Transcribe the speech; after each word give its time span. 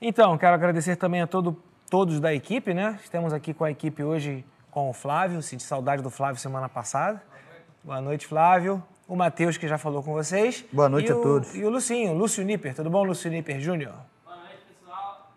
Então, 0.00 0.36
quero 0.36 0.54
agradecer 0.54 0.96
também 0.96 1.22
a 1.22 1.26
todo, 1.26 1.56
todos 1.90 2.20
da 2.20 2.34
equipe, 2.34 2.74
né? 2.74 2.98
Estamos 3.02 3.32
aqui 3.32 3.54
com 3.54 3.64
a 3.64 3.70
equipe 3.70 4.02
hoje 4.02 4.44
com 4.70 4.90
o 4.90 4.92
Flávio, 4.92 5.40
senti 5.42 5.62
saudade 5.62 6.02
do 6.02 6.10
Flávio 6.10 6.40
semana 6.40 6.68
passada. 6.68 7.22
Boa 7.82 8.00
noite, 8.00 8.26
Flávio. 8.26 8.82
O 9.08 9.16
Matheus, 9.16 9.56
que 9.56 9.66
já 9.68 9.78
falou 9.78 10.02
com 10.02 10.12
vocês. 10.12 10.64
Boa 10.72 10.88
noite 10.88 11.08
E 11.08 11.12
a 11.12 11.16
o- 11.16 11.22
todos. 11.22 11.54
E 11.54 11.64
o 11.64 11.70
Lucinho, 11.70 12.12
Lúcio 12.12 12.44
Nipper. 12.44 12.74
Tudo 12.74 12.90
bom, 12.90 13.04
Lúcio 13.04 13.30
Nipper 13.30 13.60
Júnior? 13.60 13.94
Boa 14.24 14.36
noite, 14.36 14.58
pessoal. 14.80 15.30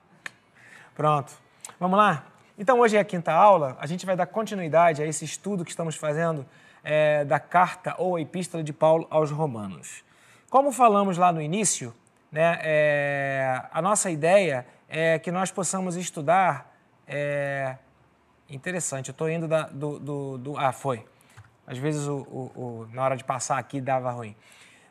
Pronto. 0.96 1.34
Vamos 1.80 1.98
lá? 1.98 2.26
Então, 2.58 2.80
hoje 2.80 2.98
é 2.98 3.00
a 3.00 3.06
quinta 3.06 3.32
aula. 3.32 3.78
A 3.80 3.86
gente 3.86 4.06
vai 4.06 4.16
dar 4.18 4.26
continuidade 4.26 5.02
a 5.02 5.06
esse 5.06 5.24
estudo 5.24 5.64
que 5.64 5.70
estamos 5.70 5.96
fazendo 5.96 6.46
é, 6.84 7.24
da 7.24 7.40
carta 7.40 7.96
ou 7.98 8.16
a 8.18 8.22
epístola 8.22 8.64
de 8.64 8.74
Paulo 8.74 9.08
aos 9.10 9.32
Romanos. 9.32 10.04
Como 10.50 10.72
falamos 10.72 11.18
lá 11.18 11.32
no 11.32 11.42
início, 11.42 11.94
né, 12.32 12.60
é, 12.62 13.62
a 13.72 13.82
nossa 13.82 14.10
ideia 14.12 14.66
é 14.88 15.18
que 15.20 15.32
nós 15.32 15.52
possamos 15.52 15.96
estudar. 15.96 16.68
é, 17.12 17.76
interessante, 18.48 19.10
eu 19.10 19.12
estou 19.14 19.28
indo 19.30 19.48
da- 19.48 19.64
do, 19.68 19.98
do- 20.00 20.38
do- 20.38 20.58
Ah, 20.58 20.72
foi. 20.72 21.04
Às 21.66 21.78
vezes, 21.78 22.08
o, 22.08 22.18
o- 22.18 22.52
o- 22.56 22.90
na 22.94 23.04
hora 23.04 23.16
de 23.18 23.24
passar 23.24 23.58
aqui, 23.58 23.80
dava 23.82 24.12
ruim. 24.12 24.36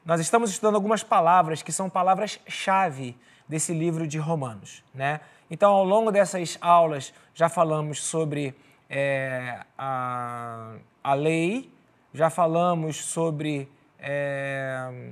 Nós 0.05 0.21
estamos 0.21 0.51
estudando 0.51 0.75
algumas 0.77 1.03
palavras 1.05 1.63
que 1.63 1.71
são 1.73 1.89
palavras-chave 1.89 3.17
desse 3.49 3.73
livro 3.73 4.07
de 4.07 4.19
Romanos. 4.19 4.83
Né? 4.95 5.21
Então, 5.51 5.71
ao 5.73 5.85
longo 5.85 6.11
dessas 6.11 6.57
aulas, 6.61 7.13
já 7.35 7.49
falamos 7.49 8.03
sobre 8.03 8.55
é, 8.91 9.61
a, 9.77 10.75
a 11.05 11.15
lei, 11.15 11.73
já 12.15 12.31
falamos 12.31 12.97
sobre 13.05 13.71
é, 13.99 15.11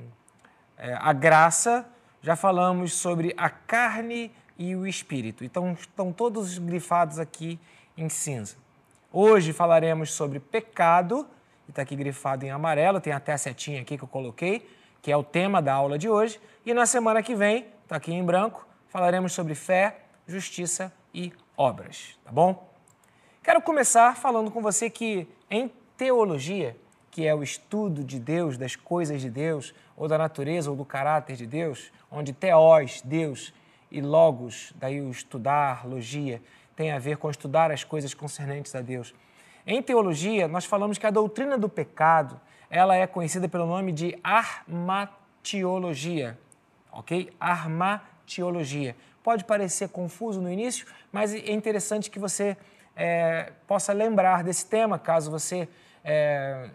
é, 0.78 0.96
a 1.00 1.12
graça, 1.12 1.86
já 2.22 2.36
falamos 2.36 2.94
sobre 2.94 3.34
a 3.36 3.48
carne 3.48 4.32
e 4.58 4.74
o 4.74 4.86
espírito. 4.86 5.44
Então, 5.44 5.72
estão 5.72 6.12
todos 6.12 6.58
grifados 6.58 7.18
aqui 7.18 7.58
em 7.96 8.08
cinza. 8.08 8.56
Hoje 9.12 9.52
falaremos 9.52 10.12
sobre 10.12 10.40
pecado, 10.40 11.26
e 11.66 11.70
está 11.70 11.82
aqui 11.82 11.96
grifado 11.96 12.44
em 12.44 12.50
amarelo, 12.50 13.00
tem 13.00 13.12
até 13.12 13.32
a 13.32 13.38
setinha 13.38 13.80
aqui 13.80 13.96
que 13.96 14.04
eu 14.04 14.08
coloquei, 14.08 14.68
que 15.00 15.10
é 15.10 15.16
o 15.16 15.22
tema 15.22 15.62
da 15.62 15.72
aula 15.72 15.98
de 15.98 16.08
hoje. 16.08 16.40
E 16.64 16.74
na 16.74 16.86
semana 16.86 17.22
que 17.22 17.34
vem, 17.34 17.66
está 17.82 17.96
aqui 17.96 18.12
em 18.12 18.24
branco, 18.24 18.66
falaremos 18.88 19.32
sobre 19.32 19.54
fé, 19.54 20.00
justiça 20.26 20.92
e 21.14 21.32
obras, 21.56 22.18
tá 22.24 22.32
bom? 22.32 22.68
Quero 23.42 23.62
começar 23.62 24.16
falando 24.16 24.50
com 24.50 24.60
você 24.60 24.90
que 24.90 25.28
em 25.50 25.70
teologia, 25.96 26.76
que 27.16 27.26
é 27.26 27.34
o 27.34 27.42
estudo 27.42 28.04
de 28.04 28.20
Deus, 28.20 28.58
das 28.58 28.76
coisas 28.76 29.22
de 29.22 29.30
Deus, 29.30 29.72
ou 29.96 30.06
da 30.06 30.18
natureza 30.18 30.68
ou 30.68 30.76
do 30.76 30.84
caráter 30.84 31.34
de 31.34 31.46
Deus, 31.46 31.90
onde 32.10 32.30
teós, 32.30 33.00
Deus, 33.02 33.54
e 33.90 34.02
logos, 34.02 34.74
daí 34.76 35.00
o 35.00 35.10
estudar, 35.10 35.88
logia, 35.88 36.42
tem 36.76 36.92
a 36.92 36.98
ver 36.98 37.16
com 37.16 37.30
estudar 37.30 37.72
as 37.72 37.82
coisas 37.82 38.12
concernentes 38.12 38.74
a 38.74 38.82
Deus. 38.82 39.14
Em 39.66 39.82
teologia, 39.82 40.46
nós 40.46 40.66
falamos 40.66 40.98
que 40.98 41.06
a 41.06 41.10
doutrina 41.10 41.56
do 41.56 41.70
pecado, 41.70 42.38
ela 42.68 42.94
é 42.94 43.06
conhecida 43.06 43.48
pelo 43.48 43.64
nome 43.64 43.92
de 43.92 44.18
armatiologia, 44.22 46.38
ok? 46.92 47.32
Armatiologia. 47.40 48.94
Pode 49.22 49.44
parecer 49.44 49.88
confuso 49.88 50.42
no 50.42 50.52
início, 50.52 50.86
mas 51.10 51.32
é 51.32 51.50
interessante 51.50 52.10
que 52.10 52.18
você 52.18 52.58
é, 52.94 53.54
possa 53.66 53.94
lembrar 53.94 54.44
desse 54.44 54.66
tema, 54.66 54.98
caso 54.98 55.30
você 55.30 55.66
é, 56.04 56.68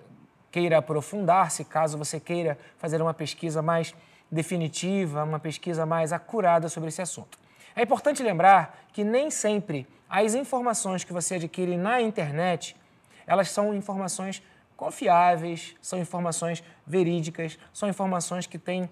queira 0.52 0.78
aprofundar-se, 0.78 1.64
caso 1.64 1.98
você 1.98 2.20
queira 2.20 2.58
fazer 2.78 3.02
uma 3.02 3.14
pesquisa 3.14 3.62
mais 3.62 3.96
definitiva, 4.32 5.24
uma 5.24 5.40
pesquisa 5.40 5.86
mais 5.86 6.12
acurada 6.14 6.70
sobre 6.70 6.90
esse 6.90 7.02
assunto. 7.02 7.40
É 7.76 7.82
importante 7.82 8.22
lembrar 8.22 8.86
que 8.92 9.04
nem 9.04 9.32
sempre 9.32 9.88
as 10.10 10.36
informações 10.36 11.04
que 11.04 11.14
você 11.14 11.36
adquire 11.36 11.78
na 11.78 12.02
internet, 12.02 12.76
elas 13.26 13.50
são 13.50 13.74
informações 13.74 14.44
confiáveis, 14.76 15.76
são 15.82 16.00
informações 16.00 16.64
verídicas, 16.86 17.58
são 17.72 17.88
informações 17.88 18.46
que 18.46 18.58
têm 18.58 18.90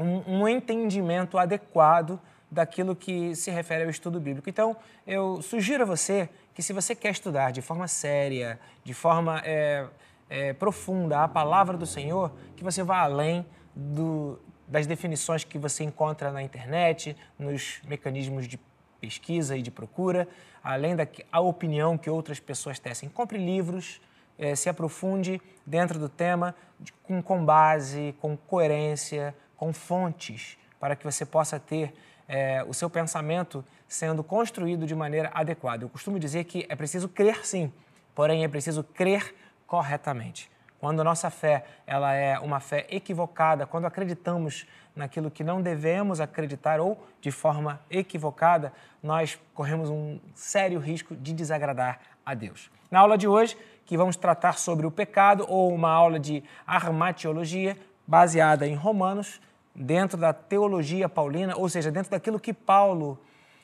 um, 0.00 0.40
um 0.40 0.48
entendimento 0.48 1.38
adequado 1.38 2.18
daquilo 2.50 2.96
que 2.96 3.34
se 3.36 3.50
refere 3.50 3.84
ao 3.84 3.90
estudo 3.90 4.18
bíblico. 4.20 4.48
Então, 4.48 4.76
eu 5.06 5.40
sugiro 5.40 5.84
a 5.84 5.86
você 5.86 6.28
que 6.54 6.62
se 6.62 6.72
você 6.72 6.94
quer 6.94 7.10
estudar 7.10 7.50
de 7.50 7.62
forma 7.62 7.88
séria, 7.88 8.58
de 8.84 8.92
forma 8.92 9.40
é, 9.44 9.86
é, 10.32 10.54
profunda 10.54 11.22
a 11.22 11.28
palavra 11.28 11.76
do 11.76 11.84
Senhor, 11.84 12.32
que 12.56 12.64
você 12.64 12.82
vá 12.82 13.00
além 13.00 13.44
do, 13.76 14.40
das 14.66 14.86
definições 14.86 15.44
que 15.44 15.58
você 15.58 15.84
encontra 15.84 16.32
na 16.32 16.42
internet, 16.42 17.14
nos 17.38 17.82
mecanismos 17.86 18.48
de 18.48 18.58
pesquisa 18.98 19.58
e 19.58 19.60
de 19.60 19.70
procura, 19.70 20.26
além 20.64 20.96
da 20.96 21.06
a 21.30 21.40
opinião 21.40 21.98
que 21.98 22.08
outras 22.08 22.40
pessoas 22.40 22.78
tecem. 22.78 23.10
Compre 23.10 23.36
livros, 23.36 24.00
eh, 24.38 24.54
se 24.56 24.70
aprofunde 24.70 25.38
dentro 25.66 25.98
do 25.98 26.08
tema 26.08 26.54
de- 26.80 26.94
com, 27.02 27.20
com 27.20 27.44
base, 27.44 28.14
com 28.18 28.34
coerência, 28.34 29.34
com 29.54 29.70
fontes, 29.70 30.56
para 30.80 30.96
que 30.96 31.04
você 31.04 31.26
possa 31.26 31.60
ter 31.60 31.92
eh, 32.26 32.64
o 32.66 32.72
seu 32.72 32.88
pensamento 32.88 33.62
sendo 33.86 34.24
construído 34.24 34.86
de 34.86 34.94
maneira 34.94 35.30
adequada. 35.34 35.84
Eu 35.84 35.90
costumo 35.90 36.18
dizer 36.18 36.44
que 36.44 36.64
é 36.70 36.74
preciso 36.74 37.06
crer 37.06 37.44
sim, 37.44 37.70
porém 38.14 38.44
é 38.44 38.48
preciso 38.48 38.82
crer 38.82 39.34
corretamente. 39.72 40.50
Quando 40.78 41.02
nossa 41.02 41.30
fé 41.30 41.64
ela 41.86 42.12
é 42.12 42.38
uma 42.38 42.60
fé 42.60 42.86
equivocada, 42.90 43.66
quando 43.66 43.86
acreditamos 43.86 44.66
naquilo 44.94 45.30
que 45.30 45.42
não 45.42 45.62
devemos 45.62 46.20
acreditar 46.20 46.78
ou 46.78 47.02
de 47.22 47.30
forma 47.30 47.80
equivocada, 47.90 48.70
nós 49.02 49.40
corremos 49.54 49.88
um 49.88 50.20
sério 50.34 50.78
risco 50.78 51.16
de 51.16 51.32
desagradar 51.32 52.00
a 52.22 52.34
Deus. 52.34 52.70
Na 52.90 53.00
aula 53.00 53.16
de 53.16 53.26
hoje, 53.26 53.56
que 53.86 53.96
vamos 53.96 54.14
tratar 54.14 54.58
sobre 54.58 54.84
o 54.84 54.90
pecado 54.90 55.46
ou 55.48 55.72
uma 55.72 55.90
aula 55.90 56.20
de 56.20 56.44
armatiologia 56.66 57.74
baseada 58.06 58.66
em 58.66 58.74
Romanos, 58.74 59.40
dentro 59.74 60.18
da 60.18 60.34
teologia 60.34 61.08
paulina, 61.08 61.56
ou 61.56 61.66
seja, 61.66 61.90
dentro 61.90 62.10
daquilo 62.10 62.38
que 62.38 62.52
Paulo, 62.52 63.18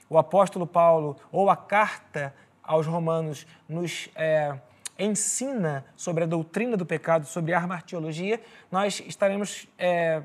o 0.08 0.16
apóstolo 0.16 0.66
Paulo, 0.66 1.18
ou 1.30 1.50
a 1.50 1.56
carta 1.56 2.34
aos 2.62 2.86
Romanos 2.86 3.46
nos 3.68 4.08
é, 4.14 4.58
ensina 4.98 5.84
sobre 5.94 6.24
a 6.24 6.26
doutrina 6.26 6.76
do 6.76 6.84
pecado, 6.84 7.26
sobre 7.26 7.52
a 7.52 7.58
armatiologia, 7.58 8.40
nós 8.70 9.02
estaremos 9.06 9.68
é, 9.78 10.22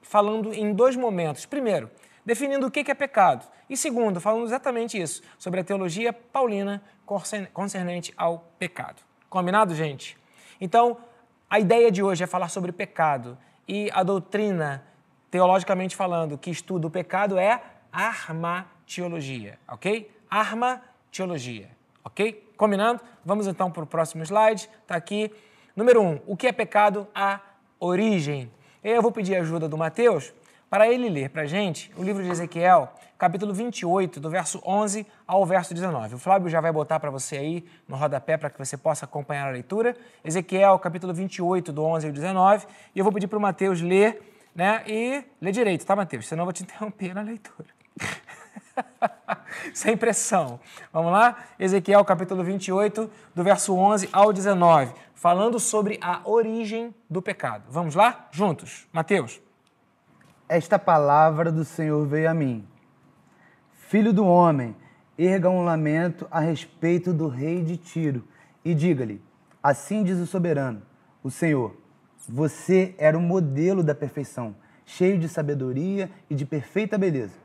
falando 0.00 0.52
em 0.52 0.72
dois 0.72 0.96
momentos. 0.96 1.44
Primeiro, 1.46 1.90
definindo 2.24 2.66
o 2.66 2.70
que 2.70 2.90
é 2.90 2.94
pecado. 2.94 3.46
E 3.68 3.76
segundo, 3.76 4.20
falando 4.20 4.44
exatamente 4.44 5.00
isso, 5.00 5.22
sobre 5.38 5.60
a 5.60 5.64
teologia 5.64 6.12
paulina 6.12 6.82
concern- 7.04 7.48
concernente 7.52 8.12
ao 8.16 8.50
pecado. 8.58 9.02
Combinado, 9.28 9.74
gente? 9.74 10.16
Então, 10.60 10.98
a 11.48 11.58
ideia 11.58 11.90
de 11.90 12.02
hoje 12.02 12.24
é 12.24 12.26
falar 12.26 12.48
sobre 12.48 12.72
pecado. 12.72 13.36
E 13.66 13.90
a 13.92 14.02
doutrina, 14.02 14.84
teologicamente 15.30 15.96
falando, 15.96 16.36
que 16.38 16.50
estuda 16.50 16.86
o 16.86 16.90
pecado 16.90 17.38
é 17.38 17.62
armatiologia, 17.92 19.58
ok? 19.68 20.10
Armatiologia, 20.28 21.70
ok? 22.04 22.52
Combinando? 22.56 23.00
Vamos 23.24 23.46
então 23.46 23.70
para 23.70 23.82
o 23.82 23.86
próximo 23.86 24.22
slide. 24.22 24.68
Está 24.82 24.94
aqui. 24.94 25.32
Número 25.74 26.00
um, 26.02 26.20
o 26.26 26.36
que 26.36 26.46
é 26.46 26.52
pecado? 26.52 27.08
A 27.14 27.40
origem. 27.80 28.50
Eu 28.82 29.02
vou 29.02 29.10
pedir 29.10 29.34
a 29.36 29.40
ajuda 29.40 29.68
do 29.68 29.76
Mateus 29.76 30.32
para 30.68 30.88
ele 30.88 31.08
ler 31.08 31.30
para 31.30 31.42
a 31.42 31.46
gente 31.46 31.90
o 31.96 32.02
livro 32.02 32.22
de 32.22 32.28
Ezequiel, 32.28 32.92
capítulo 33.16 33.54
28, 33.54 34.18
do 34.18 34.28
verso 34.28 34.60
11 34.66 35.06
ao 35.26 35.46
verso 35.46 35.72
19. 35.72 36.16
O 36.16 36.18
Flávio 36.18 36.48
já 36.48 36.60
vai 36.60 36.72
botar 36.72 36.98
para 36.98 37.10
você 37.10 37.36
aí 37.36 37.64
no 37.88 37.96
rodapé 37.96 38.36
para 38.36 38.50
que 38.50 38.58
você 38.58 38.76
possa 38.76 39.04
acompanhar 39.04 39.48
a 39.48 39.50
leitura. 39.50 39.96
Ezequiel, 40.24 40.78
capítulo 40.78 41.14
28, 41.14 41.72
do 41.72 41.84
11 41.84 42.08
ao 42.08 42.12
19. 42.12 42.66
E 42.94 42.98
eu 42.98 43.04
vou 43.04 43.12
pedir 43.12 43.26
para 43.26 43.38
o 43.38 43.40
Mateus 43.40 43.80
ler, 43.80 44.20
né? 44.54 44.82
E 44.86 45.24
ler 45.40 45.52
direito, 45.52 45.86
tá, 45.86 45.94
Mateus? 45.94 46.26
Senão 46.26 46.42
eu 46.42 46.46
vou 46.46 46.52
te 46.52 46.62
interromper 46.64 47.14
na 47.14 47.22
leitura. 47.22 47.68
Sem 49.72 49.96
pressão. 49.96 50.60
Vamos 50.92 51.12
lá? 51.12 51.44
Ezequiel 51.58 52.04
capítulo 52.04 52.42
28, 52.42 53.10
do 53.34 53.42
verso 53.42 53.74
11 53.74 54.08
ao 54.12 54.32
19, 54.32 54.92
falando 55.14 55.58
sobre 55.58 55.98
a 56.00 56.20
origem 56.24 56.94
do 57.08 57.22
pecado. 57.22 57.64
Vamos 57.68 57.94
lá? 57.94 58.28
Juntos. 58.30 58.86
Mateus. 58.92 59.40
Esta 60.48 60.78
palavra 60.78 61.50
do 61.50 61.64
Senhor 61.64 62.06
veio 62.06 62.30
a 62.30 62.34
mim. 62.34 62.66
Filho 63.88 64.12
do 64.12 64.26
homem, 64.26 64.76
erga 65.16 65.48
um 65.48 65.64
lamento 65.64 66.26
a 66.30 66.40
respeito 66.40 67.12
do 67.12 67.28
rei 67.28 67.62
de 67.62 67.76
Tiro 67.76 68.24
e 68.64 68.74
diga-lhe: 68.74 69.22
Assim 69.62 70.02
diz 70.02 70.18
o 70.18 70.26
soberano, 70.26 70.82
o 71.22 71.30
Senhor, 71.30 71.76
você 72.28 72.94
era 72.98 73.16
o 73.16 73.20
modelo 73.20 73.82
da 73.82 73.94
perfeição, 73.94 74.56
cheio 74.84 75.18
de 75.18 75.28
sabedoria 75.28 76.10
e 76.28 76.34
de 76.34 76.44
perfeita 76.44 76.98
beleza. 76.98 77.43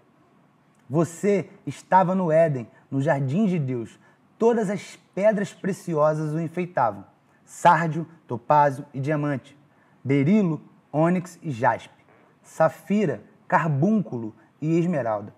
Você 0.89 1.50
estava 1.68 2.15
no 2.15 2.31
Éden, 2.31 2.68
no 2.89 3.00
jardim 3.01 3.45
de 3.45 3.59
Deus. 3.59 4.00
Todas 4.39 4.69
as 4.69 4.97
pedras 5.13 5.53
preciosas 5.53 6.33
o 6.33 6.39
enfeitavam: 6.39 7.06
sárdio, 7.45 8.07
topázio 8.27 8.86
e 8.94 9.00
diamante, 9.00 9.56
berilo, 10.03 10.62
ônix 10.91 11.38
e 11.44 11.51
jaspe, 11.51 11.94
safira, 12.41 13.21
carbúnculo 13.47 14.33
e 14.59 14.80
esmeralda. 14.80 15.33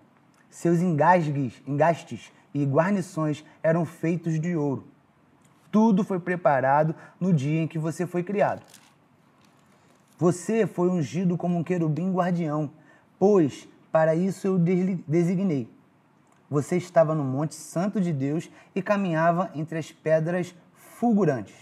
Seus 0.48 0.80
engasgues, 0.80 1.62
engastes 1.66 2.32
e 2.54 2.64
guarnições 2.64 3.44
eram 3.62 3.84
feitos 3.84 4.40
de 4.40 4.56
ouro. 4.56 4.86
Tudo 5.70 6.04
foi 6.04 6.20
preparado 6.20 6.94
no 7.18 7.32
dia 7.32 7.62
em 7.62 7.66
que 7.66 7.78
você 7.78 8.06
foi 8.06 8.22
criado. 8.22 8.62
Você 10.18 10.66
foi 10.66 10.88
ungido 10.88 11.36
como 11.36 11.58
um 11.58 11.64
querubim 11.64 12.12
guardião, 12.12 12.70
pois 13.18 13.66
para 13.92 14.14
isso 14.14 14.46
eu 14.46 14.58
designei. 14.58 15.70
Você 16.50 16.76
estava 16.76 17.14
no 17.14 17.22
Monte 17.22 17.54
Santo 17.54 18.00
de 18.00 18.12
Deus 18.12 18.50
e 18.74 18.82
caminhava 18.82 19.50
entre 19.54 19.78
as 19.78 19.92
pedras 19.92 20.54
fulgurantes. 20.74 21.54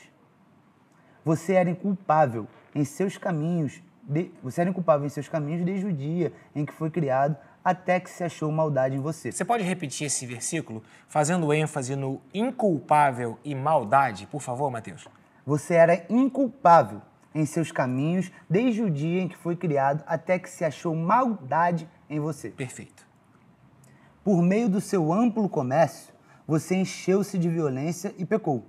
Você 1.24 1.54
era 1.54 1.68
inculpável 1.68 2.46
em 2.74 2.84
seus 2.84 3.18
caminhos, 3.18 3.82
de, 4.02 4.30
você 4.42 4.62
era 4.62 4.70
inculpável 4.70 5.06
em 5.06 5.10
seus 5.10 5.28
caminhos 5.28 5.64
desde 5.64 5.86
o 5.86 5.92
dia 5.92 6.32
em 6.54 6.64
que 6.64 6.72
foi 6.72 6.88
criado 6.88 7.36
até 7.64 8.00
que 8.00 8.08
se 8.08 8.24
achou 8.24 8.50
maldade 8.50 8.96
em 8.96 9.00
você. 9.00 9.30
Você 9.30 9.44
pode 9.44 9.62
repetir 9.62 10.06
esse 10.06 10.24
versículo 10.24 10.82
fazendo 11.08 11.52
ênfase 11.52 11.94
no 11.94 12.20
inculpável 12.32 13.38
e 13.44 13.54
maldade, 13.54 14.26
por 14.26 14.40
favor, 14.40 14.70
Mateus? 14.70 15.06
Você 15.44 15.74
era 15.74 16.06
inculpável 16.08 17.02
em 17.34 17.46
seus 17.46 17.70
caminhos 17.70 18.30
desde 18.48 18.82
o 18.82 18.90
dia 18.90 19.22
em 19.22 19.28
que 19.28 19.36
foi 19.36 19.56
criado 19.56 20.02
até 20.06 20.38
que 20.38 20.48
se 20.48 20.64
achou 20.64 20.94
maldade 20.94 21.88
em 22.08 22.18
você. 22.18 22.50
Perfeito. 22.50 23.06
Por 24.22 24.42
meio 24.42 24.68
do 24.68 24.80
seu 24.80 25.12
amplo 25.12 25.48
comércio, 25.48 26.12
você 26.46 26.74
encheu-se 26.74 27.38
de 27.38 27.48
violência 27.48 28.14
e 28.18 28.24
pecou. 28.24 28.66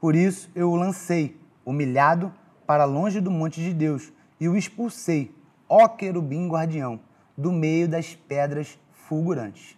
Por 0.00 0.14
isso 0.14 0.50
eu 0.54 0.70
o 0.70 0.76
lancei, 0.76 1.40
humilhado, 1.64 2.32
para 2.66 2.84
longe 2.84 3.20
do 3.20 3.30
monte 3.30 3.60
de 3.60 3.74
Deus 3.74 4.12
e 4.38 4.48
o 4.48 4.56
expulsei, 4.56 5.34
ó 5.68 5.88
querubim 5.88 6.48
guardião 6.48 7.00
do 7.36 7.50
meio 7.52 7.88
das 7.88 8.14
pedras 8.14 8.78
fulgurantes. 8.92 9.76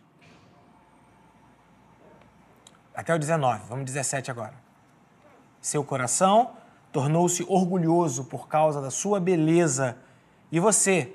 Até 2.94 3.14
o 3.14 3.18
19, 3.18 3.62
vamos 3.68 3.84
17 3.86 4.30
agora. 4.30 4.54
Seu 5.60 5.84
coração 5.84 6.52
tornou-se 6.92 7.44
orgulhoso 7.48 8.24
por 8.24 8.48
causa 8.48 8.80
da 8.80 8.90
sua 8.90 9.20
beleza 9.20 9.96
e 10.50 10.58
você 10.58 11.12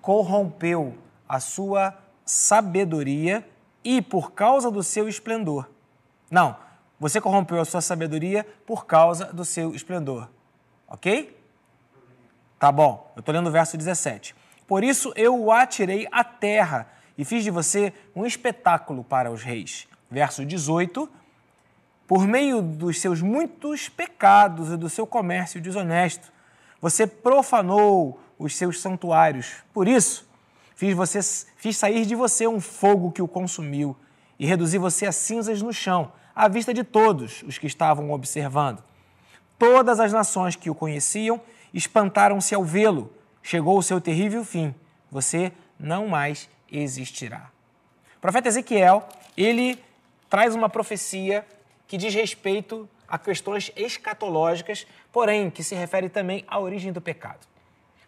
corrompeu 0.00 0.94
a 1.28 1.40
sua 1.40 1.96
sabedoria 2.24 3.46
e 3.84 4.02
por 4.02 4.32
causa 4.32 4.70
do 4.70 4.82
seu 4.82 5.08
esplendor. 5.08 5.68
Não, 6.30 6.56
você 6.98 7.20
corrompeu 7.20 7.60
a 7.60 7.64
sua 7.64 7.80
sabedoria 7.80 8.46
por 8.66 8.86
causa 8.86 9.26
do 9.26 9.44
seu 9.44 9.74
esplendor. 9.74 10.28
Ok? 10.86 11.36
Tá 12.58 12.72
bom, 12.72 13.12
eu 13.14 13.20
estou 13.20 13.32
lendo 13.32 13.46
o 13.46 13.52
verso 13.52 13.76
17. 13.76 14.34
Por 14.66 14.82
isso 14.82 15.12
eu 15.14 15.38
o 15.38 15.52
atirei 15.52 16.08
à 16.10 16.24
terra 16.24 16.88
e 17.16 17.24
fiz 17.24 17.44
de 17.44 17.50
você 17.50 17.92
um 18.14 18.26
espetáculo 18.26 19.04
para 19.04 19.30
os 19.30 19.42
reis. 19.42 19.86
Verso 20.10 20.44
18. 20.44 21.08
Por 22.08 22.26
meio 22.26 22.62
dos 22.62 23.02
seus 23.02 23.20
muitos 23.20 23.90
pecados 23.90 24.72
e 24.72 24.78
do 24.78 24.88
seu 24.88 25.06
comércio 25.06 25.60
desonesto, 25.60 26.32
você 26.80 27.06
profanou 27.06 28.18
os 28.38 28.56
seus 28.56 28.80
santuários. 28.80 29.56
Por 29.74 29.86
isso, 29.86 30.26
fiz, 30.74 30.96
você, 30.96 31.20
fiz 31.58 31.76
sair 31.76 32.06
de 32.06 32.14
você 32.14 32.46
um 32.46 32.60
fogo 32.60 33.12
que 33.12 33.20
o 33.20 33.28
consumiu 33.28 33.94
e 34.38 34.46
reduzi 34.46 34.78
você 34.78 35.04
a 35.04 35.12
cinzas 35.12 35.60
no 35.60 35.70
chão, 35.70 36.10
à 36.34 36.48
vista 36.48 36.72
de 36.72 36.82
todos 36.82 37.42
os 37.42 37.58
que 37.58 37.66
estavam 37.66 38.10
observando. 38.10 38.82
Todas 39.58 40.00
as 40.00 40.10
nações 40.10 40.56
que 40.56 40.70
o 40.70 40.74
conheciam 40.74 41.38
espantaram-se 41.74 42.54
ao 42.54 42.64
vê-lo 42.64 43.12
chegou 43.42 43.76
o 43.76 43.82
seu 43.82 44.00
terrível 44.00 44.42
fim, 44.46 44.74
você 45.10 45.52
não 45.78 46.08
mais 46.08 46.48
existirá. 46.72 47.50
O 48.16 48.20
profeta 48.20 48.48
Ezequiel, 48.48 49.06
ele 49.36 49.78
traz 50.30 50.54
uma 50.54 50.70
profecia 50.70 51.44
que 51.88 51.96
diz 51.96 52.14
respeito 52.14 52.88
a 53.08 53.18
questões 53.18 53.72
escatológicas, 53.74 54.86
porém 55.10 55.50
que 55.50 55.64
se 55.64 55.74
refere 55.74 56.08
também 56.08 56.44
à 56.46 56.60
origem 56.60 56.92
do 56.92 57.00
pecado. 57.00 57.46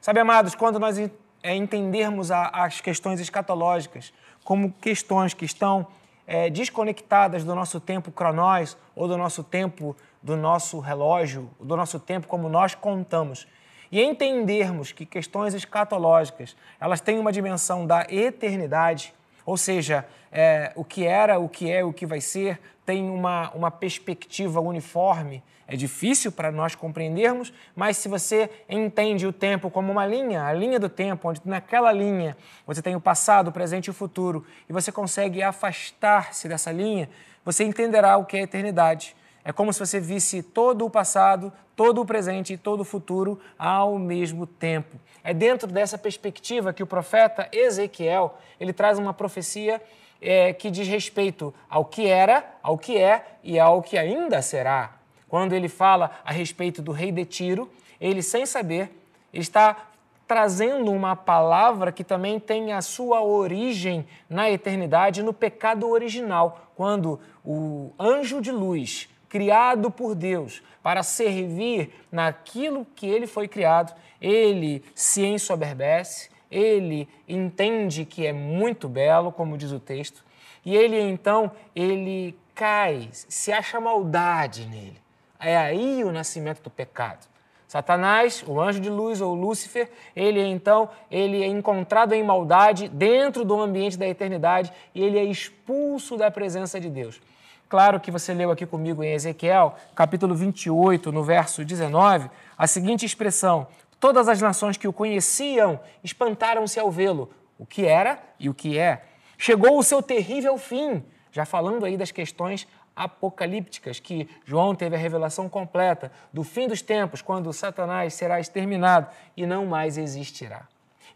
Sabe, 0.01 0.21
amados, 0.21 0.55
quando 0.55 0.79
nós 0.79 0.99
é, 0.99 1.57
entendermos 1.57 2.31
as 2.31 2.81
questões 2.81 3.19
escatológicas 3.19 4.13
como 4.45 4.73
questões 4.73 5.35
que 5.35 5.45
estão 5.45 5.87
é, 6.27 6.49
desconectadas 6.51 7.43
do 7.43 7.55
nosso 7.55 7.81
tempo 7.81 8.13
cronós 8.13 8.77
ou 8.95 9.09
do 9.09 9.17
nosso 9.17 9.43
tempo 9.43 9.97
do 10.23 10.37
nosso 10.37 10.79
relógio, 10.79 11.51
do 11.59 11.77
nosso 11.77 11.99
tempo 11.99 12.27
como 12.27 12.49
nós 12.49 12.75
contamos, 12.75 13.47
e 13.91 14.03
entendermos 14.03 14.93
que 14.93 15.05
questões 15.07 15.55
escatológicas 15.55 16.55
elas 16.79 17.01
têm 17.01 17.19
uma 17.19 17.33
dimensão 17.33 17.87
da 17.87 18.07
eternidade, 18.09 19.15
ou 19.45 19.57
seja, 19.57 20.07
é, 20.31 20.73
o 20.77 20.85
que 20.85 21.05
era, 21.07 21.39
o 21.39 21.49
que 21.49 21.71
é, 21.71 21.83
o 21.83 21.93
que 21.93 22.07
vai 22.07 22.21
ser, 22.21 22.61
tem 22.91 23.09
uma, 23.09 23.53
uma 23.53 23.71
perspectiva 23.71 24.61
uniforme. 24.61 25.45
É 25.69 25.77
difícil 25.77 26.33
para 26.33 26.51
nós 26.51 26.75
compreendermos, 26.75 27.53
mas 27.77 27.97
se 27.97 28.09
você 28.09 28.51
entende 28.69 29.29
o 29.29 29.33
tempo 29.33 29.71
como 29.71 29.93
uma 29.93 30.05
linha, 30.05 30.43
a 30.43 30.53
linha 30.53 30.81
do 30.81 30.89
tempo, 30.89 31.29
onde 31.29 31.41
naquela 31.45 31.93
linha 31.93 32.37
você 32.67 32.83
tem 32.83 32.97
o 32.97 33.01
passado, 33.01 33.47
o 33.47 33.53
presente 33.53 33.87
e 33.87 33.91
o 33.91 33.95
futuro, 33.95 34.45
e 34.69 34.73
você 34.73 34.91
consegue 34.91 35.41
afastar-se 35.41 36.49
dessa 36.49 36.73
linha, 36.73 37.09
você 37.45 37.63
entenderá 37.63 38.17
o 38.17 38.25
que 38.25 38.37
é 38.37 38.43
eternidade. 38.43 39.15
É 39.45 39.53
como 39.53 39.73
se 39.73 39.79
você 39.79 40.01
visse 40.01 40.43
todo 40.43 40.85
o 40.85 40.91
passado, 40.91 41.53
todo 41.77 42.01
o 42.01 42.05
presente 42.05 42.55
e 42.55 42.59
todo 42.59 42.81
o 42.81 42.85
futuro 42.85 43.41
ao 43.57 44.01
mesmo 44.01 44.49
tempo. 44.49 44.99
É 45.23 45.33
dentro 45.33 45.69
dessa 45.71 45.97
perspectiva 45.97 46.73
que 46.73 46.83
o 46.83 46.87
profeta 46.89 47.49
Ezequiel 47.53 48.37
ele 48.59 48.73
traz 48.73 48.99
uma 48.99 49.15
profecia 49.15 49.81
é, 50.21 50.53
que 50.53 50.71
diz 50.71 50.87
respeito 50.87 51.55
ao 51.69 51.85
que 51.85 52.07
era, 52.07 52.45
ao 52.63 52.77
que 52.77 52.99
é 52.99 53.25
e 53.43 53.59
ao 53.59 53.83
que 53.83 53.97
ainda 53.97 54.43
será. 54.43 54.93
Quando 55.29 55.53
ele 55.53 55.69
fala 55.69 56.11
a 56.25 56.33
respeito 56.33 56.83
do 56.83 56.93
rei 56.93 57.13
de 57.13 57.25
Tiro, 57.25 57.71
ele, 58.01 58.23
sem 58.23 58.45
saber, 58.45 58.91
está 59.33 59.91
trazendo 60.27 60.93
uma 60.93 61.17
palavra 61.17 61.91
que 61.91 62.05
também 62.05 62.39
tem 62.39 62.73
a 62.73 62.81
sua 62.81 63.23
origem 63.23 64.07
na 64.29 64.51
eternidade, 64.51 65.23
no 65.23 65.33
pecado 65.33 65.89
original, 65.89 66.71
quando 66.77 67.19
o 67.45 67.93
anjo 67.99 68.41
de 68.41 68.53
luz 68.53 69.09
criado 69.29 69.91
por 69.91 70.15
Deus 70.15 70.63
para 70.83 71.03
servir 71.03 71.93
naquilo 72.11 72.87
que 72.95 73.07
ele 73.07 73.27
foi 73.27 73.49
criado, 73.49 73.95
ele 74.21 74.85
se 74.95 75.25
ensoberbece, 75.25 76.31
ele 76.51 77.09
entende 77.29 78.05
que 78.05 78.27
é 78.27 78.33
muito 78.33 78.89
belo, 78.89 79.31
como 79.31 79.57
diz 79.57 79.73
o 79.73 79.79
texto, 79.79 80.25
e 80.65 80.77
ele 80.77 80.99
então, 81.01 81.53
ele 81.75 82.37
cai, 82.55 83.09
se 83.13 83.53
acha 83.53 83.81
maldade 83.81 84.67
nele. 84.67 84.99
É 85.39 85.57
aí 85.57 86.05
o 86.05 86.13
nascimento 86.13 86.63
do 86.63 86.69
pecado. 86.69 87.31
Satanás, 87.67 88.43
o 88.47 88.61
anjo 88.61 88.81
de 88.81 88.91
luz 88.91 89.21
ou 89.21 89.33
Lúcifer, 89.33 89.89
ele 90.15 90.43
então, 90.43 90.91
ele 91.09 91.43
é 91.43 91.47
encontrado 91.47 92.13
em 92.13 92.23
maldade 92.23 92.89
dentro 92.89 93.45
do 93.45 93.61
ambiente 93.61 93.97
da 93.97 94.09
eternidade 94.09 94.73
e 94.93 95.01
ele 95.01 95.17
é 95.17 95.23
expulso 95.23 96.17
da 96.17 96.31
presença 96.33 96.81
de 96.81 96.91
Deus. 96.91 97.21
Claro 97.69 98.01
que 98.01 98.11
você 98.11 98.35
leu 98.35 98.51
aqui 98.51 98.67
comigo 98.67 99.05
em 99.05 99.13
Ezequiel, 99.13 99.77
capítulo 99.95 100.35
28, 100.35 101.13
no 101.13 101.23
verso 101.23 101.65
19, 101.65 102.29
a 102.59 102.67
seguinte 102.67 103.07
expressão: 103.07 103.69
Todas 104.01 104.29
as 104.29 104.41
nações 104.41 104.79
que 104.79 104.89
o 104.89 104.93
conheciam 104.93 105.79
espantaram-se 106.03 106.81
ao 106.81 106.91
vê-lo, 106.91 107.31
o 107.59 107.67
que 107.67 107.85
era 107.85 108.19
e 108.39 108.49
o 108.49 108.55
que 108.55 108.79
é. 108.79 109.05
Chegou 109.37 109.79
o 109.79 109.83
seu 109.83 110.03
terrível 110.03 110.57
fim, 110.57 111.05
já 111.31 111.45
falando 111.45 111.85
aí 111.85 111.99
das 111.99 112.11
questões 112.11 112.67
apocalípticas, 112.97 114.01
que 114.01 114.27
João 114.45 114.75
teve 114.75 114.97
a 114.97 114.99
revelação 114.99 115.49
completa 115.49 116.11
do 116.33 116.43
fim 116.43 116.67
dos 116.67 116.81
tempos, 116.81 117.21
quando 117.21 117.53
Satanás 117.53 118.15
será 118.15 118.41
exterminado 118.41 119.07
e 119.37 119.47
não 119.47 119.67
mais 119.67 119.99
existirá. 119.99 120.67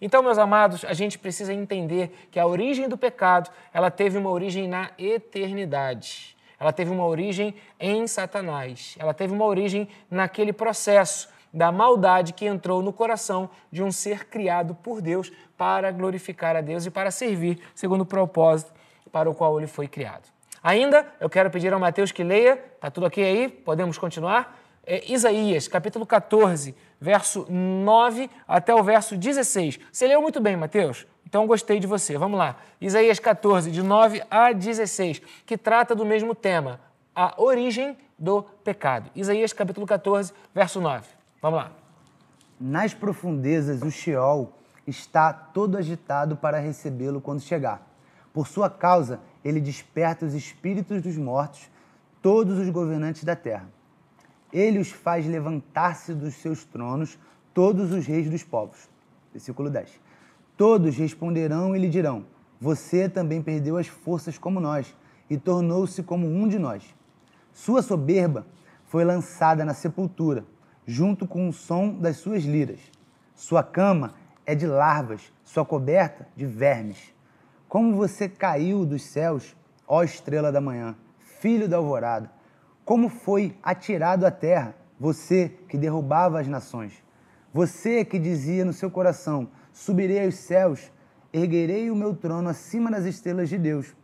Então, 0.01 0.23
meus 0.23 0.37
amados, 0.37 0.85
a 0.85 0.93
gente 0.93 1.19
precisa 1.19 1.55
entender 1.55 2.29
que 2.31 2.39
a 2.39 2.47
origem 2.47 2.89
do 2.89 2.99
pecado, 2.99 3.51
ela 3.73 3.91
teve 3.91 4.19
uma 4.19 4.29
origem 4.29 4.69
na 4.69 4.91
eternidade. 4.99 6.37
Ela 6.61 6.73
teve 6.73 6.91
uma 6.91 7.07
origem 7.07 7.55
em 7.81 8.07
Satanás. 8.07 8.95
Ela 8.99 9.15
teve 9.15 9.33
uma 9.33 9.45
origem 9.45 9.89
naquele 10.11 10.53
processo 10.53 11.29
da 11.55 11.71
maldade 11.71 12.33
que 12.33 12.45
entrou 12.45 12.83
no 12.83 12.93
coração 12.93 13.49
de 13.71 13.81
um 13.81 13.93
ser 13.93 14.27
criado 14.27 14.75
por 14.75 15.01
Deus 15.01 15.31
para 15.57 15.93
glorificar 15.93 16.57
a 16.57 16.61
Deus 16.61 16.85
e 16.85 16.91
para 16.91 17.13
servir 17.13 17.61
segundo 17.75 18.01
o 18.01 18.07
propósito 18.07 18.73
para 19.13 19.31
o 19.31 19.35
qual 19.35 19.57
ele 19.59 19.69
foi 19.69 19.87
criado. 19.87 20.25
Ainda, 20.61 21.07
eu 21.21 21.31
quero 21.31 21.51
pedir 21.51 21.73
ao 21.73 21.79
Mateus 21.79 22.11
que 22.11 22.25
leia, 22.25 22.55
está 22.75 22.91
tudo 22.91 23.07
ok 23.07 23.23
aí? 23.23 23.49
Podemos 23.49 23.97
continuar? 23.97 24.59
É 24.85 25.11
Isaías, 25.11 25.69
capítulo 25.69 26.05
14, 26.05 26.75
verso 27.01 27.47
9 27.49 28.29
até 28.49 28.75
o 28.75 28.83
verso 28.83 29.17
16. 29.17 29.79
Você 29.93 30.07
leu 30.09 30.21
muito 30.21 30.41
bem, 30.41 30.57
Mateus? 30.57 31.07
Então 31.25 31.47
gostei 31.47 31.79
de 31.79 31.87
você. 31.87 32.19
Vamos 32.19 32.39
lá. 32.39 32.57
Isaías 32.81 33.19
14, 33.19 33.71
de 33.71 33.83
9 33.83 34.23
a 34.31 34.53
16, 34.53 35.23
que 35.47 35.57
trata 35.57 35.95
do 35.95 36.05
mesmo 36.05 36.35
tema, 36.35 36.81
a 37.15 37.41
origem 37.41 37.97
do 38.19 38.43
pecado. 38.43 39.11
Isaías 39.15 39.53
capítulo 39.53 39.87
14, 39.87 40.33
verso 40.53 40.81
9. 40.81 41.14
Vamos 41.45 41.59
lá. 41.59 41.73
Nas 42.59 42.95
profundezas 42.95 43.83
o 43.83 43.91
Sheol 43.91 44.51
está 44.87 45.31
todo 45.31 45.77
agitado 45.77 46.39
para 46.39 46.59
recebê-lo 46.59 47.21
quando 47.21 47.43
chegar. 47.43 47.87
Por 48.33 48.47
sua 48.49 48.71
causa, 48.71 49.21
ele 49.45 49.61
desperta 49.61 50.25
os 50.25 50.33
espíritos 50.33 51.03
dos 51.03 51.19
mortos, 51.19 51.71
todos 52.23 52.59
os 52.59 52.71
governantes 52.71 53.25
da 53.25 53.37
terra. 53.37 53.69
Ele 54.51 54.79
os 54.79 54.91
faz 54.91 55.27
levantar-se 55.27 56.15
dos 56.15 56.33
seus 56.33 56.65
tronos, 56.65 57.19
todos 57.53 57.93
os 57.93 58.07
reis 58.07 58.31
dos 58.31 58.43
povos. 58.43 58.89
Versículo 59.31 59.69
10. 59.69 60.01
Todos 60.57 60.97
responderão 60.97 61.77
e 61.77 61.79
lhe 61.79 61.91
dirão: 61.91 62.25
Você 62.59 63.07
também 63.07 63.43
perdeu 63.43 63.77
as 63.77 63.87
forças 63.87 64.39
como 64.39 64.61
nós 64.61 64.97
e 65.29 65.37
tornou-se 65.37 66.03
como 66.05 66.27
um 66.27 66.49
de 66.49 66.59
nós. 66.59 66.83
Sua 67.53 67.83
soberba 67.83 68.47
foi 68.87 69.05
lançada 69.05 69.63
na 69.63 69.75
sepultura, 69.75 70.47
junto 70.87 71.27
com 71.27 71.49
o 71.49 71.53
som 71.53 71.91
das 71.91 72.19
suas 72.19 72.45
liras. 72.45 72.81
Sua 73.35 73.63
cama 73.63 74.15
é 74.47 74.55
de 74.55 74.67
larvas, 74.67 75.33
sua 75.45 75.65
coberta 75.65 76.27
de 76.37 76.47
vermes. 76.47 77.15
Como 77.69 77.97
você 77.97 78.29
caiu 78.29 78.85
dos 78.85 79.05
céus, 79.05 79.57
ó 79.87 80.03
estrela 80.03 80.53
da 80.53 80.61
manhã, 80.61 80.95
filho 81.41 81.69
da 81.69 81.77
alvorada. 81.77 82.31
Como 82.85 83.09
foi 83.09 83.57
atirado 83.63 84.27
à 84.27 84.31
terra, 84.31 84.75
você 85.01 85.49
que 85.69 85.77
derrubava 85.77 86.41
as 86.41 86.47
nações. 86.47 86.93
Você 87.53 88.05
que 88.05 88.19
dizia 88.19 88.65
no 88.65 88.73
seu 88.73 88.91
coração: 88.91 89.49
Subirei 89.73 90.25
aos 90.25 90.37
céus, 90.37 90.93
erguerei 91.33 91.91
o 91.91 91.97
meu 91.97 92.15
trono 92.15 92.49
acima 92.49 92.91
das 92.91 93.05
estrelas 93.05 93.49
de 93.49 93.59
Deus. 93.59 93.95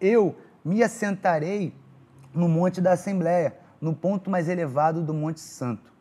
Eu 0.00 0.36
me 0.64 0.82
assentarei 0.82 1.72
no 2.34 2.48
monte 2.48 2.80
da 2.80 2.92
Assembleia, 2.92 3.56
no 3.80 3.94
ponto 3.94 4.28
mais 4.28 4.48
elevado 4.48 5.02
do 5.02 5.14
Monte 5.14 5.40
Santo. 5.40 5.93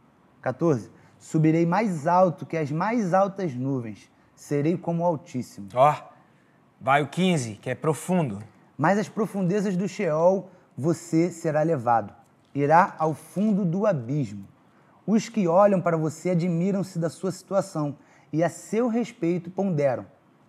14. 0.43 0.91
Subirei 1.17 1.65
mais 1.65 2.05
alto 2.05 2.45
que 2.45 2.57
as 2.57 2.69
mais 2.69 3.13
altas 3.13 3.55
nuvens, 3.55 4.11
serei 4.35 4.77
como 4.77 5.01
o 5.01 5.05
Altíssimo. 5.05 5.69
Ó, 5.73 5.91
oh, 5.91 6.03
vai 6.79 7.01
o 7.01 7.07
15, 7.07 7.55
que 7.55 7.69
é 7.69 7.75
profundo. 7.75 8.43
Mas 8.77 8.99
as 8.99 9.07
profundezas 9.07 9.77
do 9.77 9.87
Sheol 9.87 10.49
você 10.77 11.31
será 11.31 11.61
levado, 11.61 12.13
irá 12.53 12.95
ao 12.99 13.13
fundo 13.13 13.63
do 13.63 13.85
abismo. 13.87 14.47
Os 15.07 15.29
que 15.29 15.47
olham 15.47 15.81
para 15.81 15.97
você 15.97 16.31
admiram-se 16.31 16.99
da 16.99 17.09
sua 17.09 17.31
situação 17.31 17.95
e 18.31 18.43
a 18.43 18.49
seu 18.49 18.87
respeito 18.87 19.49
ponderam. 19.49 20.05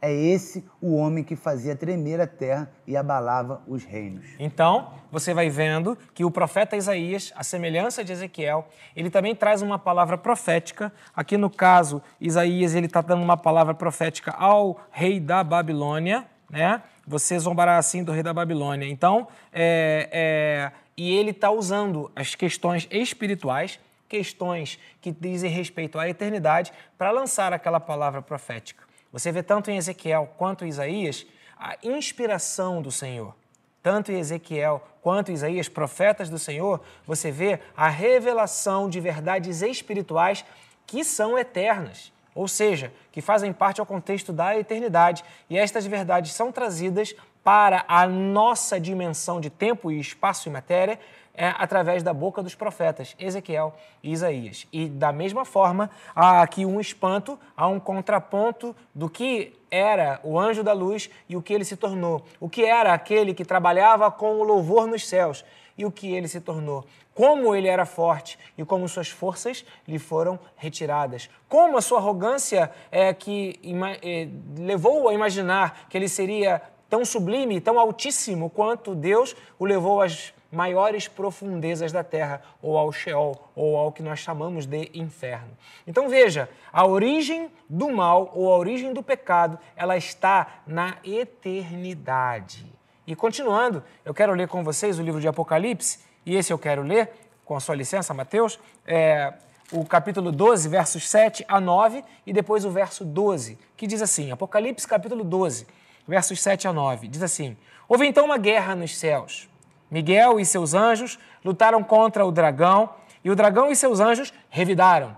É 0.06 0.12
esse 0.12 0.62
o 0.82 0.96
homem 0.96 1.25
que 1.25 1.34
fazia 1.34 1.75
tremer 1.75 2.20
a 2.20 2.26
terra 2.26 2.70
e 2.87 2.94
abalava 2.94 3.62
os 3.66 3.84
reinos. 3.84 4.26
Então, 4.38 4.92
você 5.11 5.32
vai 5.32 5.49
vendo 5.49 5.96
que 6.12 6.26
o 6.26 6.30
profeta 6.30 6.76
Isaías, 6.76 7.32
a 7.34 7.42
semelhança 7.42 8.04
de 8.04 8.12
Ezequiel, 8.12 8.68
ele 8.94 9.08
também 9.08 9.34
traz 9.34 9.62
uma 9.62 9.78
palavra 9.78 10.18
profética. 10.18 10.92
Aqui 11.16 11.38
no 11.38 11.49
caso, 11.49 12.02
Isaías 12.20 12.75
ele 12.75 12.84
está 12.84 13.00
dando 13.00 13.23
uma 13.23 13.38
palavra 13.38 13.73
profética 13.73 14.32
ao 14.32 14.78
rei 14.90 15.18
da 15.18 15.42
Babilônia, 15.42 16.26
né? 16.50 16.82
Você 17.06 17.38
zombará 17.38 17.78
assim 17.78 18.04
do 18.04 18.12
rei 18.12 18.23
da 18.23 18.34
Babilônia. 18.34 18.87
Então, 18.87 19.26
é, 19.50 20.11
é, 20.12 20.73
e 20.99 21.16
ele 21.16 21.30
está 21.30 21.50
usando 21.50 22.12
as 22.14 22.34
questões 22.34 22.87
espirituais, 22.90 23.80
questões 24.06 24.78
que 25.00 25.11
dizem 25.11 25.50
respeito 25.50 25.99
à 25.99 26.06
eternidade, 26.06 26.75
para 26.99 27.11
lançar 27.11 27.54
aquela 27.54 27.80
palavra 27.80 28.20
profética. 28.20 28.84
Você 29.14 29.30
vê 29.30 29.44
tanto 29.44 29.71
em 29.71 29.76
Ezequiel 29.76 30.35
quanto 30.37 30.64
em 30.64 30.68
Isaías 30.68 31.25
a 31.56 31.76
inspiração 31.85 32.83
do 32.83 32.90
Senhor. 32.90 33.33
Tanto 33.80 34.11
em 34.11 34.18
Ezequiel 34.18 34.85
quanto 35.00 35.30
em 35.30 35.35
Isaías, 35.35 35.68
profetas 35.68 36.28
do 36.28 36.37
Senhor, 36.37 36.80
você 37.06 37.30
vê 37.30 37.61
a 37.76 37.88
revelação 37.88 38.90
de 38.90 38.99
verdades 38.99 39.62
espirituais 39.62 40.44
que 40.85 41.04
são 41.04 41.38
eternas, 41.38 42.12
ou 42.35 42.49
seja, 42.49 42.92
que 43.12 43.21
fazem 43.21 43.52
parte 43.52 43.78
ao 43.78 43.87
contexto 43.87 44.33
da 44.33 44.59
eternidade. 44.59 45.25
E 45.49 45.56
estas 45.56 45.87
verdades 45.87 46.33
são 46.33 46.50
trazidas 46.50 47.14
para 47.44 47.85
a 47.87 48.09
nossa 48.09 48.80
dimensão 48.80 49.40
de 49.40 49.49
tempo 49.49 49.92
e 49.92 50.00
espaço 50.00 50.49
e 50.49 50.52
matéria 50.52 50.99
é, 51.35 51.49
através 51.59 52.03
da 52.03 52.14
boca 52.14 52.43
dos 52.43 52.55
profetas 52.55 53.14
Ezequiel 53.19 53.75
e 54.03 54.12
Isaías. 54.12 54.67
E 54.73 54.88
da 54.88 55.12
mesma 55.12 55.45
forma, 55.45 55.91
há 56.14 56.43
aqui 56.43 56.64
um 56.64 56.81
espanto, 56.81 57.38
há 57.57 57.67
um 57.67 57.81
contraponto 57.81 58.75
do 58.95 59.11
que 59.11 59.53
era 59.71 60.21
o 60.23 60.38
anjo 60.38 60.62
da 60.62 60.73
luz 60.73 61.11
e 61.29 61.37
o 61.37 61.43
que 61.43 61.53
ele 61.53 61.64
se 61.64 61.76
tornou. 61.76 62.25
O 62.38 62.49
que 62.49 62.64
era 62.64 62.93
aquele 62.93 63.35
que 63.35 63.45
trabalhava 63.45 64.11
com 64.11 64.37
o 64.37 64.45
louvor 64.45 64.87
nos 64.87 65.07
céus 65.09 65.45
e 65.76 65.85
o 65.85 65.91
que 65.91 66.14
ele 66.14 66.29
se 66.29 66.41
tornou. 66.41 66.85
Como 67.12 67.55
ele 67.55 67.69
era 67.69 67.85
forte 67.85 68.38
e 68.57 68.64
como 68.64 68.88
suas 68.88 69.09
forças 69.09 69.64
lhe 69.87 69.99
foram 69.99 70.38
retiradas. 70.57 71.29
Como 71.49 71.76
a 71.76 71.83
sua 71.83 71.99
arrogância 71.99 72.71
é, 72.91 73.12
que 73.12 73.61
é, 74.03 74.29
levou 74.59 75.09
a 75.09 75.14
imaginar 75.14 75.87
que 75.88 75.97
ele 75.97 76.09
seria 76.09 76.62
tão 76.88 77.05
sublime, 77.05 77.61
tão 77.61 77.79
altíssimo 77.79 78.50
quanto 78.50 78.95
Deus 78.95 79.35
o 79.59 79.64
levou 79.64 80.00
às 80.00 80.33
maiores 80.54 81.08
profundezas 81.08 81.92
da 81.92 82.02
terra, 82.02 82.40
ou 82.62 82.78
ao 82.78 82.90
Sheol, 82.92 83.50
ou 83.54 83.76
ao 83.76 83.92
que 83.92 84.02
nós 84.02 84.20
chamamos 84.20 84.64
de 84.64 84.90
inferno. 84.94 85.50
Então 85.87 86.08
veja, 86.08 86.49
a 86.73 86.87
origem 86.87 87.50
do 87.68 87.90
mal 87.90 88.30
ou 88.34 88.52
a 88.52 88.56
origem 88.56 88.92
do 88.92 89.02
pecado, 89.02 89.58
ela 89.76 89.96
está 89.96 90.61
na 90.66 90.96
eternidade. 91.04 92.73
E 93.06 93.14
continuando, 93.14 93.82
eu 94.04 94.14
quero 94.14 94.32
ler 94.32 94.49
com 94.49 94.64
vocês 94.64 94.99
o 94.99 95.02
livro 95.02 95.20
de 95.20 95.28
Apocalipse, 95.28 95.99
e 96.25 96.34
esse 96.34 96.52
eu 96.52 96.58
quero 96.58 96.82
ler, 96.82 97.11
com 97.44 97.54
a 97.54 97.61
sua 97.61 97.75
licença, 97.75 98.14
Mateus, 98.14 98.58
é, 98.87 99.34
o 99.70 99.84
capítulo 99.84 100.32
12, 100.32 100.68
versos 100.68 101.08
7 101.08 101.44
a 101.46 101.61
9, 101.61 102.02
e 102.26 102.32
depois 102.32 102.64
o 102.64 102.70
verso 102.70 103.04
12, 103.04 103.58
que 103.76 103.87
diz 103.87 104.00
assim: 104.00 104.30
Apocalipse, 104.30 104.87
capítulo 104.87 105.23
12, 105.23 105.66
versos 106.08 106.40
7 106.40 106.68
a 106.68 106.73
9, 106.73 107.08
diz 107.08 107.23
assim: 107.23 107.56
Houve 107.88 108.06
então 108.06 108.25
uma 108.25 108.38
guerra 108.38 108.75
nos 108.75 108.96
céus. 108.96 109.49
Miguel 109.91 110.41
e 110.41 110.45
seus 110.45 110.75
anjos 110.75 111.19
lutaram 111.45 111.83
contra 111.83 112.25
o 112.25 112.33
dragão 112.33 112.95
e 113.23 113.31
o 113.31 113.37
dragão 113.37 113.71
e 113.71 113.76
seus 113.76 114.00
anjos 114.00 114.33
revidaram. 114.50 115.17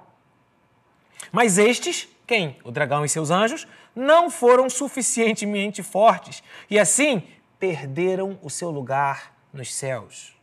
Mas 1.32 1.58
estes, 1.58 2.08
quem? 2.26 2.56
O 2.64 2.70
dragão 2.70 3.04
e 3.04 3.08
seus 3.08 3.30
anjos, 3.30 3.66
não 3.94 4.30
foram 4.30 4.68
suficientemente 4.68 5.82
fortes 5.82 6.42
e 6.68 6.78
assim 6.78 7.22
perderam 7.58 8.38
o 8.42 8.50
seu 8.50 8.70
lugar 8.70 9.32
nos 9.52 9.74
céus. 9.74 10.36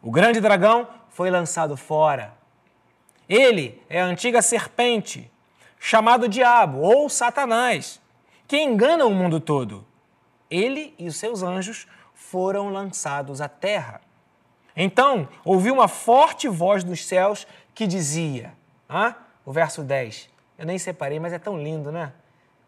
O 0.00 0.10
grande 0.10 0.40
dragão 0.40 0.86
foi 1.08 1.30
lançado 1.30 1.76
fora. 1.76 2.34
Ele 3.28 3.82
é 3.88 4.00
a 4.00 4.04
antiga 4.04 4.42
serpente, 4.42 5.30
chamado 5.78 6.28
Diabo 6.28 6.78
ou 6.78 7.08
Satanás, 7.08 8.00
que 8.46 8.58
engana 8.58 9.06
o 9.06 9.10
mundo 9.10 9.40
todo. 9.40 9.86
Ele 10.50 10.94
e 10.98 11.08
os 11.08 11.16
seus 11.16 11.42
anjos 11.42 11.86
foram 12.30 12.70
lançados 12.70 13.40
à 13.40 13.48
terra. 13.48 14.00
Então, 14.76 15.28
ouvi 15.44 15.70
uma 15.70 15.86
forte 15.86 16.48
voz 16.48 16.82
dos 16.82 17.04
céus 17.04 17.46
que 17.74 17.86
dizia, 17.86 18.52
ah, 18.88 19.14
o 19.44 19.52
verso 19.52 19.82
10, 19.82 20.28
eu 20.58 20.66
nem 20.66 20.78
separei, 20.78 21.20
mas 21.20 21.32
é 21.32 21.38
tão 21.38 21.56
lindo, 21.56 21.92
né? 21.92 22.12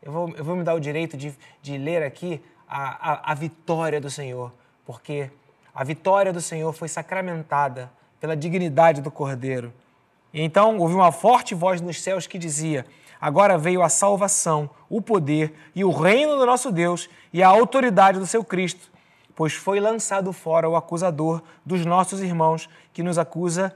Eu 0.02 0.12
vou, 0.12 0.34
eu 0.36 0.44
vou 0.44 0.56
me 0.56 0.62
dar 0.62 0.74
o 0.74 0.80
direito 0.80 1.16
de, 1.16 1.34
de 1.62 1.78
ler 1.78 2.02
aqui 2.02 2.40
a, 2.68 3.12
a, 3.12 3.32
a 3.32 3.34
vitória 3.34 4.00
do 4.00 4.10
Senhor, 4.10 4.52
porque 4.84 5.30
a 5.74 5.82
vitória 5.82 6.32
do 6.32 6.40
Senhor 6.40 6.72
foi 6.72 6.88
sacramentada 6.88 7.90
pela 8.20 8.36
dignidade 8.36 9.00
do 9.00 9.10
Cordeiro. 9.10 9.72
E 10.32 10.42
então 10.42 10.78
ouvi 10.78 10.94
uma 10.94 11.10
forte 11.10 11.54
voz 11.54 11.80
nos 11.80 12.00
céus 12.00 12.26
que 12.26 12.38
dizia: 12.38 12.86
Agora 13.20 13.58
veio 13.58 13.82
a 13.82 13.88
salvação, 13.88 14.70
o 14.88 15.00
poder 15.00 15.54
e 15.74 15.84
o 15.84 15.90
reino 15.90 16.36
do 16.36 16.46
nosso 16.46 16.70
Deus 16.70 17.08
e 17.32 17.42
a 17.42 17.48
autoridade 17.48 18.18
do 18.18 18.26
seu 18.26 18.44
Cristo 18.44 18.95
pois 19.36 19.52
foi 19.52 19.78
lançado 19.78 20.32
fora 20.32 20.68
o 20.68 20.74
acusador 20.74 21.42
dos 21.64 21.84
nossos 21.84 22.20
irmãos 22.22 22.68
que 22.94 23.02
nos 23.02 23.18
acusa 23.18 23.72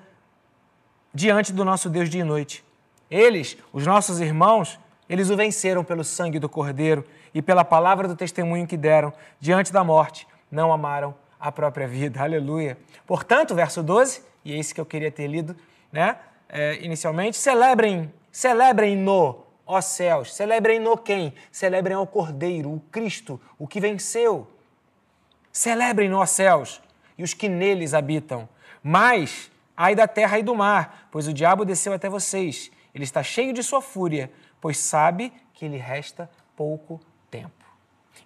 diante 1.12 1.52
do 1.52 1.64
nosso 1.64 1.90
Deus 1.90 2.08
dia 2.08 2.22
e 2.22 2.24
noite. 2.24 2.64
Eles, 3.10 3.58
os 3.72 3.86
nossos 3.86 4.20
irmãos, 4.20 4.80
eles 5.08 5.28
o 5.28 5.36
venceram 5.36 5.84
pelo 5.84 6.02
sangue 6.02 6.38
do 6.38 6.48
Cordeiro 6.48 7.04
e 7.34 7.42
pela 7.42 7.64
palavra 7.64 8.08
do 8.08 8.16
testemunho 8.16 8.66
que 8.66 8.76
deram 8.76 9.12
diante 9.38 9.72
da 9.72 9.84
morte, 9.84 10.26
não 10.50 10.72
amaram 10.72 11.14
a 11.38 11.52
própria 11.52 11.86
vida. 11.86 12.20
Aleluia. 12.24 12.78
Portanto, 13.06 13.54
verso 13.54 13.82
12, 13.82 14.22
e 14.44 14.54
é 14.54 14.58
esse 14.58 14.74
que 14.74 14.80
eu 14.80 14.86
queria 14.86 15.10
ter 15.10 15.26
lido, 15.26 15.54
né? 15.92 16.16
É, 16.48 16.82
inicialmente, 16.82 17.36
celebrem, 17.36 18.12
celebrem 18.32 18.96
no, 18.96 19.44
ó 19.66 19.80
céus, 19.80 20.34
celebrem 20.34 20.80
no 20.80 20.96
quem? 20.96 21.32
Celebrem 21.52 21.96
ao 21.96 22.06
Cordeiro, 22.06 22.72
o 22.72 22.80
Cristo, 22.90 23.40
o 23.58 23.68
que 23.68 23.78
venceu. 23.78 24.48
Celebrem, 25.52 26.12
ó 26.14 26.24
céus, 26.26 26.80
e 27.18 27.22
os 27.22 27.34
que 27.34 27.48
neles 27.48 27.94
habitam. 27.94 28.48
Mas, 28.82 29.50
ai 29.76 29.94
da 29.94 30.06
terra 30.06 30.38
e 30.38 30.42
do 30.42 30.54
mar, 30.54 31.08
pois 31.10 31.26
o 31.26 31.32
diabo 31.32 31.64
desceu 31.64 31.92
até 31.92 32.08
vocês. 32.08 32.70
Ele 32.94 33.04
está 33.04 33.22
cheio 33.22 33.52
de 33.52 33.62
sua 33.62 33.82
fúria, 33.82 34.30
pois 34.60 34.78
sabe 34.78 35.32
que 35.54 35.68
lhe 35.68 35.76
resta 35.76 36.30
pouco 36.56 37.00
tempo. 37.30 37.52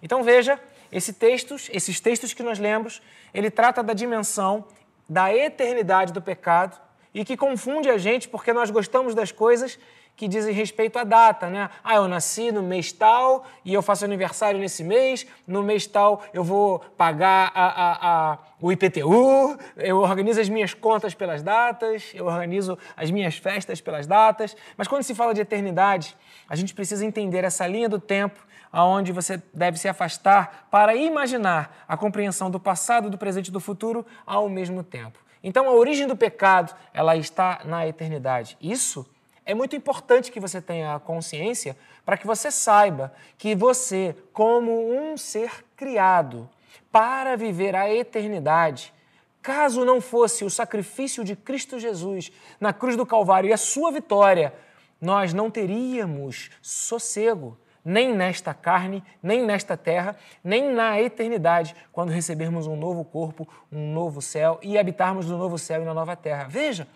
Então 0.01 0.23
veja, 0.23 0.59
esse 0.91 1.13
textos, 1.13 1.69
esses 1.73 1.99
textos 1.99 2.33
que 2.33 2.43
nós 2.43 2.59
lemos, 2.59 3.01
ele 3.33 3.49
trata 3.49 3.81
da 3.81 3.93
dimensão 3.93 4.65
da 5.07 5.33
eternidade 5.33 6.11
do 6.11 6.21
pecado 6.21 6.79
e 7.13 7.23
que 7.23 7.37
confunde 7.37 7.89
a 7.89 7.97
gente 7.97 8.27
porque 8.27 8.51
nós 8.51 8.69
gostamos 8.69 9.15
das 9.15 9.31
coisas 9.31 9.79
que 10.15 10.27
dizem 10.27 10.53
respeito 10.53 10.97
à 10.97 11.03
data, 11.03 11.49
né? 11.49 11.69
Ah, 11.83 11.95
eu 11.95 12.07
nasci 12.07 12.51
no 12.51 12.63
mês 12.63 12.91
tal 12.91 13.45
e 13.63 13.73
eu 13.73 13.81
faço 13.81 14.05
aniversário 14.05 14.59
nesse 14.59 14.83
mês, 14.83 15.27
no 15.45 15.61
mês 15.61 15.85
tal 15.85 16.23
eu 16.33 16.43
vou 16.43 16.79
pagar 16.79 17.51
a, 17.53 17.65
a, 17.65 18.31
a, 18.31 18.37
o 18.61 18.71
IPTU, 18.71 19.57
eu 19.75 19.97
organizo 19.97 20.39
as 20.39 20.47
minhas 20.47 20.73
contas 20.73 21.13
pelas 21.13 21.43
datas, 21.43 22.11
eu 22.13 22.25
organizo 22.25 22.77
as 22.95 23.11
minhas 23.11 23.35
festas 23.37 23.81
pelas 23.81 24.07
datas. 24.07 24.55
Mas 24.77 24.87
quando 24.87 25.03
se 25.03 25.13
fala 25.13 25.33
de 25.33 25.41
eternidade, 25.41 26.15
a 26.47 26.55
gente 26.55 26.73
precisa 26.73 27.05
entender 27.05 27.43
essa 27.43 27.67
linha 27.67 27.89
do 27.89 27.99
tempo 27.99 28.45
aonde 28.71 29.11
você 29.11 29.41
deve 29.53 29.77
se 29.77 29.87
afastar 29.87 30.67
para 30.69 30.95
imaginar 30.95 31.85
a 31.87 31.95
compreensão 31.95 32.49
do 32.49 32.59
passado, 32.59 33.09
do 33.09 33.17
presente 33.17 33.47
e 33.47 33.51
do 33.51 33.59
futuro 33.59 34.05
ao 34.25 34.49
mesmo 34.49 34.83
tempo. 34.83 35.19
Então, 35.41 35.67
a 35.67 35.71
origem 35.71 36.07
do 36.07 36.15
pecado, 36.15 36.75
ela 36.93 37.15
está 37.15 37.61
na 37.65 37.87
eternidade. 37.87 38.57
Isso 38.59 39.05
é 39.45 39.53
muito 39.53 39.75
importante 39.75 40.31
que 40.31 40.39
você 40.39 40.59
tenha 40.59 40.99
consciência 40.99 41.77
para 42.03 42.17
que 42.17 42.25
você 42.25 42.49
saiba 42.49 43.13
que 43.37 43.55
você, 43.55 44.15
como 44.33 44.91
um 44.91 45.15
ser 45.15 45.63
criado 45.75 46.49
para 46.91 47.35
viver 47.35 47.75
a 47.75 47.93
eternidade, 47.93 48.93
caso 49.41 49.85
não 49.85 50.01
fosse 50.01 50.43
o 50.43 50.49
sacrifício 50.49 51.23
de 51.23 51.35
Cristo 51.35 51.79
Jesus 51.79 52.31
na 52.59 52.73
cruz 52.73 52.95
do 52.95 53.05
Calvário 53.05 53.49
e 53.49 53.53
a 53.53 53.57
sua 53.57 53.91
vitória, 53.91 54.53
nós 54.99 55.33
não 55.33 55.51
teríamos 55.51 56.49
sossego, 56.61 57.57
nem 57.83 58.15
nesta 58.15 58.51
carne, 58.51 59.03
nem 59.21 59.45
nesta 59.45 59.77
terra, 59.77 60.15
nem 60.43 60.71
na 60.71 60.99
eternidade, 60.99 61.75
quando 61.91 62.09
recebermos 62.09 62.65
um 62.65 62.75
novo 62.75 63.05
corpo, 63.05 63.47
um 63.71 63.93
novo 63.93 64.23
céu 64.23 64.57
e 64.63 64.75
habitarmos 64.75 65.27
no 65.27 65.37
novo 65.37 65.59
céu 65.59 65.83
e 65.83 65.85
na 65.85 65.93
nova 65.93 66.15
terra. 66.15 66.47
Veja, 66.49 66.87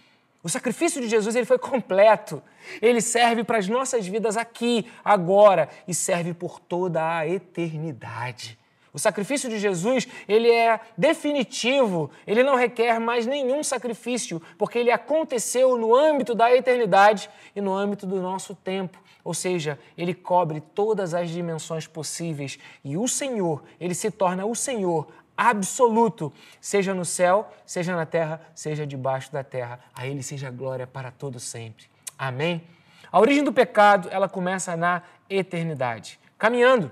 o 0.41 0.48
sacrifício 0.48 1.01
de 1.01 1.10
Jesus 1.10 1.36
ele 1.36 1.46
foi 1.46 1.60
completo. 1.60 2.41
Ele 2.81 3.01
serve 3.01 3.43
para 3.43 3.58
as 3.58 3.67
nossas 3.67 4.08
vidas 4.08 4.38
aqui, 4.38 4.89
agora, 5.03 5.67
e 5.88 5.93
serve 5.93 6.34
por 6.34 6.60
toda 6.60 7.17
a 7.17 7.27
eternidade. 7.27 8.58
O 8.91 8.98
sacrifício 8.98 9.50
de 9.50 9.60
Jesus, 9.60 10.08
ele 10.27 10.50
é 10.50 10.79
definitivo, 10.98 12.10
ele 12.25 12.41
não 12.41 12.55
requer 12.55 13.00
mais 13.00 13.25
nenhum 13.25 13.63
sacrifício, 13.63 14.41
porque 14.58 14.79
ele 14.79 14.91
aconteceu 14.91 15.77
no 15.77 15.93
âmbito 15.93 16.34
da 16.34 16.55
eternidade 16.55 17.29
e 17.55 17.62
no 17.62 17.74
âmbito 17.74 18.08
do 18.08 18.19
nosso 18.22 18.55
tempo. 18.55 18.98
Ou 19.24 19.34
seja, 19.34 19.77
ele 19.98 20.13
cobre 20.13 20.62
todas 20.74 21.13
as 21.13 21.29
dimensões 21.29 21.86
possíveis 21.86 22.58
e 22.84 22.98
o 22.98 23.08
Senhor, 23.08 23.62
ele 23.79 23.93
se 23.93 24.10
torna 24.10 24.46
o 24.46 24.55
Senhor 24.55 25.08
absoluto, 25.39 26.34
seja 26.60 26.93
no 26.93 27.05
céu, 27.05 27.50
seja 27.65 27.96
na 27.96 28.05
terra, 28.05 28.41
seja 28.53 28.86
debaixo 28.86 29.31
da 29.31 29.41
terra. 29.41 29.79
A 29.96 30.05
Ele 30.05 30.22
seja 30.22 30.51
glória 30.51 30.86
para 30.86 31.12
todo 31.12 31.39
sempre. 31.39 31.86
Amém? 32.17 32.62
A 33.10 33.17
origem 33.17 33.41
do 33.41 33.53
pecado, 33.53 34.10
ela 34.12 34.27
começa 34.27 34.75
na 34.75 35.01
eternidade. 35.29 36.19
Caminhando. 36.38 36.91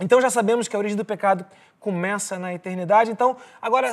Então 0.00 0.22
já 0.22 0.30
sabemos 0.30 0.68
que 0.68 0.74
a 0.74 0.78
origem 0.78 0.96
do 0.96 1.04
pecado 1.04 1.44
começa 1.78 2.38
na 2.38 2.54
eternidade. 2.54 3.10
Então, 3.10 3.36
agora, 3.60 3.92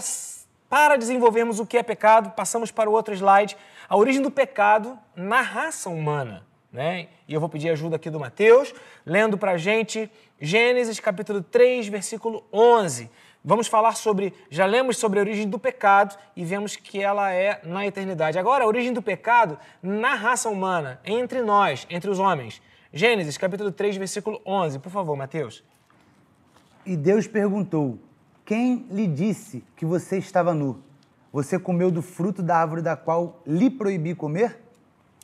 para 0.70 0.96
desenvolvermos 0.96 1.60
o 1.60 1.66
que 1.66 1.78
é 1.78 1.84
pecado, 1.84 2.32
passamos 2.32 2.72
para 2.72 2.90
o 2.90 2.94
outro 2.94 3.14
slide. 3.14 3.58
A 3.90 3.98
origem 3.98 4.22
do 4.22 4.32
pecado 4.32 4.98
na 5.14 5.42
raça 5.42 5.90
humana. 5.90 6.46
Né? 6.72 7.10
E 7.28 7.34
eu 7.34 7.40
vou 7.40 7.50
pedir 7.50 7.70
ajuda 7.70 7.98
aqui 7.98 8.10
do 8.10 8.20
Mateus, 8.20 8.74
lendo 9.06 9.38
para 9.38 9.52
a 9.52 9.58
gente 9.58 10.10
Gênesis 10.40 11.00
capítulo 11.00 11.44
3, 11.44 11.88
versículo 11.88 12.44
11. 12.52 13.10
Vamos 13.46 13.68
falar 13.68 13.98
sobre, 13.98 14.34
já 14.50 14.66
lemos 14.66 14.96
sobre 14.96 15.20
a 15.20 15.22
origem 15.22 15.50
do 15.50 15.60
pecado 15.60 16.18
e 16.34 16.46
vemos 16.46 16.78
que 16.78 17.02
ela 17.02 17.34
é 17.34 17.60
na 17.66 17.86
eternidade. 17.86 18.40
Agora, 18.40 18.64
a 18.64 18.68
origem 18.68 18.94
do 18.94 19.02
pecado 19.02 19.60
na 19.82 20.16
raça 20.16 20.48
humana, 20.48 21.02
entre 21.04 21.42
nós, 21.42 21.86
entre 21.90 22.10
os 22.10 22.20
homens. 22.20 22.62
Gênesis, 22.94 23.38
capítulo 23.38 23.70
3, 23.70 23.98
versículo 23.98 24.42
11. 24.46 24.80
Por 24.80 24.90
favor, 24.90 25.18
Mateus. 25.18 25.62
E 26.86 26.96
Deus 26.96 27.28
perguntou: 27.28 28.00
Quem 28.46 28.86
lhe 28.90 29.08
disse 29.08 29.62
que 29.76 29.86
você 29.86 30.18
estava 30.18 30.54
nu? 30.54 30.82
Você 31.34 31.60
comeu 31.60 31.92
do 31.92 32.02
fruto 32.02 32.42
da 32.42 32.56
árvore 32.56 32.82
da 32.82 32.96
qual 32.96 33.42
lhe 33.46 33.70
proibi 33.70 34.16
comer? 34.16 34.62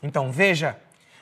Então, 0.04 0.30
veja, 0.30 0.78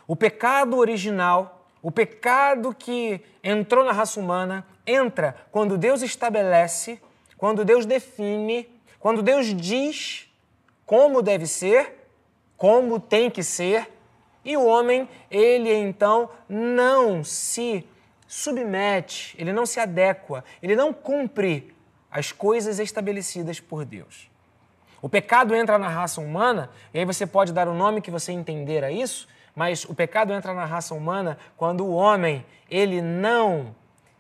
o 0.08 0.16
pecado 0.16 0.78
original, 0.78 1.68
o 1.80 1.92
pecado 1.92 2.74
que 2.74 3.22
entrou 3.44 3.86
na 3.86 3.92
raça 3.92 4.20
humana, 4.20 4.66
entra 4.88 5.36
quando 5.52 5.78
Deus 5.78 6.02
estabelece, 6.02 7.00
quando 7.38 7.66
Deus 7.66 7.86
define, 7.86 8.68
quando 8.98 9.22
Deus 9.22 9.54
diz 9.54 10.28
como 10.86 11.22
deve 11.22 11.46
ser, 11.46 12.10
como 12.56 12.98
tem 13.00 13.30
que 13.30 13.44
ser, 13.44 13.92
e 14.44 14.56
o 14.56 14.66
homem, 14.66 15.10
ele 15.30 15.72
então 15.74 16.30
não 16.48 17.22
se 17.22 17.86
submete, 18.26 19.36
ele 19.38 19.52
não 19.52 19.66
se 19.66 19.82
adequa, 19.82 20.46
ele 20.64 20.76
não 20.76 20.94
cumpre 20.94 21.76
as 22.10 22.32
coisas 22.32 22.80
estabelecidas 22.80 23.60
por 23.60 23.84
Deus. 23.84 24.32
O 25.02 25.10
pecado 25.10 25.54
entra 25.54 25.78
na 25.78 25.90
raça 25.90 26.22
humana, 26.22 26.70
e 26.94 27.00
aí 27.00 27.06
você 27.06 27.28
pode 27.28 27.52
dar 27.52 27.68
o 27.68 27.74
nome 27.74 28.02
que 28.02 28.10
você 28.10 28.32
entender 28.32 28.84
a 28.84 28.90
isso, 28.90 29.28
mas 29.54 29.84
o 29.84 29.94
pecado 29.94 30.34
entra 30.34 30.54
na 30.54 30.66
raça 30.66 30.96
humana 30.96 31.38
quando 31.58 31.86
o 31.86 31.94
homem, 31.94 32.46
ele 32.70 33.02
não 33.02 33.76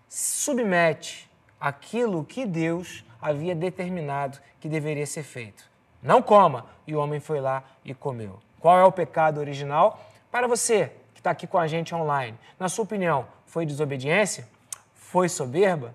submete 0.07 1.29
aquilo 1.59 2.23
que 2.23 2.45
Deus 2.45 3.03
havia 3.21 3.55
determinado 3.55 4.39
que 4.59 4.69
deveria 4.69 5.05
ser 5.05 5.23
feito. 5.23 5.63
Não 6.01 6.21
coma. 6.21 6.65
E 6.85 6.95
o 6.95 6.99
homem 6.99 7.19
foi 7.19 7.41
lá 7.41 7.63
e 7.83 7.93
comeu. 7.93 8.39
Qual 8.59 8.77
é 8.79 8.83
o 8.83 8.91
pecado 8.91 9.39
original? 9.39 9.99
Para 10.31 10.47
você 10.47 10.91
que 11.13 11.19
está 11.19 11.31
aqui 11.31 11.45
com 11.45 11.57
a 11.57 11.67
gente 11.67 11.93
online, 11.93 12.37
na 12.59 12.69
sua 12.69 12.85
opinião, 12.85 13.27
foi 13.45 13.65
desobediência? 13.65 14.47
Foi 14.93 15.27
soberba? 15.27 15.93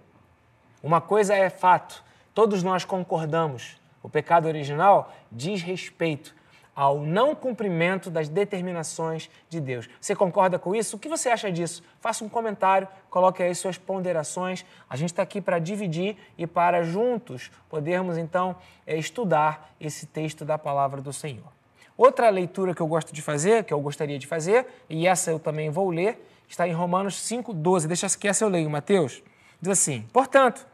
Uma 0.83 1.01
coisa 1.01 1.35
é 1.35 1.49
fato, 1.49 2.03
todos 2.35 2.63
nós 2.63 2.85
concordamos. 2.85 3.81
O 4.03 4.09
pecado 4.09 4.47
original 4.47 5.13
diz 5.31 5.63
respeito 5.63 6.35
ao 6.75 7.01
não 7.01 7.35
cumprimento 7.35 8.11
das 8.11 8.29
determinações 8.29 9.31
de 9.49 9.61
Deus. 9.61 9.89
Você 10.01 10.17
concorda 10.17 10.59
com 10.59 10.75
isso? 10.75 10.97
O 10.97 10.99
que 10.99 11.09
você 11.09 11.29
acha 11.29 11.53
disso? 11.53 11.83
Faça 12.01 12.25
um 12.25 12.29
comentário, 12.29 12.89
coloque 13.11 13.43
aí 13.43 13.55
suas 13.55 13.77
ponderações. 13.77 14.65
A 14.89 14.97
gente 14.97 15.11
está 15.11 15.23
aqui 15.23 15.41
para 15.41 15.59
dividir 15.59 16.17
e 16.39 16.47
para 16.47 16.83
juntos 16.83 17.51
podermos 17.69 18.17
então 18.17 18.57
eh, 18.87 18.97
estudar 18.97 19.75
esse 19.81 20.07
texto 20.07 20.45
da 20.45 20.57
palavra 20.57 21.03
do 21.03 21.13
Senhor. 21.13 21.53
Outra 21.97 22.31
leitura 22.31 22.75
que 22.75 22.81
eu 22.81 22.87
gosto 22.87 23.13
de 23.13 23.21
fazer, 23.21 23.65
que 23.65 23.73
eu 23.73 23.81
gostaria 23.81 24.19
de 24.19 24.27
fazer, 24.27 24.67
e 24.89 25.07
essa 25.07 25.31
eu 25.31 25.39
também 25.39 25.69
vou 25.71 25.91
ler, 25.91 26.27
está 26.49 26.67
em 26.67 26.73
Romanos 26.73 27.17
5,12. 27.17 27.87
Deixa 27.87 28.09
que 28.19 28.27
essa 28.27 28.45
eu 28.45 28.49
leio, 28.49 28.69
Mateus. 28.71 29.23
Diz 29.61 29.73
assim: 29.73 30.07
Portanto, 30.13 30.67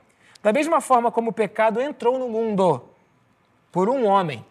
da 0.43 0.53
mesma 0.53 0.81
forma 0.81 1.11
como 1.11 1.31
o 1.31 1.33
pecado 1.33 1.81
entrou 1.81 2.19
no 2.19 2.29
mundo 2.29 2.89
por 3.73 3.89
um 3.89 4.07
homem, 4.07 4.45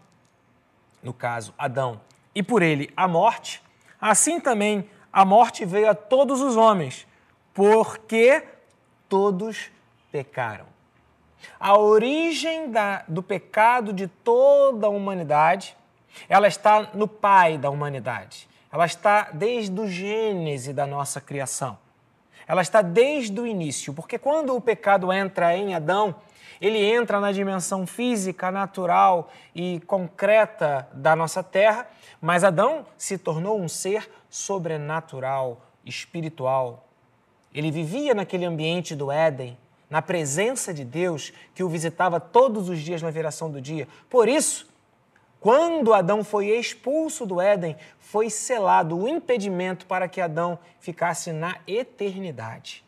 no 1.02 1.14
caso 1.14 1.54
Adão, 1.58 2.02
e 2.34 2.44
por 2.44 2.62
ele 2.62 2.92
a 2.96 3.08
morte, 3.08 3.62
assim 4.00 4.40
também 4.40 4.90
a 5.12 5.26
morte 5.26 5.66
veio 5.66 5.90
a 5.90 5.96
todos 5.96 6.42
os 6.42 6.56
homens, 6.56 7.08
porque 7.54 8.44
todos 9.10 9.72
pecaram. 10.12 10.66
A 11.60 11.78
origem 11.78 12.70
da, 12.70 13.04
do 13.08 13.24
pecado 13.24 13.94
de 13.94 14.08
toda 14.08 14.88
a 14.88 14.90
humanidade, 14.90 15.76
ela 16.30 16.48
está 16.48 16.90
no 16.94 17.08
pai 17.08 17.58
da 17.58 17.70
humanidade. 17.70 18.48
Ela 18.72 18.86
está 18.86 19.30
desde 19.34 19.80
o 19.80 19.88
gênese 19.88 20.74
da 20.74 20.86
nossa 20.86 21.22
criação. 21.22 21.78
Ela 22.48 22.62
está 22.62 22.82
desde 22.82 23.40
o 23.40 23.48
início, 23.48 23.94
porque 23.94 24.18
quando 24.18 24.56
o 24.56 24.62
pecado 24.62 25.12
entra 25.12 25.56
em 25.56 25.74
Adão, 25.74 26.16
ele 26.60 26.84
entra 26.84 27.20
na 27.20 27.32
dimensão 27.32 27.86
física, 27.86 28.52
natural 28.52 29.30
e 29.54 29.80
concreta 29.82 30.88
da 30.94 31.16
nossa 31.16 31.44
terra, 31.44 31.88
mas 32.20 32.44
Adão 32.44 32.86
se 32.98 33.18
tornou 33.18 33.60
um 33.60 33.68
ser 33.68 34.10
sobrenatural, 34.30 35.62
espiritual. 35.86 36.88
Ele 37.54 37.72
vivia 37.72 38.14
naquele 38.14 38.46
ambiente 38.46 38.96
do 38.96 39.12
Éden, 39.12 39.58
na 39.90 40.02
presença 40.02 40.74
de 40.74 40.84
Deus 40.84 41.32
que 41.56 41.64
o 41.64 41.70
visitava 41.70 42.20
todos 42.20 42.70
os 42.70 42.80
dias 42.80 43.02
na 43.02 43.10
viração 43.10 43.50
do 43.50 43.62
dia. 43.62 43.88
Por 44.10 44.28
isso, 44.28 44.68
quando 45.40 45.94
Adão 45.94 46.24
foi 46.24 46.48
expulso 46.50 47.26
do 47.26 47.40
Éden, 47.40 47.78
foi 48.00 48.30
selado 48.30 48.98
o 48.98 49.08
impedimento 49.08 49.86
para 49.86 50.08
que 50.08 50.20
Adão 50.20 50.60
ficasse 50.80 51.32
na 51.32 51.58
eternidade. 51.68 52.84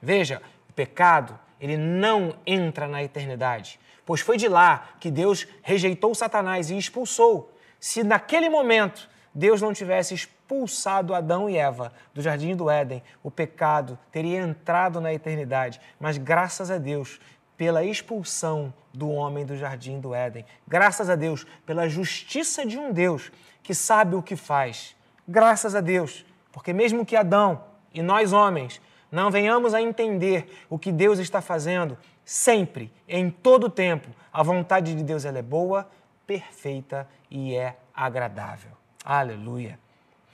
Veja, 0.00 0.42
o 0.68 0.72
pecado 0.72 1.38
ele 1.60 1.76
não 1.76 2.36
entra 2.46 2.86
na 2.86 3.02
eternidade, 3.02 3.80
pois 4.04 4.20
foi 4.20 4.36
de 4.36 4.48
lá 4.48 4.90
que 5.00 5.10
Deus 5.10 5.46
rejeitou 5.62 6.14
Satanás 6.14 6.70
e 6.70 6.76
expulsou. 6.76 7.52
Se 7.80 8.02
naquele 8.02 8.48
momento 8.48 9.08
Deus 9.34 9.60
não 9.60 9.72
tivesse 9.72 10.14
expulsado 10.14 11.14
Adão 11.14 11.48
e 11.48 11.56
Eva 11.56 11.92
do 12.14 12.22
jardim 12.22 12.56
do 12.56 12.70
Éden, 12.70 13.02
o 13.22 13.30
pecado 13.30 13.98
teria 14.10 14.40
entrado 14.40 15.00
na 15.00 15.12
eternidade. 15.12 15.80
Mas 16.00 16.16
graças 16.16 16.70
a 16.70 16.78
Deus, 16.78 17.20
pela 17.56 17.84
expulsão 17.84 18.72
do 18.92 19.10
homem 19.10 19.44
do 19.44 19.56
jardim 19.56 20.00
do 20.00 20.14
Éden, 20.14 20.44
graças 20.66 21.10
a 21.10 21.16
Deus 21.16 21.46
pela 21.64 21.88
justiça 21.88 22.64
de 22.64 22.78
um 22.78 22.92
Deus 22.92 23.30
que 23.62 23.74
sabe 23.74 24.14
o 24.14 24.22
que 24.22 24.36
faz, 24.36 24.96
graças 25.26 25.74
a 25.74 25.80
Deus, 25.80 26.24
porque 26.52 26.72
mesmo 26.72 27.04
que 27.04 27.16
Adão 27.16 27.64
e 27.92 28.02
nós 28.02 28.32
homens 28.32 28.80
não 29.10 29.30
venhamos 29.30 29.74
a 29.74 29.80
entender 29.80 30.64
o 30.68 30.78
que 30.78 30.90
Deus 30.90 31.18
está 31.18 31.40
fazendo, 31.40 31.96
sempre, 32.24 32.92
em 33.08 33.30
todo 33.30 33.70
tempo, 33.70 34.08
a 34.32 34.42
vontade 34.42 34.94
de 34.94 35.02
Deus 35.02 35.24
ela 35.24 35.38
é 35.38 35.42
boa, 35.42 35.88
perfeita 36.26 37.08
e 37.30 37.54
é 37.54 37.76
agradável. 37.94 38.72
Aleluia. 39.04 39.78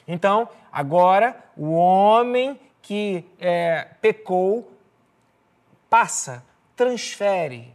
Então, 0.08 0.48
agora, 0.72 1.37
o 1.56 1.72
homem 1.72 2.58
que 2.80 3.24
é, 3.38 3.88
pecou 4.00 4.72
passa, 5.88 6.44
transfere, 6.74 7.74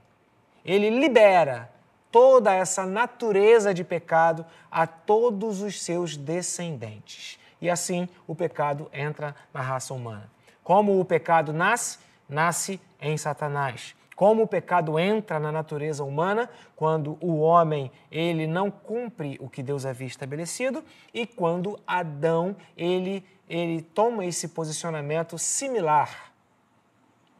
ele 0.65 0.89
libera 0.89 1.71
toda 2.12 2.53
essa 2.53 2.86
natureza 2.86 3.73
de 3.73 3.83
pecado 3.83 4.45
a 4.71 4.86
todos 4.88 5.62
os 5.62 5.81
seus 5.81 6.17
descendentes. 6.17 7.39
E 7.62 7.69
assim 7.69 8.10
o 8.27 8.36
pecado 8.36 8.89
entra 8.91 9.36
na 9.53 9.62
raça 9.62 9.93
humana. 9.93 10.29
Como 10.67 10.99
o 10.99 11.06
pecado 11.06 11.53
nasce? 11.53 11.97
Nasce 12.27 12.77
em 12.99 13.15
Satanás. 13.15 13.95
Como 14.17 14.43
o 14.43 14.47
pecado 14.47 14.99
entra 14.99 15.39
na 15.39 15.49
natureza 15.49 16.03
humana 16.03 16.49
quando 16.75 17.17
o 17.21 17.39
homem 17.39 17.89
ele 18.12 18.45
não 18.45 18.69
cumpre 18.69 19.38
o 19.39 19.49
que 19.49 19.63
Deus 19.63 19.86
havia 19.86 20.08
estabelecido 20.08 20.84
e 21.13 21.25
quando 21.25 21.80
Adão 21.88 22.53
ele 22.75 23.25
ele 23.47 23.82
toma 23.82 24.25
esse 24.25 24.49
posicionamento 24.49 25.38
similar 25.38 26.34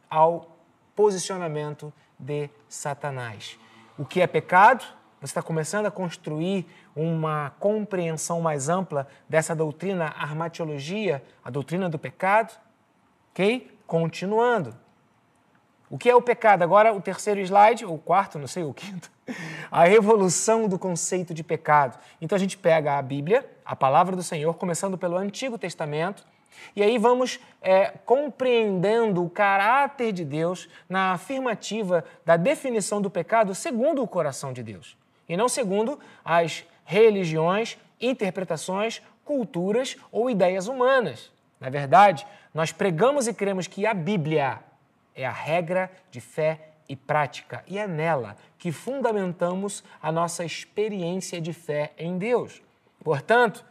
ao 0.08 0.56
posicionamento 0.96 1.92
de 2.18 2.48
Satanás. 2.66 3.58
O 3.98 4.06
que 4.06 4.22
é 4.22 4.26
pecado? 4.26 4.86
Você 5.20 5.32
está 5.32 5.42
começando 5.42 5.84
a 5.84 5.90
construir 5.90 6.66
uma 6.96 7.50
compreensão 7.60 8.40
mais 8.40 8.70
ampla 8.70 9.06
dessa 9.28 9.54
doutrina 9.54 10.14
armatiologia, 10.16 11.22
a 11.44 11.50
doutrina 11.50 11.90
do 11.90 11.98
pecado, 11.98 12.58
ok? 13.38 13.70
Continuando. 13.86 14.74
O 15.88 15.96
que 15.96 16.10
é 16.10 16.14
o 16.14 16.20
pecado? 16.20 16.62
Agora, 16.62 16.92
o 16.92 17.00
terceiro 17.00 17.40
slide, 17.40 17.86
ou 17.86 17.94
o 17.94 17.98
quarto, 17.98 18.38
não 18.38 18.48
sei, 18.48 18.64
o 18.64 18.74
quinto. 18.74 19.10
A 19.70 19.88
evolução 19.88 20.66
do 20.66 20.78
conceito 20.78 21.32
de 21.32 21.44
pecado. 21.44 21.98
Então, 22.20 22.34
a 22.34 22.38
gente 22.38 22.58
pega 22.58 22.98
a 22.98 23.02
Bíblia, 23.02 23.48
a 23.64 23.76
palavra 23.76 24.16
do 24.16 24.22
Senhor, 24.22 24.54
começando 24.54 24.98
pelo 24.98 25.16
Antigo 25.16 25.56
Testamento, 25.58 26.26
e 26.74 26.82
aí 26.82 26.98
vamos 26.98 27.38
é, 27.62 27.92
compreendendo 28.04 29.22
o 29.22 29.30
caráter 29.30 30.12
de 30.12 30.24
Deus 30.24 30.68
na 30.88 31.12
afirmativa 31.12 32.04
da 32.24 32.36
definição 32.36 33.00
do 33.00 33.10
pecado 33.10 33.54
segundo 33.54 34.02
o 34.02 34.08
coração 34.08 34.52
de 34.52 34.62
Deus, 34.62 34.96
e 35.28 35.36
não 35.36 35.48
segundo 35.48 36.00
as 36.24 36.64
religiões, 36.84 37.78
interpretações, 38.00 39.02
culturas 39.24 39.96
ou 40.10 40.30
ideias 40.30 40.66
humanas. 40.66 41.30
Na 41.60 41.68
verdade, 41.68 42.26
nós 42.52 42.72
pregamos 42.72 43.26
e 43.28 43.34
cremos 43.34 43.66
que 43.66 43.86
a 43.86 43.94
Bíblia 43.94 44.60
é 45.14 45.26
a 45.26 45.32
regra 45.32 45.90
de 46.10 46.20
fé 46.20 46.70
e 46.88 46.96
prática, 46.96 47.62
e 47.66 47.78
é 47.78 47.86
nela 47.86 48.36
que 48.58 48.72
fundamentamos 48.72 49.84
a 50.00 50.10
nossa 50.10 50.44
experiência 50.44 51.40
de 51.40 51.52
fé 51.52 51.92
em 51.98 52.16
Deus. 52.16 52.62
Portanto, 53.04 53.64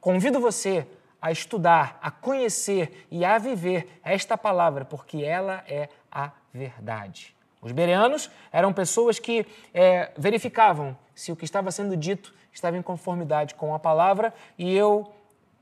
convido 0.00 0.38
você 0.38 0.86
a 1.20 1.30
estudar, 1.30 1.98
a 2.02 2.10
conhecer 2.10 3.06
e 3.10 3.24
a 3.24 3.38
viver 3.38 4.00
esta 4.04 4.36
palavra, 4.36 4.84
porque 4.84 5.22
ela 5.22 5.64
é 5.66 5.88
a 6.10 6.30
verdade. 6.52 7.34
Os 7.60 7.72
bereanos 7.72 8.30
eram 8.50 8.72
pessoas 8.72 9.18
que 9.18 9.46
é, 9.74 10.12
verificavam 10.16 10.96
se 11.14 11.30
o 11.30 11.36
que 11.36 11.44
estava 11.44 11.70
sendo 11.70 11.96
dito 11.96 12.34
estava 12.52 12.76
em 12.76 12.82
conformidade 12.82 13.54
com 13.54 13.74
a 13.74 13.78
palavra, 13.78 14.32
e 14.58 14.74
eu 14.74 15.12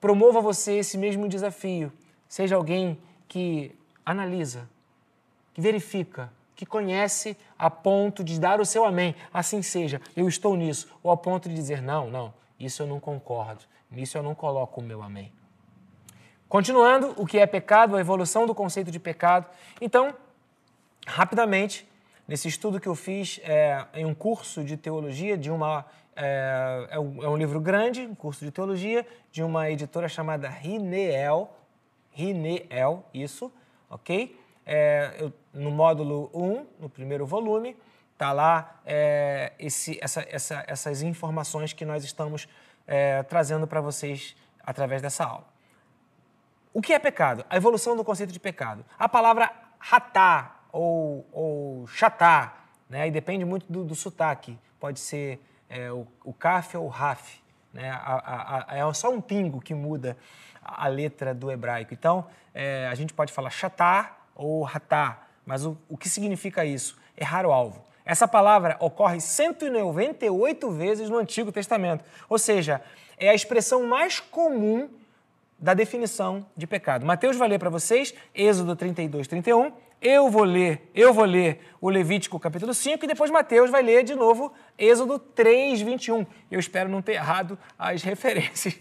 promovo 0.01 0.39
a 0.39 0.41
você 0.41 0.75
esse 0.75 0.97
mesmo 0.97 1.29
desafio. 1.29 1.93
Seja 2.29 2.57
alguém 2.57 2.99
que 3.27 3.75
analisa, 4.05 4.69
que 5.55 5.61
verifica, 5.61 6.33
que 6.55 6.67
conhece 6.67 7.37
a 7.59 7.71
ponto 7.71 8.25
de 8.25 8.39
dar 8.39 8.61
o 8.61 8.67
seu 8.67 8.85
amém. 8.85 9.15
Assim 9.33 9.63
seja, 9.63 10.01
eu 10.17 10.29
estou 10.29 10.57
nisso. 10.57 10.89
Ou 11.03 11.11
a 11.11 11.17
ponto 11.17 11.49
de 11.49 11.55
dizer, 11.55 11.81
não, 11.81 12.11
não, 12.11 12.35
isso 12.59 12.83
eu 12.83 12.87
não 12.87 12.99
concordo, 12.99 13.65
nisso 13.91 14.19
eu 14.19 14.23
não 14.23 14.35
coloco 14.35 14.81
o 14.81 14.85
meu 14.85 15.03
amém. 15.03 15.33
Continuando, 16.49 17.15
o 17.17 17.27
que 17.27 17.39
é 17.39 17.47
pecado, 17.47 17.95
a 17.95 18.01
evolução 18.01 18.47
do 18.47 18.55
conceito 18.55 18.91
de 18.91 18.99
pecado. 18.99 19.47
Então, 19.81 20.15
rapidamente, 21.07 21.87
nesse 22.27 22.49
estudo 22.49 22.81
que 22.81 22.89
eu 22.89 22.95
fiz 22.95 23.39
é, 23.45 23.85
em 23.93 24.07
um 24.07 24.15
curso 24.15 24.65
de 24.65 24.77
teologia 24.77 25.37
de 25.37 25.51
uma. 25.51 25.85
É, 26.17 26.89
é, 26.91 26.99
um, 26.99 27.23
é 27.23 27.29
um 27.29 27.37
livro 27.37 27.61
grande, 27.61 28.01
um 28.01 28.15
curso 28.15 28.45
de 28.45 28.51
teologia, 28.51 29.07
de 29.31 29.43
uma 29.43 29.71
editora 29.71 30.09
chamada 30.09 30.49
Rineel. 30.49 31.51
Rineel, 32.11 33.05
isso, 33.13 33.53
ok? 33.89 34.37
é, 34.69 35.15
eu, 35.19 35.33
no 35.55 35.71
módulo 35.71 36.31
1, 36.35 36.67
no 36.79 36.91
primeiro 36.91 37.25
volume, 37.25 37.75
está 38.13 38.33
lá 38.33 38.81
é, 38.85 39.55
esse, 39.59 39.99
essa, 40.03 40.27
essa, 40.29 40.63
essas 40.67 41.01
informações 41.01 41.73
que 41.73 41.87
nós 41.87 42.05
estamos 42.05 42.47
é, 42.87 43.23
trazendo 43.23 43.67
para 43.67 43.81
vocês 43.81 44.37
através 44.63 45.01
dessa 45.01 45.25
aula. 45.25 45.47
O 46.75 46.83
que 46.83 46.93
é 46.93 46.99
pecado? 46.99 47.47
A 47.49 47.57
evolução 47.57 47.97
do 47.97 48.05
conceito 48.05 48.31
de 48.31 48.39
pecado. 48.39 48.85
A 48.99 49.09
palavra 49.09 49.51
ratá 49.79 50.61
ou, 50.71 51.27
ou 51.33 51.87
né? 52.91 53.09
e 53.09 53.11
depende 53.11 53.47
muito 53.47 53.73
do, 53.73 53.85
do 53.85 53.95
sotaque, 53.95 54.59
pode 54.79 55.01
ser 55.01 55.43
é, 55.71 55.91
o, 55.91 56.07
o 56.23 56.35
ou 56.75 56.85
o 56.85 56.89
raf. 56.89 57.41
Né? 57.73 57.89
A, 57.91 57.97
a, 57.97 58.73
a, 58.75 58.77
é 58.77 58.93
só 58.93 59.11
um 59.11 59.21
pingo 59.21 59.63
que 59.63 59.73
muda 59.75 60.15
a 60.77 60.89
letra 60.89 61.35
do 61.35 61.51
hebraico. 61.51 61.95
Então, 61.95 62.27
é, 62.55 62.87
a 62.87 62.95
gente 62.95 63.15
pode 63.15 63.33
falar 63.33 63.51
chatá 63.51 64.19
ou 64.35 64.63
ratá. 64.63 65.23
Mas 65.47 65.65
o, 65.65 65.77
o 65.89 65.97
que 65.97 66.09
significa 66.09 66.65
isso? 66.65 66.97
Errar 67.17 67.47
o 67.47 67.53
alvo. 67.53 67.85
Essa 68.05 68.27
palavra 68.27 68.77
ocorre 68.81 69.21
198 69.21 70.71
vezes 70.71 71.11
no 71.11 71.19
Antigo 71.19 71.53
Testamento. 71.53 72.05
Ou 72.29 72.39
seja, 72.39 72.81
é 73.19 73.29
a 73.29 73.35
expressão 73.35 73.87
mais 73.87 74.21
comum 74.21 74.89
da 75.59 75.75
definição 75.75 76.47
de 76.57 76.67
pecado. 76.67 77.05
Mateus 77.05 77.37
vai 77.37 77.49
ler 77.49 77.59
para 77.59 77.69
vocês 77.69 78.15
Êxodo 78.35 78.77
32, 78.77 79.27
31. 79.27 79.73
Eu 80.01 80.31
vou 80.31 80.45
ler, 80.45 80.89
eu 80.95 81.13
vou 81.13 81.25
ler 81.25 81.61
o 81.81 81.91
Levítico 81.91 82.39
capítulo 82.39 82.73
5 82.73 83.05
e 83.05 83.09
depois 83.09 83.33
Mateus 83.33 83.69
vai 83.69 83.83
ler 83.83 84.05
de 84.05 84.15
novo 84.15 84.53
Êxodo 84.79 85.19
3, 85.19 85.81
21. 85.81 86.25
Eu 86.49 86.61
espero 86.61 86.89
não 86.89 87.03
ter 87.03 87.15
errado 87.15 87.59
as 87.77 88.03
referências. 88.05 88.79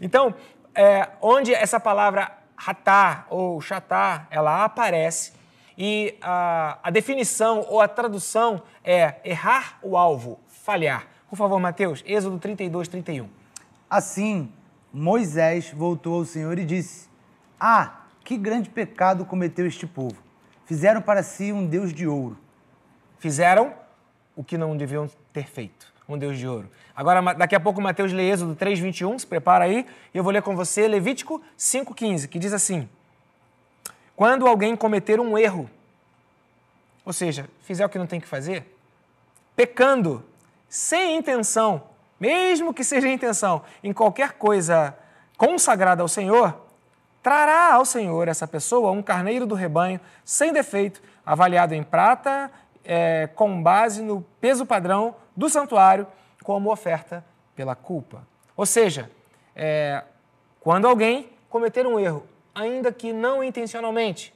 então, 0.00 0.34
é, 0.76 1.08
onde 1.20 1.54
essa 1.54 1.80
palavra 1.80 2.30
ratá 2.56 3.26
ou 3.28 3.60
chatá, 3.60 4.26
ela 4.30 4.64
aparece 4.64 5.32
e 5.76 6.16
a, 6.22 6.78
a 6.82 6.90
definição 6.90 7.64
ou 7.68 7.80
a 7.80 7.88
tradução 7.88 8.62
é 8.84 9.16
errar 9.24 9.78
o 9.82 9.96
alvo, 9.96 10.38
falhar. 10.46 11.06
Por 11.28 11.36
favor, 11.36 11.58
Mateus, 11.58 12.02
Êxodo 12.06 12.38
32, 12.38 12.88
31. 12.88 13.28
Assim, 13.88 14.52
Moisés 14.92 15.72
voltou 15.72 16.18
ao 16.18 16.24
Senhor 16.24 16.58
e 16.58 16.64
disse: 16.64 17.08
Ah, 17.58 18.02
que 18.24 18.36
grande 18.36 18.70
pecado 18.70 19.24
cometeu 19.24 19.66
este 19.66 19.86
povo. 19.86 20.16
Fizeram 20.64 21.02
para 21.02 21.22
si 21.22 21.52
um 21.52 21.66
Deus 21.66 21.92
de 21.92 22.06
ouro. 22.06 22.38
Fizeram 23.18 23.74
o 24.34 24.42
que 24.42 24.56
não 24.56 24.76
deviam 24.76 25.08
ter 25.32 25.46
feito 25.46 25.95
um 26.08 26.16
Deus 26.16 26.38
de 26.38 26.46
ouro. 26.46 26.70
Agora, 26.94 27.34
daqui 27.34 27.54
a 27.54 27.60
pouco, 27.60 27.80
Mateus 27.80 28.12
lê 28.12 28.30
Êxodo 28.30 28.54
3,21, 28.56 29.18
se 29.18 29.26
prepara 29.26 29.64
aí, 29.64 29.86
e 30.14 30.18
eu 30.18 30.24
vou 30.24 30.32
ler 30.32 30.42
com 30.42 30.56
você 30.56 30.86
Levítico 30.88 31.42
5,15, 31.58 32.28
que 32.28 32.38
diz 32.38 32.52
assim: 32.52 32.88
Quando 34.14 34.46
alguém 34.46 34.76
cometer 34.76 35.20
um 35.20 35.36
erro, 35.36 35.68
ou 37.04 37.12
seja, 37.12 37.48
fizer 37.62 37.84
o 37.84 37.88
que 37.88 37.98
não 37.98 38.06
tem 38.06 38.20
que 38.20 38.26
fazer, 38.26 38.74
pecando, 39.54 40.24
sem 40.68 41.16
intenção, 41.16 41.82
mesmo 42.18 42.72
que 42.72 42.82
seja 42.82 43.08
intenção, 43.08 43.62
em 43.82 43.92
qualquer 43.92 44.32
coisa 44.32 44.96
consagrada 45.36 46.02
ao 46.02 46.08
Senhor, 46.08 46.56
trará 47.22 47.74
ao 47.74 47.84
Senhor 47.84 48.28
essa 48.28 48.46
pessoa 48.46 48.90
um 48.90 49.02
carneiro 49.02 49.46
do 49.46 49.54
rebanho, 49.54 50.00
sem 50.24 50.52
defeito, 50.52 51.02
avaliado 51.24 51.74
em 51.74 51.82
prata, 51.82 52.50
é, 52.84 53.28
com 53.34 53.62
base 53.62 54.00
no 54.00 54.22
peso 54.40 54.64
padrão 54.64 55.14
do 55.36 55.48
santuário 55.48 56.06
como 56.42 56.72
oferta 56.72 57.24
pela 57.54 57.74
culpa. 57.74 58.26
Ou 58.56 58.64
seja, 58.64 59.10
é, 59.54 60.02
quando 60.60 60.86
alguém 60.86 61.30
cometer 61.48 61.86
um 61.86 61.98
erro, 61.98 62.26
ainda 62.54 62.92
que 62.92 63.12
não 63.12 63.42
intencionalmente, 63.44 64.32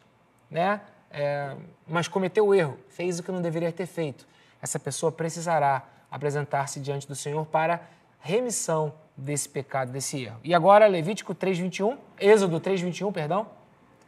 né, 0.51 0.81
é, 1.11 1.57
mas 1.87 2.07
cometeu 2.07 2.47
o 2.47 2.55
erro, 2.55 2.79
fez 2.89 3.19
o 3.19 3.23
que 3.23 3.33
não 3.33 3.43
deveria 3.43 3.73
ter 3.73 3.87
feito, 3.87 4.27
essa 4.63 4.79
pessoa 4.79 5.11
precisará 5.11 5.85
apresentar-se 6.11 6.81
diante 6.81 7.07
do 7.07 7.15
Senhor 7.15 7.47
para 7.47 7.81
remissão 8.21 8.93
desse 9.17 9.49
pecado, 9.49 9.93
desse 9.93 10.25
erro. 10.25 10.39
E 10.43 10.55
agora, 10.55 10.87
Levítico 10.87 11.35
3,21, 11.35 11.97
Êxodo 12.19 12.61
3,21, 12.61 13.13
perdão. 13.13 13.47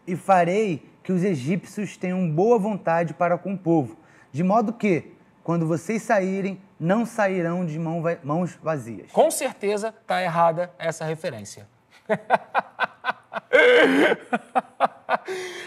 E 0.07 0.17
farei 0.17 0.91
que 1.03 1.13
os 1.13 1.23
egípcios 1.23 1.97
tenham 1.97 2.29
boa 2.31 2.59
vontade 2.59 3.15
para 3.15 3.39
com 3.39 3.55
o 3.55 3.59
povo, 3.59 3.97
de 4.31 4.43
modo 4.43 4.73
que 4.73 5.13
Quando 5.45 5.67
vocês 5.67 6.03
saírem, 6.03 6.61
não 6.79 7.05
sairão 7.05 7.67
de 7.67 7.79
mão 7.79 8.03
mãos 8.23 8.55
vazias. 8.63 9.11
Com 9.11 9.31
certeza 9.31 9.95
está 10.01 10.23
errada 10.23 10.71
essa 10.79 11.05
referência. 11.05 11.67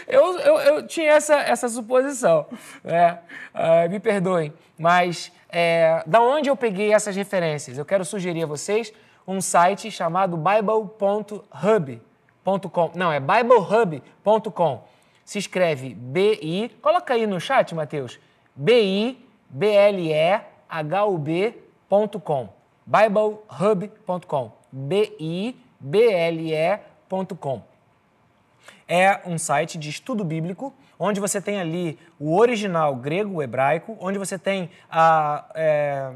eu, 0.06 0.38
eu, 0.38 0.58
eu 0.60 0.86
tinha 0.86 1.12
essa, 1.12 1.34
essa 1.36 1.68
suposição, 1.68 2.46
né? 2.82 3.18
Ah, 3.52 3.86
me 3.88 4.00
perdoem, 4.00 4.52
mas 4.78 5.32
é, 5.48 6.02
da 6.06 6.20
onde 6.20 6.48
eu 6.48 6.56
peguei 6.56 6.92
essas 6.92 7.14
referências? 7.16 7.76
Eu 7.78 7.84
quero 7.84 8.04
sugerir 8.04 8.42
a 8.44 8.46
vocês 8.46 8.92
um 9.26 9.40
site 9.40 9.90
chamado 9.90 10.36
bible.hub.com. 10.36 10.82
Não, 12.94 13.12
é 13.12 13.18
biblehub.com. 13.20 14.84
Se 15.24 15.38
escreve 15.38 15.94
B-I, 15.94 16.68
coloca 16.80 17.14
aí 17.14 17.26
no 17.26 17.40
chat, 17.40 17.74
Mateus, 17.74 18.20
B-I-B-L-E-H-U-B.com. 19.48 22.48
biblehub.com. 22.86 24.52
B-I-B-L-E.com. 24.72 25.56
É 28.88 29.20
um 29.26 29.38
site 29.38 29.78
de 29.78 29.90
estudo 29.90 30.24
bíblico, 30.24 30.72
onde 30.98 31.20
você 31.20 31.40
tem 31.40 31.60
ali 31.60 31.98
o 32.18 32.36
original 32.36 32.94
grego, 32.94 33.36
o 33.36 33.42
hebraico, 33.42 33.96
onde 34.00 34.18
você 34.18 34.38
tem 34.38 34.70
a, 34.90 35.44
é, 35.54 36.12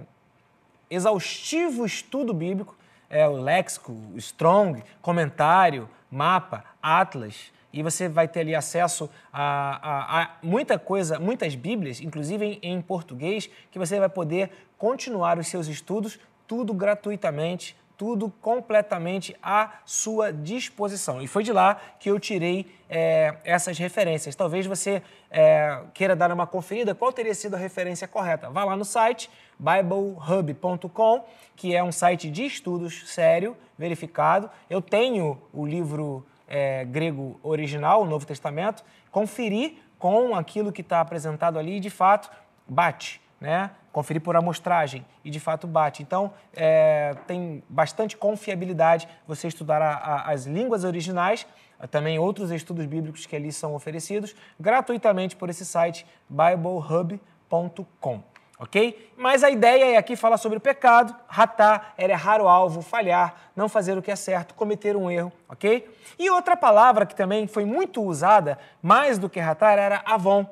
exaustivo 0.89 1.85
estudo 1.85 2.33
bíblico, 2.33 2.77
é, 3.09 3.27
o 3.27 3.33
léxico, 3.33 3.93
o 3.93 4.19
strong, 4.19 4.83
comentário, 5.03 5.89
mapa, 6.11 6.65
atlas, 6.83 7.53
e 7.73 7.83
você 7.83 8.09
vai 8.09 8.27
ter 8.29 8.41
ali 8.41 8.55
acesso 8.55 9.09
a, 9.33 9.43
a- 9.83 10.23
a 10.23 10.31
muita 10.43 10.79
coisa, 10.79 11.19
muitas 11.19 11.55
bíblias, 11.55 12.01
inclusive 12.01 12.59
em, 12.63 12.75
em 12.75 12.81
português, 12.83 13.49
que 13.71 13.79
você 13.79 13.99
vai 13.99 14.09
poder 14.09 14.51
continuar 14.79 15.39
os 15.39 15.47
seus 15.47 15.67
estudos, 15.69 16.19
tudo 16.47 16.73
gratuitamente, 16.75 17.77
tudo 17.97 18.33
completamente 18.41 19.37
à 19.43 19.75
sua 19.85 20.33
disposição. 20.33 21.21
E 21.21 21.27
foi 21.29 21.43
de 21.45 21.53
lá 21.53 21.79
que 21.99 22.11
eu 22.11 22.19
tirei 22.19 22.67
é, 22.89 23.37
essas 23.45 23.77
referências. 23.77 24.35
Talvez 24.35 24.65
você 24.67 25.03
é, 25.31 25.83
queira 25.93 26.17
dar 26.17 26.33
uma 26.33 26.47
conferida 26.47 26.95
qual 26.95 27.13
teria 27.13 27.35
sido 27.35 27.57
a 27.57 27.59
referência 27.59 28.09
correta. 28.09 28.49
Vá 28.49 28.65
lá 28.65 28.75
no 28.75 28.87
site 28.87 29.29
biblehub.com, 29.59 31.25
que 31.57 31.75
é 31.75 31.85
um 31.85 31.93
site 31.93 32.31
de 32.31 32.47
estudos 32.47 33.05
sério, 33.11 33.57
verificado. 33.79 34.51
Eu 34.69 34.81
tenho 34.81 35.41
o 35.53 35.67
livro 35.67 36.25
é, 36.51 36.85
grego 36.85 37.41
original, 37.43 38.03
o 38.03 38.05
Novo 38.05 38.27
Testamento, 38.27 38.85
conferi 39.11 39.81
com 39.99 40.35
aquilo 40.35 40.71
que 40.73 40.83
está 40.83 41.01
apresentado 41.01 41.59
ali 41.59 41.77
e, 41.77 41.81
de 41.81 41.89
fato, 41.91 42.31
bate 42.69 43.21
né? 43.41 43.71
Conferir 43.91 44.21
por 44.21 44.37
amostragem 44.37 45.03
e 45.25 45.31
de 45.31 45.41
fato 45.41 45.67
bate. 45.67 46.03
Então, 46.03 46.31
é, 46.55 47.15
tem 47.27 47.63
bastante 47.71 48.15
confiabilidade 48.15 49.09
você 49.27 49.49
estudar 49.49 49.81
a- 49.81 49.95
a- 49.95 50.31
as 50.31 50.45
línguas 50.45 50.85
originais, 50.85 51.47
também 51.91 52.19
outros 52.19 52.51
estudos 52.51 52.85
bíblicos 52.85 53.25
que 53.25 53.35
ali 53.35 53.51
são 53.51 53.75
oferecidos 53.75 54.37
gratuitamente 54.61 55.37
por 55.37 55.49
esse 55.49 55.65
site 55.65 56.05
biblehub.com. 56.29 58.23
Ok? 58.61 59.13
Mas 59.17 59.43
a 59.43 59.49
ideia 59.49 59.95
é 59.95 59.97
aqui 59.97 60.15
falar 60.15 60.37
sobre 60.37 60.59
o 60.59 60.61
pecado, 60.61 61.17
ratar, 61.27 61.95
era 61.97 62.13
errar 62.13 62.43
o 62.43 62.47
alvo, 62.47 62.83
falhar, 62.83 63.35
não 63.57 63.71
fazer 63.71 63.97
o 63.97 64.03
que 64.03 64.11
é 64.11 64.17
certo, 64.17 64.55
cometer 64.55 64.97
um 64.97 65.11
erro, 65.11 65.33
ok? 65.49 65.89
E 66.19 66.29
outra 66.29 66.55
palavra 66.55 67.07
que 67.07 67.17
também 67.17 67.47
foi 67.47 67.65
muito 67.65 68.03
usada, 68.03 68.59
mais 68.83 69.17
do 69.17 69.31
que 69.31 69.41
ratar, 69.41 69.79
era 69.79 70.03
avon. 70.05 70.45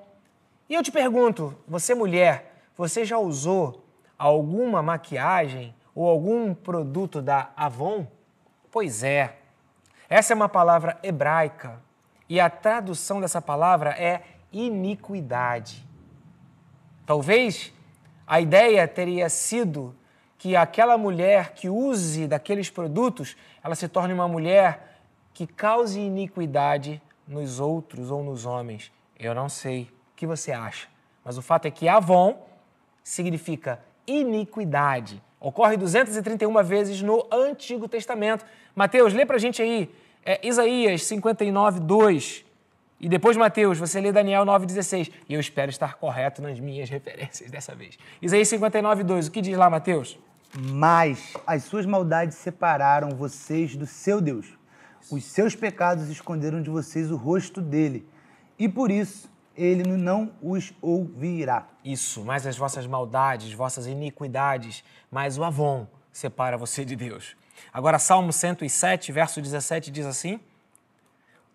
E 0.70 0.74
eu 0.74 0.82
te 0.82 0.90
pergunto, 0.90 1.54
você 1.68 1.94
mulher, 1.94 2.54
você 2.74 3.04
já 3.04 3.18
usou 3.18 3.84
alguma 4.18 4.82
maquiagem 4.82 5.74
ou 5.94 6.08
algum 6.08 6.54
produto 6.54 7.20
da 7.20 7.50
Avon? 7.56 8.06
Pois 8.70 9.02
é. 9.02 9.36
Essa 10.08 10.32
é 10.32 10.36
uma 10.36 10.48
palavra 10.48 10.98
hebraica 11.02 11.80
e 12.28 12.38
a 12.38 12.48
tradução 12.48 13.20
dessa 13.20 13.42
palavra 13.42 13.90
é 13.90 14.22
iniquidade. 14.52 15.86
Talvez 17.04 17.72
a 18.28 18.42
ideia 18.42 18.86
teria 18.86 19.30
sido 19.30 19.96
que 20.36 20.54
aquela 20.54 20.98
mulher 20.98 21.54
que 21.54 21.68
use 21.68 22.26
daqueles 22.26 22.68
produtos, 22.68 23.34
ela 23.64 23.74
se 23.74 23.88
torne 23.88 24.12
uma 24.12 24.28
mulher 24.28 25.00
que 25.32 25.46
cause 25.46 25.98
iniquidade 25.98 27.00
nos 27.26 27.58
outros 27.58 28.10
ou 28.10 28.22
nos 28.22 28.44
homens. 28.44 28.92
Eu 29.18 29.34
não 29.34 29.48
sei. 29.48 29.84
O 30.12 30.16
que 30.16 30.26
você 30.26 30.52
acha? 30.52 30.88
Mas 31.24 31.38
o 31.38 31.42
fato 31.42 31.66
é 31.66 31.70
que 31.70 31.88
Avon 31.88 32.46
significa 33.02 33.80
iniquidade. 34.06 35.22
Ocorre 35.40 35.78
231 35.78 36.62
vezes 36.62 37.00
no 37.00 37.26
Antigo 37.32 37.88
Testamento. 37.88 38.44
Mateus, 38.76 39.14
lê 39.14 39.24
pra 39.24 39.38
gente 39.38 39.62
aí 39.62 39.90
é, 40.24 40.46
Isaías 40.46 41.04
59, 41.04 41.80
2. 41.80 42.44
E 43.00 43.08
depois, 43.08 43.36
Mateus, 43.36 43.78
você 43.78 44.00
lê 44.00 44.10
Daniel 44.10 44.44
9,16. 44.44 45.12
E 45.28 45.34
eu 45.34 45.40
espero 45.40 45.70
estar 45.70 45.94
correto 45.94 46.42
nas 46.42 46.58
minhas 46.58 46.88
referências 46.90 47.50
dessa 47.50 47.74
vez. 47.74 47.98
Isaías 48.20 48.48
59, 48.48 49.04
2. 49.04 49.28
O 49.28 49.30
que 49.30 49.40
diz 49.40 49.56
lá, 49.56 49.70
Mateus? 49.70 50.18
Mas 50.58 51.34
as 51.46 51.64
suas 51.64 51.86
maldades 51.86 52.36
separaram 52.38 53.10
vocês 53.10 53.76
do 53.76 53.86
seu 53.86 54.20
Deus. 54.20 54.46
Os 55.10 55.24
seus 55.24 55.54
pecados 55.54 56.08
esconderam 56.08 56.60
de 56.60 56.70
vocês 56.70 57.10
o 57.10 57.16
rosto 57.16 57.60
dele. 57.60 58.06
E 58.58 58.68
por 58.68 58.90
isso 58.90 59.30
ele 59.56 59.84
não 59.96 60.32
os 60.40 60.72
ouvirá. 60.80 61.66
Isso, 61.84 62.24
mas 62.24 62.46
as 62.46 62.56
vossas 62.56 62.86
maldades, 62.86 63.52
vossas 63.52 63.86
iniquidades, 63.86 64.84
mas 65.10 65.36
o 65.36 65.44
Avon 65.44 65.86
separa 66.12 66.56
você 66.56 66.84
de 66.84 66.94
Deus. 66.94 67.36
Agora, 67.72 67.98
Salmo 67.98 68.32
107, 68.32 69.10
verso 69.10 69.40
17 69.40 69.90
diz 69.90 70.06
assim: 70.06 70.40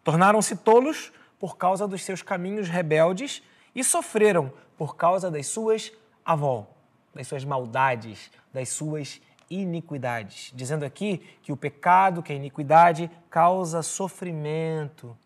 Tornaram-se 0.03 0.55
tolos 0.55 1.11
por 1.43 1.57
causa 1.57 1.85
dos 1.85 2.01
seus 2.05 2.21
caminhos 2.21 2.69
rebeldes 2.69 3.43
e 3.75 3.83
sofreram 3.83 4.49
por 4.77 4.95
causa 4.95 5.29
das 5.29 5.47
suas 5.47 5.91
Avon, 6.23 6.65
das 7.13 7.27
suas 7.27 7.43
maldades, 7.43 8.31
das 8.53 8.69
suas 8.69 9.19
iniquidades. 9.49 10.53
Dizendo 10.55 10.85
aqui 10.85 11.17
que 11.41 11.51
o 11.51 11.57
pecado, 11.57 12.23
que 12.23 12.31
a 12.31 12.35
iniquidade, 12.37 13.11
causa 13.29 13.83
sofrimento, 13.83 15.17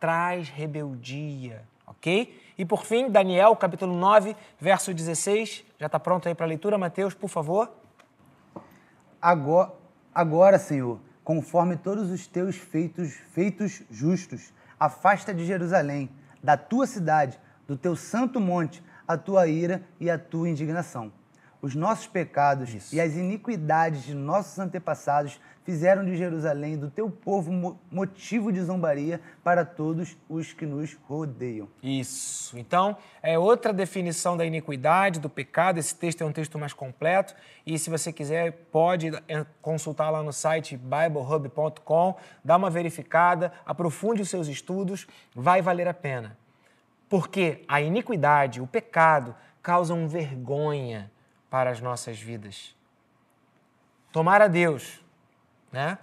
traz 0.00 0.48
rebeldia, 0.48 1.62
ok? 1.86 2.54
E 2.56 2.64
por 2.64 2.86
fim, 2.86 3.10
Daniel, 3.10 3.54
capítulo 3.54 3.94
9, 3.94 4.34
verso 4.58 4.94
16. 4.94 5.66
Já 5.78 5.84
está 5.84 6.00
pronto 6.00 6.28
aí 6.28 6.34
para 6.34 6.46
a 6.46 6.48
leitura, 6.48 6.78
Mateus, 6.78 7.12
por 7.12 7.28
favor? 7.28 7.70
Agora, 9.20 9.70
agora, 10.14 10.58
Senhor, 10.58 10.98
conforme 11.22 11.76
todos 11.76 12.10
os 12.10 12.26
teus 12.26 12.56
feitos, 12.56 13.12
feitos 13.34 13.82
justos, 13.90 14.56
afasta 14.78 15.34
de 15.34 15.44
Jerusalém, 15.44 16.10
da 16.42 16.56
tua 16.56 16.86
cidade, 16.86 17.38
do 17.66 17.76
teu 17.76 17.96
santo 17.96 18.40
monte, 18.40 18.82
a 19.06 19.16
tua 19.16 19.46
ira 19.46 19.82
e 19.98 20.10
a 20.10 20.18
tua 20.18 20.48
indignação. 20.48 21.12
Os 21.60 21.74
nossos 21.74 22.06
pecados 22.06 22.92
e 22.92 23.00
as 23.00 23.14
iniquidades 23.14 24.04
de 24.04 24.14
nossos 24.14 24.58
antepassados 24.58 25.40
fizeram 25.68 26.02
de 26.02 26.16
Jerusalém, 26.16 26.78
do 26.78 26.90
teu 26.90 27.10
povo, 27.10 27.52
mo- 27.52 27.78
motivo 27.92 28.50
de 28.50 28.58
zombaria 28.62 29.20
para 29.44 29.66
todos 29.66 30.16
os 30.26 30.50
que 30.50 30.64
nos 30.64 30.94
rodeiam. 31.06 31.68
Isso. 31.82 32.58
Então, 32.58 32.96
é 33.22 33.38
outra 33.38 33.70
definição 33.70 34.34
da 34.34 34.46
iniquidade, 34.46 35.20
do 35.20 35.28
pecado. 35.28 35.76
Esse 35.76 35.94
texto 35.94 36.22
é 36.22 36.24
um 36.24 36.32
texto 36.32 36.58
mais 36.58 36.72
completo. 36.72 37.34
E 37.66 37.78
se 37.78 37.90
você 37.90 38.10
quiser, 38.10 38.50
pode 38.72 39.08
eh, 39.28 39.44
consultar 39.60 40.08
lá 40.08 40.22
no 40.22 40.32
site 40.32 40.74
biblehub.com, 40.74 42.16
dá 42.42 42.56
uma 42.56 42.70
verificada, 42.70 43.52
aprofunde 43.66 44.22
os 44.22 44.30
seus 44.30 44.48
estudos, 44.48 45.06
vai 45.34 45.60
valer 45.60 45.86
a 45.86 45.92
pena. 45.92 46.38
Porque 47.10 47.62
a 47.68 47.78
iniquidade, 47.78 48.58
o 48.58 48.66
pecado, 48.66 49.34
causam 49.62 50.08
vergonha 50.08 51.10
para 51.50 51.68
as 51.68 51.78
nossas 51.82 52.18
vidas. 52.18 52.74
Tomara 54.10 54.46
a 54.46 54.48
Deus, 54.48 55.04
né? 55.72 55.98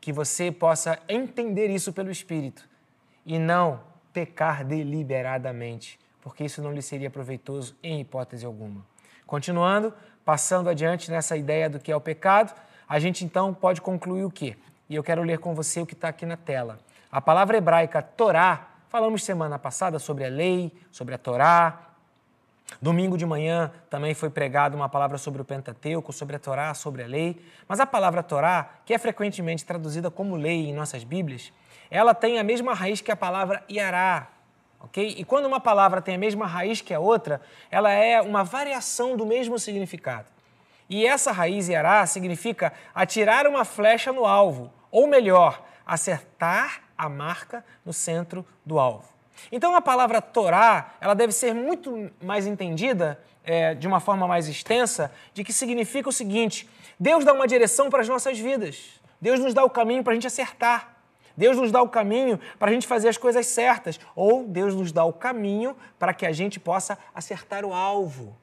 Que 0.00 0.12
você 0.12 0.52
possa 0.52 0.98
entender 1.08 1.68
isso 1.68 1.92
pelo 1.92 2.10
Espírito 2.10 2.68
e 3.24 3.38
não 3.38 3.80
pecar 4.12 4.64
deliberadamente, 4.64 5.98
porque 6.22 6.44
isso 6.44 6.62
não 6.62 6.72
lhe 6.72 6.82
seria 6.82 7.10
proveitoso 7.10 7.76
em 7.82 8.00
hipótese 8.00 8.46
alguma. 8.46 8.84
Continuando, 9.26 9.92
passando 10.24 10.70
adiante 10.70 11.10
nessa 11.10 11.36
ideia 11.36 11.68
do 11.68 11.78
que 11.78 11.90
é 11.90 11.96
o 11.96 12.00
pecado, 12.00 12.54
a 12.88 12.98
gente 12.98 13.24
então 13.24 13.52
pode 13.52 13.80
concluir 13.80 14.24
o 14.24 14.30
quê? 14.30 14.56
E 14.88 14.94
eu 14.94 15.02
quero 15.02 15.22
ler 15.22 15.38
com 15.38 15.54
você 15.54 15.80
o 15.80 15.86
que 15.86 15.94
está 15.94 16.08
aqui 16.08 16.24
na 16.24 16.36
tela. 16.36 16.78
A 17.10 17.20
palavra 17.20 17.56
hebraica 17.56 18.00
Torá, 18.00 18.68
falamos 18.88 19.24
semana 19.24 19.58
passada 19.58 19.98
sobre 19.98 20.24
a 20.24 20.28
lei, 20.28 20.72
sobre 20.92 21.14
a 21.14 21.18
Torá, 21.18 21.95
Domingo 22.80 23.16
de 23.16 23.24
manhã 23.24 23.72
também 23.88 24.12
foi 24.12 24.28
pregada 24.28 24.76
uma 24.76 24.88
palavra 24.88 25.18
sobre 25.18 25.40
o 25.40 25.44
Pentateuco, 25.44 26.12
sobre 26.12 26.36
a 26.36 26.38
Torá, 26.38 26.74
sobre 26.74 27.02
a 27.02 27.06
lei. 27.06 27.40
Mas 27.68 27.80
a 27.80 27.86
palavra 27.86 28.22
Torá, 28.22 28.68
que 28.84 28.92
é 28.92 28.98
frequentemente 28.98 29.64
traduzida 29.64 30.10
como 30.10 30.36
lei 30.36 30.68
em 30.68 30.74
nossas 30.74 31.04
Bíblias, 31.04 31.52
ela 31.90 32.12
tem 32.12 32.38
a 32.38 32.44
mesma 32.44 32.74
raiz 32.74 33.00
que 33.00 33.10
a 33.10 33.16
palavra 33.16 33.62
Iará. 33.70 34.28
ok? 34.80 35.14
E 35.16 35.24
quando 35.24 35.46
uma 35.46 35.60
palavra 35.60 36.02
tem 36.02 36.16
a 36.16 36.18
mesma 36.18 36.46
raiz 36.46 36.80
que 36.80 36.92
a 36.92 37.00
outra, 37.00 37.40
ela 37.70 37.90
é 37.90 38.20
uma 38.20 38.42
variação 38.42 39.16
do 39.16 39.24
mesmo 39.24 39.58
significado. 39.58 40.26
E 40.88 41.06
essa 41.06 41.32
raiz 41.32 41.68
Yará 41.68 42.04
significa 42.06 42.72
atirar 42.94 43.46
uma 43.46 43.64
flecha 43.64 44.12
no 44.12 44.24
alvo, 44.24 44.72
ou 44.90 45.06
melhor, 45.06 45.64
acertar 45.84 46.82
a 46.98 47.08
marca 47.08 47.64
no 47.84 47.92
centro 47.92 48.44
do 48.64 48.78
alvo. 48.78 49.15
Então 49.50 49.74
a 49.74 49.80
palavra 49.80 50.20
Torá, 50.20 50.94
ela 51.00 51.14
deve 51.14 51.32
ser 51.32 51.54
muito 51.54 52.10
mais 52.22 52.46
entendida 52.46 53.20
é, 53.44 53.74
de 53.74 53.86
uma 53.86 54.00
forma 54.00 54.26
mais 54.26 54.48
extensa, 54.48 55.12
de 55.32 55.44
que 55.44 55.52
significa 55.52 56.08
o 56.08 56.12
seguinte: 56.12 56.68
Deus 56.98 57.24
dá 57.24 57.32
uma 57.32 57.46
direção 57.46 57.88
para 57.88 58.02
as 58.02 58.08
nossas 58.08 58.38
vidas. 58.38 59.00
Deus 59.20 59.40
nos 59.40 59.54
dá 59.54 59.64
o 59.64 59.70
caminho 59.70 60.02
para 60.02 60.12
a 60.12 60.14
gente 60.14 60.26
acertar. 60.26 60.96
Deus 61.36 61.56
nos 61.56 61.70
dá 61.70 61.82
o 61.82 61.88
caminho 61.88 62.40
para 62.58 62.70
a 62.70 62.74
gente 62.74 62.86
fazer 62.86 63.08
as 63.08 63.18
coisas 63.18 63.46
certas. 63.46 64.00
Ou 64.14 64.44
Deus 64.44 64.74
nos 64.74 64.90
dá 64.90 65.04
o 65.04 65.12
caminho 65.12 65.76
para 65.98 66.14
que 66.14 66.24
a 66.24 66.32
gente 66.32 66.58
possa 66.58 66.98
acertar 67.14 67.64
o 67.64 67.74
alvo. 67.74 68.36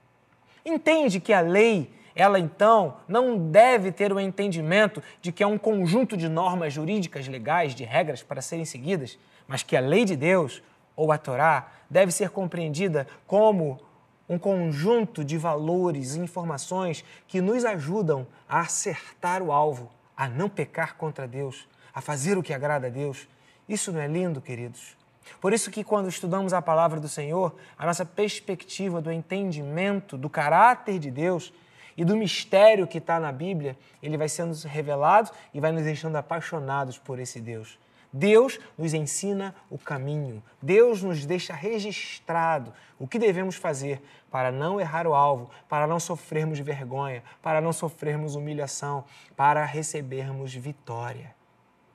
Entende 0.65 1.19
que 1.19 1.33
a 1.33 1.41
lei, 1.41 1.91
ela 2.15 2.39
então 2.39 2.97
não 3.07 3.37
deve 3.37 3.91
ter 3.91 4.13
o 4.13 4.19
entendimento 4.19 5.01
de 5.21 5.31
que 5.31 5.43
é 5.43 5.47
um 5.47 5.57
conjunto 5.57 6.15
de 6.15 6.29
normas 6.29 6.71
jurídicas, 6.71 7.27
legais, 7.27 7.73
de 7.75 7.83
regras 7.83 8.21
para 8.21 8.41
serem 8.41 8.65
seguidas, 8.65 9.17
mas 9.47 9.63
que 9.63 9.75
a 9.75 9.81
lei 9.81 10.05
de 10.05 10.15
Deus, 10.15 10.61
ou 10.95 11.11
a 11.11 11.17
Torá, 11.17 11.71
deve 11.89 12.11
ser 12.11 12.29
compreendida 12.29 13.07
como 13.27 13.79
um 14.27 14.37
conjunto 14.37 15.23
de 15.23 15.37
valores 15.37 16.15
e 16.15 16.19
informações 16.19 17.03
que 17.27 17.41
nos 17.41 17.65
ajudam 17.65 18.25
a 18.47 18.61
acertar 18.61 19.41
o 19.41 19.51
alvo, 19.51 19.91
a 20.15 20.27
não 20.27 20.49
pecar 20.49 20.95
contra 20.95 21.27
Deus, 21.27 21.67
a 21.93 22.01
fazer 22.01 22.37
o 22.37 22.43
que 22.43 22.53
agrada 22.53 22.87
a 22.87 22.89
Deus. 22.89 23.27
Isso 23.67 23.91
não 23.91 23.99
é 23.99 24.07
lindo, 24.07 24.41
queridos? 24.41 24.95
Por 25.39 25.53
isso 25.53 25.71
que 25.71 25.83
quando 25.83 26.09
estudamos 26.09 26.53
a 26.53 26.61
palavra 26.61 26.99
do 26.99 27.07
Senhor, 27.07 27.55
a 27.77 27.85
nossa 27.85 28.05
perspectiva 28.05 29.01
do 29.01 29.11
entendimento 29.11 30.17
do 30.17 30.29
caráter 30.29 30.99
de 30.99 31.09
Deus 31.11 31.53
e 31.95 32.03
do 32.03 32.15
mistério 32.15 32.87
que 32.87 32.97
está 32.97 33.19
na 33.19 33.31
Bíblia, 33.31 33.77
ele 34.01 34.17
vai 34.17 34.27
sendo 34.27 34.53
revelado 34.67 35.31
e 35.53 35.59
vai 35.59 35.71
nos 35.71 35.83
deixando 35.83 36.15
apaixonados 36.15 36.97
por 36.97 37.19
esse 37.19 37.39
Deus. 37.39 37.77
Deus 38.13 38.59
nos 38.77 38.93
ensina 38.93 39.55
o 39.71 39.77
caminho, 39.79 40.43
Deus 40.61 41.01
nos 41.01 41.25
deixa 41.25 41.51
registrado 41.51 42.71
o 42.99 43.07
que 43.07 43.17
devemos 43.17 43.55
fazer 43.55 44.03
para 44.29 44.51
não 44.51 44.79
errar 44.79 45.07
o 45.07 45.15
alvo, 45.15 45.49
para 45.67 45.87
não 45.87 45.99
sofrermos 45.99 46.59
vergonha, 46.59 47.23
para 47.41 47.59
não 47.59 47.73
sofrermos 47.73 48.35
humilhação, 48.35 49.03
para 49.35 49.65
recebermos 49.65 50.53
vitória. 50.53 51.35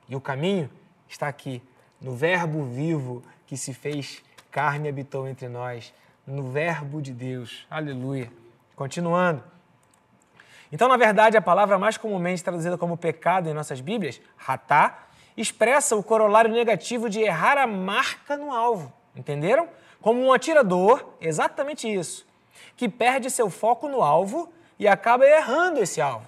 E 0.09 0.15
o 0.15 0.19
caminho 0.19 0.69
está 1.07 1.29
aqui, 1.29 1.63
no 2.01 2.15
Verbo 2.15 2.65
vivo 2.65 3.23
que 3.47 3.55
se 3.55 3.73
fez 3.73 4.21
carne 4.51 4.87
e 4.87 4.89
habitou 4.89 5.25
entre 5.25 5.47
nós, 5.47 5.93
no 6.27 6.51
Verbo 6.51 7.01
de 7.01 7.13
Deus. 7.13 7.65
Aleluia. 7.69 8.29
Continuando. 8.75 9.43
Então, 10.71 10.87
na 10.87 10.97
verdade, 10.97 11.35
a 11.35 11.41
palavra 11.41 11.79
mais 11.79 11.97
comumente 11.97 12.43
traduzida 12.43 12.77
como 12.77 12.97
pecado 12.97 13.49
em 13.49 13.53
nossas 13.53 13.81
Bíblias, 13.81 14.21
ratá, 14.37 15.08
expressa 15.35 15.95
o 15.95 16.03
corolário 16.03 16.51
negativo 16.51 17.09
de 17.09 17.21
errar 17.21 17.57
a 17.57 17.67
marca 17.67 18.37
no 18.37 18.51
alvo. 18.51 18.91
Entenderam? 19.15 19.67
Como 20.01 20.21
um 20.21 20.31
atirador, 20.31 21.05
exatamente 21.19 21.91
isso, 21.91 22.25
que 22.77 22.87
perde 22.87 23.29
seu 23.29 23.49
foco 23.49 23.89
no 23.89 24.01
alvo 24.01 24.51
e 24.77 24.87
acaba 24.87 25.25
errando 25.25 25.81
esse 25.81 25.99
alvo. 25.99 26.27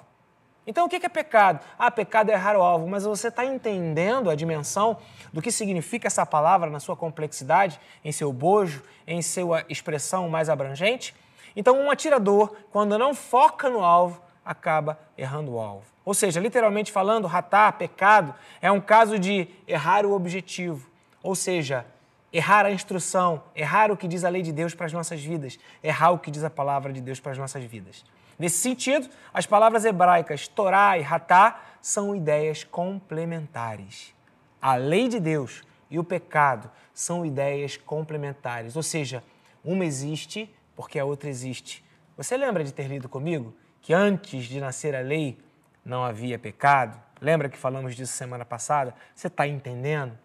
Então, 0.67 0.85
o 0.85 0.89
que 0.89 1.03
é 1.03 1.09
pecado? 1.09 1.59
Ah, 1.77 1.89
pecado 1.89 2.29
é 2.29 2.33
errar 2.33 2.55
o 2.55 2.61
alvo, 2.61 2.87
mas 2.87 3.03
você 3.03 3.29
está 3.29 3.43
entendendo 3.43 4.29
a 4.29 4.35
dimensão 4.35 4.97
do 5.33 5.41
que 5.41 5.51
significa 5.51 6.07
essa 6.07 6.25
palavra 6.25 6.69
na 6.69 6.79
sua 6.79 6.95
complexidade, 6.95 7.79
em 8.05 8.11
seu 8.11 8.31
bojo, 8.31 8.83
em 9.07 9.21
sua 9.21 9.65
expressão 9.67 10.29
mais 10.29 10.49
abrangente? 10.49 11.15
Então, 11.55 11.79
um 11.79 11.89
atirador, 11.89 12.55
quando 12.71 12.97
não 12.97 13.15
foca 13.15 13.69
no 13.69 13.83
alvo, 13.83 14.21
acaba 14.43 14.99
errando 15.17 15.53
o 15.53 15.59
alvo. 15.59 15.85
Ou 16.03 16.13
seja, 16.13 16.39
literalmente 16.39 16.91
falando, 16.91 17.27
ratar, 17.27 17.73
pecado, 17.73 18.33
é 18.61 18.71
um 18.71 18.81
caso 18.81 19.19
de 19.19 19.47
errar 19.67 20.05
o 20.05 20.13
objetivo. 20.13 20.89
Ou 21.21 21.35
seja, 21.35 21.85
errar 22.33 22.65
a 22.65 22.71
instrução, 22.71 23.43
errar 23.55 23.91
o 23.91 23.97
que 23.97 24.07
diz 24.07 24.23
a 24.23 24.29
lei 24.29 24.41
de 24.41 24.51
Deus 24.51 24.73
para 24.73 24.85
as 24.85 24.93
nossas 24.93 25.21
vidas, 25.23 25.59
errar 25.83 26.11
o 26.11 26.19
que 26.19 26.31
diz 26.31 26.43
a 26.43 26.49
palavra 26.49 26.91
de 26.91 27.01
Deus 27.01 27.19
para 27.19 27.33
as 27.33 27.37
nossas 27.37 27.63
vidas. 27.63 28.03
Nesse 28.39 28.57
sentido, 28.57 29.07
as 29.33 29.45
palavras 29.45 29.85
hebraicas 29.85 30.47
Torá 30.47 30.97
e 30.97 31.01
Ratá 31.01 31.61
são 31.81 32.15
ideias 32.15 32.63
complementares. 32.63 34.15
A 34.59 34.75
lei 34.75 35.07
de 35.07 35.19
Deus 35.19 35.63
e 35.89 35.99
o 35.99 36.03
pecado 36.03 36.71
são 36.93 37.25
ideias 37.25 37.77
complementares, 37.77 38.75
ou 38.75 38.83
seja, 38.83 39.23
uma 39.63 39.85
existe 39.85 40.53
porque 40.75 40.97
a 40.97 41.05
outra 41.05 41.29
existe. 41.29 41.83
Você 42.17 42.35
lembra 42.35 42.63
de 42.63 42.73
ter 42.73 42.87
lido 42.87 43.07
comigo 43.07 43.53
que 43.81 43.93
antes 43.93 44.45
de 44.45 44.59
nascer 44.59 44.95
a 44.95 45.01
lei 45.01 45.37
não 45.83 46.03
havia 46.03 46.37
pecado? 46.37 46.99
Lembra 47.19 47.49
que 47.49 47.57
falamos 47.57 47.95
disso 47.95 48.13
semana 48.13 48.45
passada? 48.45 48.93
Você 49.15 49.27
está 49.27 49.47
entendendo? 49.47 50.17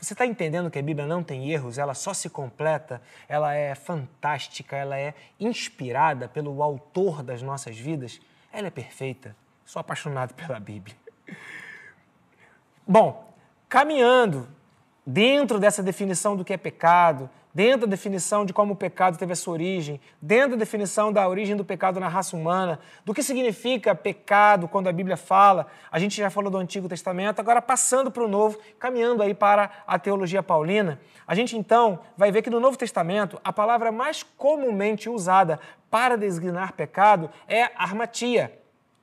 Você 0.00 0.14
está 0.14 0.26
entendendo 0.26 0.68
que 0.70 0.78
a 0.80 0.82
Bíblia 0.82 1.06
não 1.06 1.22
tem 1.22 1.52
erros, 1.52 1.78
ela 1.78 1.94
só 1.94 2.12
se 2.12 2.28
completa, 2.28 3.00
ela 3.28 3.54
é 3.54 3.72
fantástica, 3.74 4.76
ela 4.76 4.98
é 4.98 5.14
inspirada 5.38 6.28
pelo 6.28 6.60
autor 6.60 7.22
das 7.22 7.40
nossas 7.40 7.78
vidas? 7.78 8.20
Ela 8.52 8.66
é 8.66 8.70
perfeita. 8.70 9.36
Sou 9.64 9.78
apaixonado 9.78 10.34
pela 10.34 10.58
Bíblia. 10.58 10.96
Bom, 12.84 13.32
caminhando 13.68 14.48
dentro 15.06 15.60
dessa 15.60 15.84
definição 15.84 16.36
do 16.36 16.44
que 16.44 16.52
é 16.52 16.56
pecado, 16.56 17.30
dentro 17.54 17.86
da 17.86 17.90
definição 17.90 18.44
de 18.44 18.52
como 18.52 18.72
o 18.72 18.76
pecado 18.76 19.18
teve 19.18 19.32
a 19.32 19.36
sua 19.36 19.54
origem, 19.54 20.00
dentro 20.20 20.50
da 20.50 20.56
definição 20.56 21.12
da 21.12 21.28
origem 21.28 21.54
do 21.54 21.64
pecado 21.64 22.00
na 22.00 22.08
raça 22.08 22.36
humana, 22.36 22.78
do 23.04 23.12
que 23.12 23.22
significa 23.22 23.94
pecado 23.94 24.66
quando 24.66 24.88
a 24.88 24.92
Bíblia 24.92 25.16
fala. 25.16 25.66
A 25.90 25.98
gente 25.98 26.16
já 26.16 26.30
falou 26.30 26.50
do 26.50 26.56
Antigo 26.56 26.88
Testamento, 26.88 27.40
agora 27.40 27.60
passando 27.60 28.10
para 28.10 28.24
o 28.24 28.28
Novo, 28.28 28.58
caminhando 28.78 29.22
aí 29.22 29.34
para 29.34 29.70
a 29.86 29.98
teologia 29.98 30.42
paulina. 30.42 31.00
A 31.26 31.34
gente 31.34 31.56
então 31.56 32.00
vai 32.16 32.32
ver 32.32 32.42
que 32.42 32.50
no 32.50 32.60
Novo 32.60 32.76
Testamento 32.76 33.40
a 33.44 33.52
palavra 33.52 33.92
mais 33.92 34.22
comumente 34.22 35.08
usada 35.08 35.60
para 35.90 36.16
designar 36.16 36.72
pecado 36.72 37.30
é 37.46 37.70
armatia. 37.76 38.58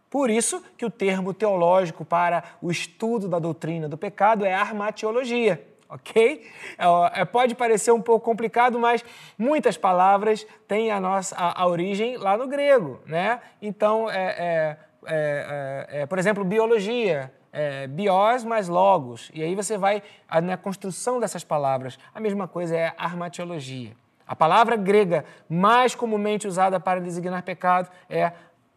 Por 0.09 0.31
isso 0.31 0.63
que 0.75 0.85
o 0.85 0.89
termo 0.89 1.35
teológico 1.35 2.03
para 2.03 2.43
o 2.59 2.71
estudo 2.71 3.27
da 3.27 3.37
doutrina 3.37 3.87
do 3.87 3.95
pecado 3.95 4.43
é 4.43 4.51
armatiologia 4.51 5.68
ok? 5.89 6.45
É, 6.77 7.21
é, 7.21 7.25
pode 7.25 7.55
parecer 7.55 7.91
um 7.91 8.01
pouco 8.01 8.23
complicado, 8.23 8.79
mas 8.79 9.03
muitas 9.37 9.77
palavras 9.77 10.45
têm 10.67 10.91
a 10.91 10.99
nossa 10.99 11.35
a, 11.35 11.63
a 11.63 11.67
origem 11.67 12.15
lá 12.17 12.37
no 12.37 12.47
grego, 12.47 13.01
né? 13.05 13.41
Então, 13.61 14.09
é, 14.09 14.77
é, 15.05 15.87
é 16.01 16.05
por 16.05 16.19
exemplo, 16.19 16.43
biologia, 16.45 17.33
bios 17.89 18.43
mais 18.43 18.67
logos, 18.67 19.31
e 19.33 19.41
aí 19.41 19.55
você 19.55 19.77
vai 19.77 20.03
na 20.43 20.55
construção 20.55 21.19
dessas 21.19 21.43
palavras. 21.43 21.97
A 22.13 22.19
mesma 22.19 22.47
coisa 22.47 22.77
é 22.77 22.93
armatiologia. 22.97 23.93
A 24.27 24.35
palavra 24.35 24.75
grega 24.75 25.25
mais 25.49 25.95
comumente 25.95 26.47
usada 26.47 26.79
para 26.79 27.01
designar 27.01 27.41
pecado 27.41 27.89
é 28.07 28.31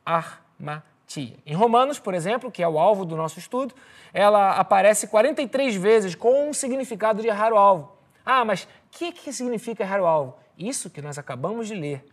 armatia 0.05 0.92
tia. 1.13 1.37
Em 1.45 1.55
Romanos, 1.55 1.99
por 1.99 2.15
exemplo, 2.15 2.51
que 2.51 2.63
é 2.63 2.69
o 2.69 2.79
alvo 2.79 3.05
do 3.05 3.17
nosso 3.17 3.39
estudo, 3.39 3.75
ela 4.13 4.53
aparece 4.53 5.07
43 5.07 5.75
vezes 5.77 6.15
com 6.15 6.49
um 6.49 6.53
significado 6.53 7.21
de 7.21 7.29
errar 7.29 7.53
o 7.53 7.57
alvo. 7.57 7.93
Ah, 8.25 8.45
mas 8.45 8.65
o 8.65 8.69
que, 8.91 9.13
que 9.13 9.33
significa 9.33 9.83
errar 9.83 10.01
o 10.01 10.07
alvo? 10.07 10.37
Isso 10.57 10.91
que 10.91 11.03
nós 11.03 11.19
acabamos 11.19 11.69
de 11.69 11.75
ler. 11.75 12.05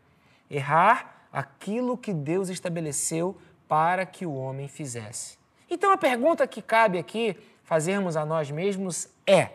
Errar 0.50 1.28
aquilo 1.32 1.98
que 1.98 2.14
Deus 2.14 2.50
estabeleceu 2.50 3.38
para 3.68 4.06
que 4.06 4.26
o 4.26 4.34
homem 4.34 4.68
fizesse. 4.68 5.38
Então 5.70 5.92
a 5.92 5.98
pergunta 5.98 6.48
que 6.48 6.62
cabe 6.62 6.98
aqui 6.98 7.38
fazermos 7.64 8.18
a 8.18 8.26
nós 8.26 8.50
mesmos 8.50 9.08
é: 9.28 9.52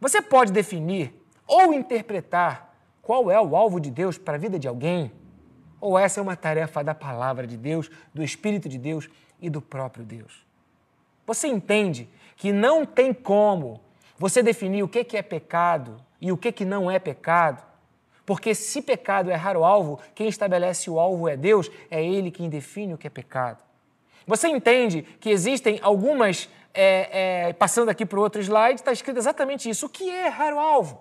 você 0.00 0.20
pode 0.20 0.52
definir 0.52 1.14
ou 1.46 1.72
interpretar 1.72 2.74
qual 3.00 3.30
é 3.30 3.40
o 3.40 3.54
alvo 3.54 3.78
de 3.78 3.90
Deus 3.90 4.18
para 4.18 4.34
a 4.34 4.38
vida 4.38 4.58
de 4.58 4.66
alguém? 4.66 5.12
Ou 5.84 5.98
essa 5.98 6.18
é 6.18 6.22
uma 6.22 6.34
tarefa 6.34 6.82
da 6.82 6.94
palavra 6.94 7.46
de 7.46 7.58
Deus, 7.58 7.90
do 8.14 8.24
Espírito 8.24 8.70
de 8.70 8.78
Deus 8.78 9.06
e 9.38 9.50
do 9.50 9.60
próprio 9.60 10.02
Deus? 10.02 10.42
Você 11.26 11.46
entende 11.46 12.08
que 12.36 12.54
não 12.54 12.86
tem 12.86 13.12
como 13.12 13.82
você 14.18 14.42
definir 14.42 14.82
o 14.82 14.88
que 14.88 15.14
é 15.14 15.20
pecado 15.20 15.98
e 16.22 16.32
o 16.32 16.38
que 16.38 16.64
não 16.64 16.90
é 16.90 16.98
pecado? 16.98 17.62
Porque 18.24 18.54
se 18.54 18.80
pecado 18.80 19.30
é 19.30 19.34
errar 19.34 19.58
o 19.58 19.64
alvo, 19.64 20.00
quem 20.14 20.26
estabelece 20.26 20.88
o 20.88 20.98
alvo 20.98 21.28
é 21.28 21.36
Deus, 21.36 21.70
é 21.90 22.02
Ele 22.02 22.30
quem 22.30 22.48
define 22.48 22.94
o 22.94 22.98
que 22.98 23.06
é 23.06 23.10
pecado. 23.10 23.62
Você 24.26 24.48
entende 24.48 25.02
que 25.20 25.28
existem 25.28 25.78
algumas. 25.82 26.48
É, 26.72 27.48
é, 27.48 27.52
passando 27.52 27.90
aqui 27.90 28.06
para 28.06 28.18
o 28.18 28.22
outro 28.22 28.40
slide, 28.40 28.80
está 28.80 28.90
escrito 28.90 29.18
exatamente 29.18 29.68
isso. 29.68 29.84
O 29.84 29.90
que 29.90 30.10
é 30.10 30.28
errar 30.28 30.54
o 30.54 30.58
alvo? 30.58 30.98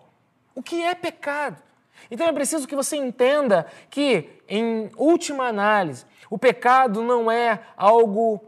O 0.54 0.62
que 0.62 0.84
é 0.84 0.94
pecado? 0.94 1.64
Então 2.10 2.28
é 2.28 2.34
preciso 2.34 2.68
que 2.68 2.76
você 2.76 2.95
entenda 2.95 3.66
que, 3.89 4.30
em 4.47 4.89
última 4.97 5.45
análise, 5.45 6.06
o 6.30 6.38
pecado 6.38 7.01
não 7.01 7.32
é 7.32 7.60
algo 7.78 8.41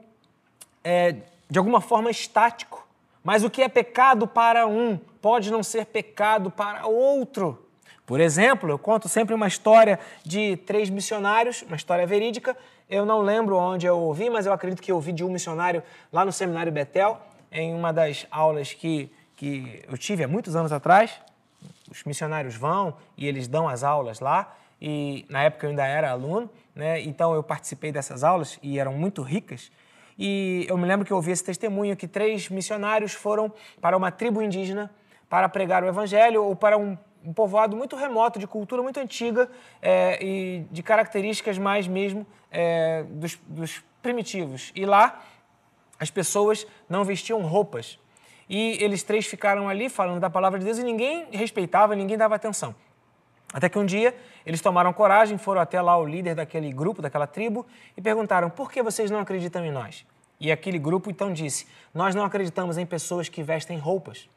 é, 0.84 1.16
de 1.50 1.58
alguma 1.58 1.82
forma 1.82 2.10
estático, 2.10 2.86
Mas 3.24 3.44
o 3.44 3.50
que 3.50 3.64
é 3.64 3.68
pecado 3.68 4.28
para 4.28 4.68
um 4.68 5.00
pode 5.20 5.50
não 5.50 5.64
ser 5.64 5.88
pecado 5.88 6.52
para 6.52 6.86
outro. 6.86 7.66
Por 8.06 8.20
exemplo, 8.20 8.70
eu 8.70 8.78
conto 8.78 9.10
sempre 9.10 9.34
uma 9.34 9.48
história 9.48 10.00
de 10.24 10.58
três 10.58 10.92
missionários, 10.92 11.64
uma 11.64 11.76
história 11.76 12.06
verídica. 12.06 12.56
Eu 12.88 13.04
não 13.04 13.22
lembro 13.22 13.58
onde 13.58 13.88
eu 13.88 13.98
ouvi, 13.98 14.30
mas 14.30 14.46
eu 14.46 14.54
acredito 14.54 14.80
que 14.80 14.92
eu 14.92 14.96
ouvi 14.96 15.12
de 15.12 15.24
um 15.24 15.30
missionário 15.30 15.82
lá 16.14 16.24
no 16.24 16.32
Seminário 16.32 16.72
Betel, 16.72 17.20
em 17.52 17.74
uma 17.74 17.92
das 17.92 18.28
aulas 18.30 18.74
que, 18.74 19.12
que 19.36 19.84
eu 19.88 19.98
tive 19.98 20.24
há 20.24 20.28
muitos 20.28 20.56
anos 20.56 20.72
atrás. 20.72 21.20
Os 21.90 22.04
missionários 22.04 22.56
vão 22.56 22.96
e 23.18 23.28
eles 23.28 23.48
dão 23.48 23.68
as 23.68 23.84
aulas 23.84 24.20
lá, 24.20 24.56
e 24.82 25.26
na 25.30 25.44
época 25.44 25.66
eu 25.66 25.70
ainda 25.70 25.86
era 25.86 26.12
aluno, 26.12 26.50
né? 26.76 27.02
então 27.02 27.34
eu 27.34 27.42
participei 27.42 27.92
dessas 27.92 28.24
aulas 28.24 28.60
e 28.62 28.80
eram 28.80 28.94
muito 28.94 29.22
ricas. 29.22 29.72
E 30.18 30.66
eu 30.70 30.78
me 30.78 30.86
lembro 30.86 31.06
que 31.06 31.12
eu 31.12 31.18
ouvi 31.18 31.32
esse 31.32 31.44
testemunho 31.44 31.96
que 31.96 32.08
três 32.08 32.50
missionários 32.50 33.14
foram 33.14 33.52
para 33.82 33.96
uma 33.98 34.12
tribo 34.12 34.42
indígena 34.42 34.90
para 35.30 35.50
pregar 35.50 35.84
o 35.84 35.88
evangelho 35.88 36.44
ou 36.44 36.56
para 36.56 36.78
um 36.78 36.98
um 37.26 37.34
povoado 37.34 37.76
muito 37.76 37.96
remoto, 37.96 38.38
de 38.38 38.46
cultura 38.46 38.84
muito 38.84 39.00
antiga 39.00 39.50
é, 39.82 40.24
e 40.24 40.66
de 40.70 40.84
características 40.84 41.58
mais 41.58 41.88
mesmo 41.88 42.26
é, 42.52 43.04
dos, 43.10 43.40
dos 43.48 43.84
primitivos. 44.02 44.72
E 44.76 44.86
lá 44.86 45.24
as 46.00 46.12
pessoas 46.12 46.68
não 46.88 47.04
vestiam 47.04 47.42
roupas. 47.42 48.00
E 48.50 48.78
eles 48.84 49.04
três 49.04 49.26
ficaram 49.26 49.68
ali 49.68 49.90
falando 49.90 50.20
da 50.20 50.30
palavra 50.30 50.60
de 50.60 50.66
Deus 50.66 50.78
e 50.78 50.84
ninguém 50.84 51.28
respeitava, 51.32 51.96
ninguém 51.96 52.18
dava 52.18 52.36
atenção. 52.36 52.76
Até 53.54 53.70
que 53.70 53.80
um 53.80 53.86
dia 53.86 54.16
eles 54.46 54.62
tomaram 54.62 54.92
coragem, 54.94 55.38
foram 55.38 55.62
até 55.62 55.82
lá 55.82 55.98
o 55.98 56.06
líder 56.06 56.36
daquele 56.36 56.72
grupo, 56.72 57.02
daquela 57.02 57.26
tribo, 57.26 57.66
e 57.96 58.02
perguntaram: 58.02 58.50
por 58.50 58.72
que 58.72 58.84
vocês 58.84 59.10
não 59.10 59.20
acreditam 59.20 59.66
em 59.66 59.72
nós? 59.72 60.06
E 60.40 60.52
aquele 60.52 60.78
grupo 60.78 61.10
então 61.10 61.32
disse: 61.32 61.66
Nós 61.94 62.14
não 62.14 62.24
acreditamos 62.24 62.78
em 62.78 62.86
pessoas 62.86 63.30
que 63.30 63.42
vestem 63.42 63.78
roupas. 63.78 64.30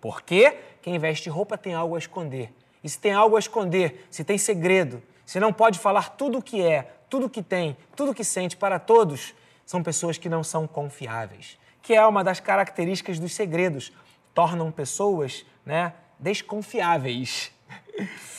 Porque 0.00 0.56
quem 0.80 0.98
veste 0.98 1.28
roupa 1.28 1.56
tem 1.56 1.74
algo 1.74 1.94
a 1.94 1.98
esconder. 1.98 2.52
E 2.82 2.88
se 2.88 2.98
tem 2.98 3.12
algo 3.12 3.36
a 3.36 3.38
esconder, 3.38 4.06
se 4.10 4.24
tem 4.24 4.36
segredo, 4.36 5.00
se 5.24 5.38
não 5.38 5.52
pode 5.52 5.78
falar 5.78 6.16
tudo 6.16 6.38
o 6.38 6.42
que 6.42 6.60
é, 6.60 6.90
tudo 7.08 7.26
o 7.26 7.30
que 7.30 7.42
tem, 7.42 7.76
tudo 7.94 8.10
o 8.10 8.14
que 8.14 8.24
sente 8.24 8.56
para 8.56 8.78
todos, 8.78 9.34
são 9.64 9.82
pessoas 9.82 10.18
que 10.18 10.28
não 10.28 10.42
são 10.42 10.66
confiáveis. 10.66 11.56
Que 11.82 11.94
é 11.94 12.06
uma 12.06 12.24
das 12.24 12.40
características 12.40 13.18
dos 13.18 13.34
segredos. 13.34 13.92
Tornam 14.32 14.70
pessoas 14.70 15.44
né, 15.66 15.92
desconfiáveis. 16.18 17.52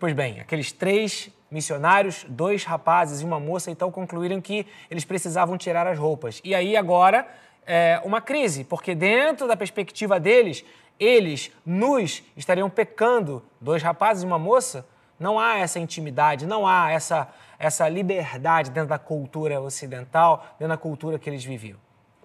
Pois 0.00 0.12
bem, 0.12 0.40
aqueles 0.40 0.70
três 0.70 1.30
missionários, 1.50 2.26
dois 2.28 2.64
rapazes 2.64 3.20
e 3.20 3.24
uma 3.24 3.38
moça, 3.38 3.70
então 3.70 3.90
concluíram 3.90 4.40
que 4.40 4.66
eles 4.90 5.04
precisavam 5.04 5.56
tirar 5.56 5.86
as 5.86 5.98
roupas. 5.98 6.42
E 6.44 6.54
aí 6.54 6.76
agora 6.76 7.26
é 7.64 8.00
uma 8.04 8.20
crise, 8.20 8.64
porque 8.64 8.94
dentro 8.94 9.46
da 9.46 9.56
perspectiva 9.56 10.18
deles, 10.18 10.64
eles, 10.98 11.50
nus, 11.64 12.22
estariam 12.36 12.68
pecando, 12.68 13.42
dois 13.60 13.82
rapazes 13.82 14.24
e 14.24 14.26
uma 14.26 14.38
moça, 14.38 14.86
não 15.18 15.38
há 15.38 15.56
essa 15.56 15.78
intimidade, 15.78 16.44
não 16.44 16.66
há 16.66 16.90
essa, 16.90 17.28
essa 17.58 17.88
liberdade 17.88 18.70
dentro 18.70 18.90
da 18.90 18.98
cultura 18.98 19.60
ocidental, 19.60 20.44
dentro 20.58 20.74
da 20.74 20.76
cultura 20.76 21.18
que 21.18 21.30
eles 21.30 21.44
viviam. 21.44 21.78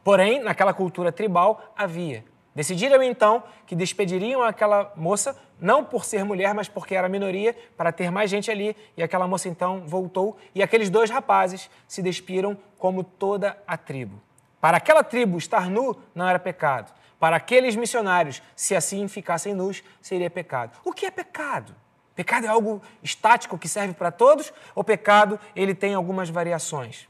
Porém, 0.09 0.39
naquela 0.39 0.73
cultura 0.73 1.11
tribal 1.11 1.71
havia. 1.77 2.25
Decidiram 2.55 3.03
então 3.03 3.43
que 3.67 3.75
despediriam 3.75 4.41
aquela 4.41 4.91
moça, 4.95 5.37
não 5.61 5.85
por 5.85 6.03
ser 6.03 6.25
mulher, 6.25 6.51
mas 6.51 6.67
porque 6.67 6.95
era 6.95 7.07
minoria, 7.07 7.55
para 7.77 7.91
ter 7.91 8.09
mais 8.09 8.27
gente 8.27 8.49
ali. 8.49 8.75
E 8.97 9.03
aquela 9.03 9.27
moça 9.27 9.47
então 9.47 9.83
voltou 9.85 10.35
e 10.55 10.63
aqueles 10.63 10.89
dois 10.89 11.11
rapazes 11.11 11.69
se 11.87 12.01
despiram 12.01 12.57
como 12.79 13.03
toda 13.03 13.55
a 13.67 13.77
tribo. 13.77 14.19
Para 14.59 14.77
aquela 14.77 15.03
tribo, 15.03 15.37
estar 15.37 15.69
nu 15.69 15.95
não 16.15 16.27
era 16.27 16.39
pecado. 16.39 16.91
Para 17.19 17.35
aqueles 17.35 17.75
missionários, 17.75 18.41
se 18.55 18.75
assim 18.75 19.07
ficassem 19.07 19.53
nus, 19.53 19.83
seria 20.01 20.27
pecado. 20.27 20.75
O 20.83 20.91
que 20.91 21.05
é 21.05 21.11
pecado? 21.11 21.75
Pecado 22.15 22.47
é 22.47 22.49
algo 22.49 22.81
estático 23.03 23.59
que 23.59 23.67
serve 23.67 23.93
para 23.93 24.09
todos 24.09 24.51
ou 24.73 24.83
pecado 24.83 25.39
ele 25.55 25.75
tem 25.75 25.93
algumas 25.93 26.31
variações? 26.31 27.07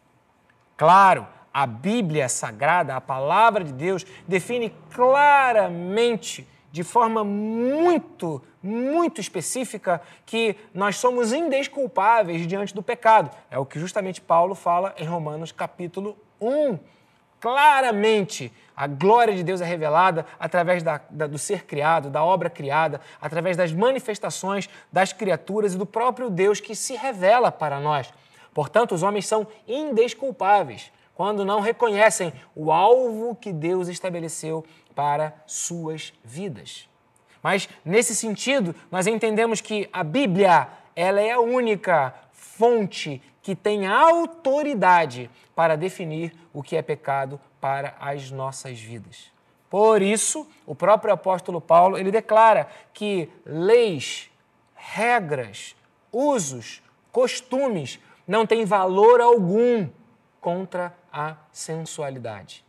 Claro, 0.75 1.25
a 1.53 1.65
Bíblia 1.65 2.29
Sagrada, 2.29 2.95
a 2.95 3.01
palavra 3.01 3.63
de 3.63 3.73
Deus, 3.73 4.05
define 4.27 4.73
claramente, 4.93 6.47
de 6.71 6.83
forma 6.83 7.23
muito, 7.23 8.41
muito 8.61 9.19
específica, 9.19 10.01
que 10.25 10.55
nós 10.73 10.97
somos 10.97 11.33
indesculpáveis 11.33 12.45
diante 12.45 12.73
do 12.73 12.83
pecado. 12.83 13.35
É 13.49 13.57
o 13.57 13.65
que 13.65 13.79
justamente 13.79 14.21
Paulo 14.21 14.53
fala 14.53 14.93
em 14.97 15.05
Romanos 15.05 15.51
capítulo 15.51 16.17
1. 16.39 16.77
Claramente, 17.39 18.51
a 18.75 18.85
glória 18.85 19.33
de 19.33 19.43
Deus 19.43 19.61
é 19.61 19.65
revelada 19.65 20.25
através 20.39 20.83
da, 20.83 21.01
da, 21.09 21.25
do 21.25 21.37
ser 21.37 21.65
criado, 21.65 22.09
da 22.09 22.23
obra 22.23 22.49
criada, 22.49 23.01
através 23.21 23.57
das 23.57 23.71
manifestações 23.71 24.69
das 24.91 25.13
criaturas 25.13 25.73
e 25.73 25.77
do 25.77 25.85
próprio 25.85 26.29
Deus 26.29 26.59
que 26.59 26.75
se 26.75 26.95
revela 26.95 27.51
para 27.51 27.79
nós. 27.79 28.13
Portanto, 28.53 28.93
os 28.93 29.03
homens 29.03 29.25
são 29.25 29.47
indesculpáveis 29.67 30.91
quando 31.19 31.43
não 31.43 31.59
reconhecem 31.59 32.31
o 32.55 32.71
alvo 32.71 33.35
que 33.35 33.51
Deus 33.51 33.89
estabeleceu 33.89 34.63
para 34.95 35.33
suas 35.45 36.13
vidas. 36.23 36.87
Mas 37.43 37.67
nesse 37.83 38.15
sentido, 38.15 38.73
nós 38.89 39.05
entendemos 39.05 39.59
que 39.59 39.89
a 39.91 40.01
Bíblia, 40.01 40.69
ela 40.95 41.19
é 41.19 41.31
a 41.31 41.41
única 41.41 42.15
fonte 42.31 43.21
que 43.41 43.53
tem 43.53 43.85
autoridade 43.85 45.29
para 45.53 45.75
definir 45.75 46.33
o 46.53 46.63
que 46.63 46.77
é 46.77 46.81
pecado 46.81 47.37
para 47.59 47.97
as 47.99 48.31
nossas 48.31 48.79
vidas. 48.79 49.29
Por 49.69 50.01
isso, 50.01 50.47
o 50.65 50.73
próprio 50.73 51.13
apóstolo 51.13 51.59
Paulo, 51.59 51.97
ele 51.97 52.11
declara 52.11 52.69
que 52.93 53.29
leis, 53.45 54.31
regras, 54.73 55.75
usos, 56.13 56.81
costumes 57.11 57.99
não 58.25 58.45
têm 58.45 58.63
valor 58.63 59.19
algum 59.19 59.89
contra 60.39 60.93
a 61.11 61.35
sensualidade, 61.51 62.63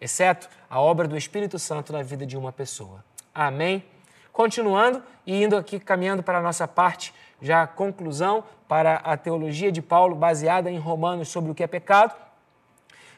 exceto 0.00 0.48
a 0.68 0.80
obra 0.80 1.06
do 1.06 1.16
Espírito 1.16 1.58
Santo 1.58 1.92
na 1.92 2.02
vida 2.02 2.24
de 2.24 2.36
uma 2.36 2.52
pessoa. 2.52 3.04
Amém? 3.34 3.84
Continuando 4.32 5.02
e 5.26 5.42
indo 5.42 5.56
aqui 5.56 5.78
caminhando 5.78 6.22
para 6.22 6.38
a 6.38 6.42
nossa 6.42 6.66
parte, 6.66 7.12
já 7.42 7.62
a 7.62 7.66
conclusão 7.66 8.44
para 8.68 8.96
a 8.96 9.16
teologia 9.16 9.72
de 9.72 9.82
Paulo 9.82 10.14
baseada 10.14 10.70
em 10.70 10.78
Romanos 10.78 11.28
sobre 11.28 11.50
o 11.50 11.54
que 11.54 11.62
é 11.62 11.66
pecado. 11.66 12.14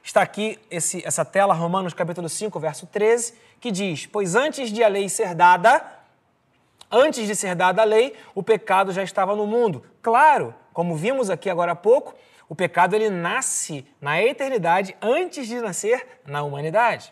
Está 0.02 0.22
aqui 0.22 0.58
esse, 0.70 1.06
essa 1.06 1.24
tela, 1.24 1.54
Romanos 1.54 1.94
capítulo 1.94 2.28
5, 2.28 2.58
verso 2.58 2.86
13, 2.86 3.34
que 3.60 3.70
diz: 3.70 4.06
Pois 4.06 4.34
antes 4.34 4.72
de 4.72 4.82
a 4.82 4.88
lei 4.88 5.08
ser 5.08 5.34
dada, 5.34 5.84
antes 6.90 7.26
de 7.26 7.36
ser 7.36 7.54
dada 7.54 7.82
a 7.82 7.84
lei, 7.84 8.16
o 8.34 8.42
pecado 8.42 8.90
já 8.92 9.02
estava 9.02 9.36
no 9.36 9.46
mundo. 9.46 9.84
Claro, 10.00 10.54
como 10.72 10.96
vimos 10.96 11.30
aqui 11.30 11.48
agora 11.48 11.72
há 11.72 11.76
pouco, 11.76 12.14
o 12.52 12.54
pecado 12.54 12.94
ele 12.94 13.08
nasce 13.08 13.86
na 13.98 14.22
eternidade 14.22 14.94
antes 15.00 15.46
de 15.46 15.58
nascer 15.58 16.20
na 16.26 16.42
humanidade. 16.42 17.10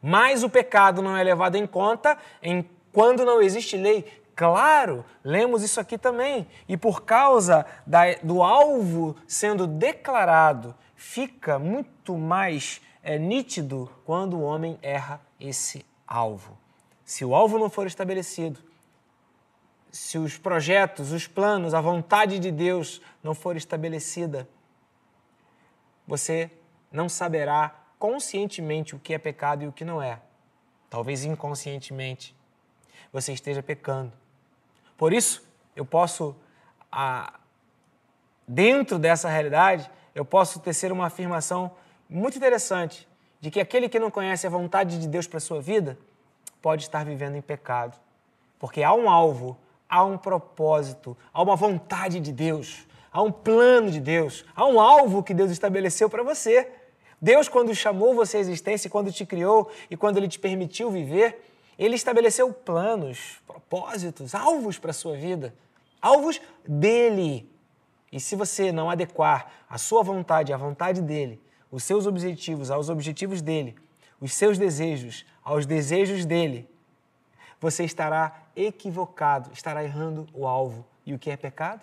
Mas 0.00 0.44
o 0.44 0.48
pecado 0.48 1.02
não 1.02 1.16
é 1.16 1.24
levado 1.24 1.56
em 1.56 1.66
conta 1.66 2.16
em 2.40 2.64
quando 2.92 3.24
não 3.24 3.42
existe 3.42 3.76
lei. 3.76 4.22
Claro, 4.36 5.04
lemos 5.24 5.64
isso 5.64 5.80
aqui 5.80 5.98
também. 5.98 6.46
E 6.68 6.76
por 6.76 7.02
causa 7.02 7.66
da, 7.84 8.14
do 8.22 8.44
alvo 8.44 9.16
sendo 9.26 9.66
declarado 9.66 10.72
fica 10.94 11.58
muito 11.58 12.16
mais 12.16 12.80
é, 13.02 13.18
nítido 13.18 13.90
quando 14.04 14.36
o 14.36 14.42
homem 14.42 14.78
erra 14.80 15.20
esse 15.40 15.84
alvo. 16.06 16.56
Se 17.04 17.24
o 17.24 17.34
alvo 17.34 17.58
não 17.58 17.68
for 17.68 17.88
estabelecido, 17.88 18.60
se 19.90 20.16
os 20.16 20.38
projetos, 20.38 21.10
os 21.10 21.26
planos, 21.26 21.74
a 21.74 21.80
vontade 21.80 22.38
de 22.38 22.52
Deus 22.52 23.02
não 23.20 23.34
for 23.34 23.56
estabelecida, 23.56 24.48
você 26.06 26.50
não 26.90 27.08
saberá 27.08 27.74
conscientemente 27.98 28.94
o 28.94 28.98
que 28.98 29.14
é 29.14 29.18
pecado 29.18 29.64
e 29.64 29.66
o 29.66 29.72
que 29.72 29.84
não 29.84 30.02
é. 30.02 30.20
Talvez 30.88 31.24
inconscientemente 31.24 32.34
você 33.12 33.32
esteja 33.32 33.62
pecando. 33.62 34.12
Por 34.96 35.12
isso, 35.12 35.42
eu 35.74 35.84
posso, 35.84 36.36
dentro 38.46 38.98
dessa 38.98 39.28
realidade, 39.28 39.90
eu 40.14 40.24
posso 40.24 40.60
tecer 40.60 40.92
uma 40.92 41.06
afirmação 41.06 41.72
muito 42.08 42.36
interessante 42.36 43.08
de 43.40 43.50
que 43.50 43.60
aquele 43.60 43.88
que 43.88 43.98
não 43.98 44.10
conhece 44.10 44.46
a 44.46 44.50
vontade 44.50 44.98
de 44.98 45.06
Deus 45.06 45.26
para 45.26 45.40
sua 45.40 45.60
vida 45.60 45.98
pode 46.62 46.84
estar 46.84 47.04
vivendo 47.04 47.36
em 47.36 47.42
pecado. 47.42 47.98
Porque 48.58 48.82
há 48.82 48.94
um 48.94 49.10
alvo, 49.10 49.56
há 49.88 50.02
um 50.04 50.16
propósito, 50.16 51.16
há 51.32 51.42
uma 51.42 51.56
vontade 51.56 52.20
de 52.20 52.32
Deus, 52.32 52.85
há 53.16 53.22
um 53.22 53.32
plano 53.32 53.90
de 53.90 53.98
Deus, 53.98 54.44
há 54.54 54.66
um 54.66 54.78
alvo 54.78 55.22
que 55.22 55.32
Deus 55.32 55.50
estabeleceu 55.50 56.10
para 56.10 56.22
você. 56.22 56.68
Deus, 57.20 57.48
quando 57.48 57.74
chamou 57.74 58.14
você 58.14 58.36
à 58.36 58.40
existência, 58.40 58.90
quando 58.90 59.10
te 59.10 59.24
criou 59.24 59.70
e 59.90 59.96
quando 59.96 60.18
Ele 60.18 60.28
te 60.28 60.38
permitiu 60.38 60.90
viver, 60.90 61.42
Ele 61.78 61.94
estabeleceu 61.94 62.52
planos, 62.52 63.40
propósitos, 63.46 64.34
alvos 64.34 64.78
para 64.78 64.90
a 64.90 64.94
sua 64.94 65.16
vida. 65.16 65.54
Alvos 66.02 66.42
dele. 66.68 67.50
E 68.12 68.20
se 68.20 68.36
você 68.36 68.70
não 68.70 68.90
adequar 68.90 69.50
a 69.66 69.78
sua 69.78 70.02
vontade 70.02 70.52
à 70.52 70.58
vontade 70.58 71.00
dele, 71.00 71.40
os 71.70 71.84
seus 71.84 72.06
objetivos 72.06 72.70
aos 72.70 72.90
objetivos 72.90 73.40
dele, 73.40 73.76
os 74.20 74.34
seus 74.34 74.58
desejos 74.58 75.24
aos 75.42 75.64
desejos 75.64 76.26
dele, 76.26 76.68
você 77.58 77.82
estará 77.82 78.42
equivocado, 78.54 79.50
estará 79.54 79.82
errando 79.82 80.26
o 80.34 80.46
alvo. 80.46 80.84
E 81.06 81.14
o 81.14 81.18
que 81.18 81.30
é 81.30 81.36
pecado? 81.36 81.80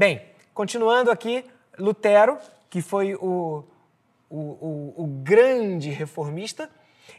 Bem, 0.00 0.22
continuando 0.54 1.10
aqui, 1.10 1.44
Lutero, 1.78 2.38
que 2.70 2.80
foi 2.80 3.14
o, 3.16 3.62
o, 4.30 4.38
o, 4.38 4.94
o 4.96 5.06
grande 5.22 5.90
reformista, 5.90 6.70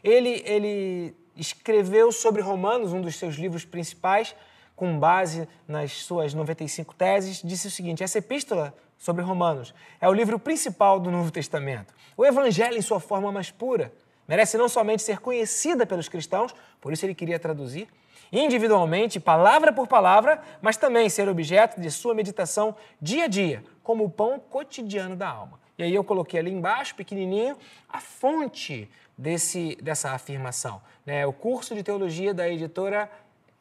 ele, 0.02 0.42
ele 0.44 1.14
escreveu 1.36 2.10
sobre 2.10 2.42
Romanos, 2.42 2.92
um 2.92 3.00
dos 3.00 3.14
seus 3.14 3.36
livros 3.36 3.64
principais, 3.64 4.34
com 4.74 4.98
base 4.98 5.48
nas 5.68 5.92
suas 5.92 6.34
95 6.34 6.92
teses, 6.96 7.40
disse 7.44 7.68
o 7.68 7.70
seguinte: 7.70 8.02
essa 8.02 8.18
epístola 8.18 8.74
sobre 8.98 9.22
Romanos 9.22 9.72
é 10.00 10.08
o 10.08 10.12
livro 10.12 10.36
principal 10.36 10.98
do 10.98 11.08
Novo 11.08 11.30
Testamento. 11.30 11.94
O 12.16 12.26
Evangelho 12.26 12.76
em 12.76 12.82
sua 12.82 12.98
forma 12.98 13.30
mais 13.30 13.48
pura. 13.48 13.92
Merece 14.26 14.56
não 14.56 14.68
somente 14.68 15.02
ser 15.02 15.18
conhecida 15.18 15.84
pelos 15.84 16.08
cristãos, 16.08 16.54
por 16.80 16.92
isso 16.92 17.04
ele 17.04 17.14
queria 17.14 17.38
traduzir, 17.38 17.88
individualmente, 18.32 19.20
palavra 19.20 19.72
por 19.72 19.86
palavra, 19.86 20.40
mas 20.60 20.76
também 20.76 21.08
ser 21.08 21.28
objeto 21.28 21.80
de 21.80 21.90
sua 21.90 22.14
meditação 22.14 22.74
dia 23.00 23.24
a 23.24 23.28
dia, 23.28 23.62
como 23.82 24.04
o 24.04 24.10
pão 24.10 24.38
cotidiano 24.38 25.14
da 25.14 25.28
alma. 25.28 25.60
E 25.76 25.82
aí 25.82 25.94
eu 25.94 26.04
coloquei 26.04 26.40
ali 26.40 26.50
embaixo, 26.50 26.94
pequenininho, 26.94 27.56
a 27.88 28.00
fonte 28.00 28.88
desse, 29.16 29.76
dessa 29.82 30.12
afirmação. 30.12 30.80
Né? 31.04 31.26
O 31.26 31.32
curso 31.32 31.74
de 31.74 31.82
teologia 31.82 32.32
da 32.32 32.48
editora 32.48 33.10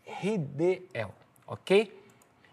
Ridel, 0.05 1.13
ok? 1.47 1.99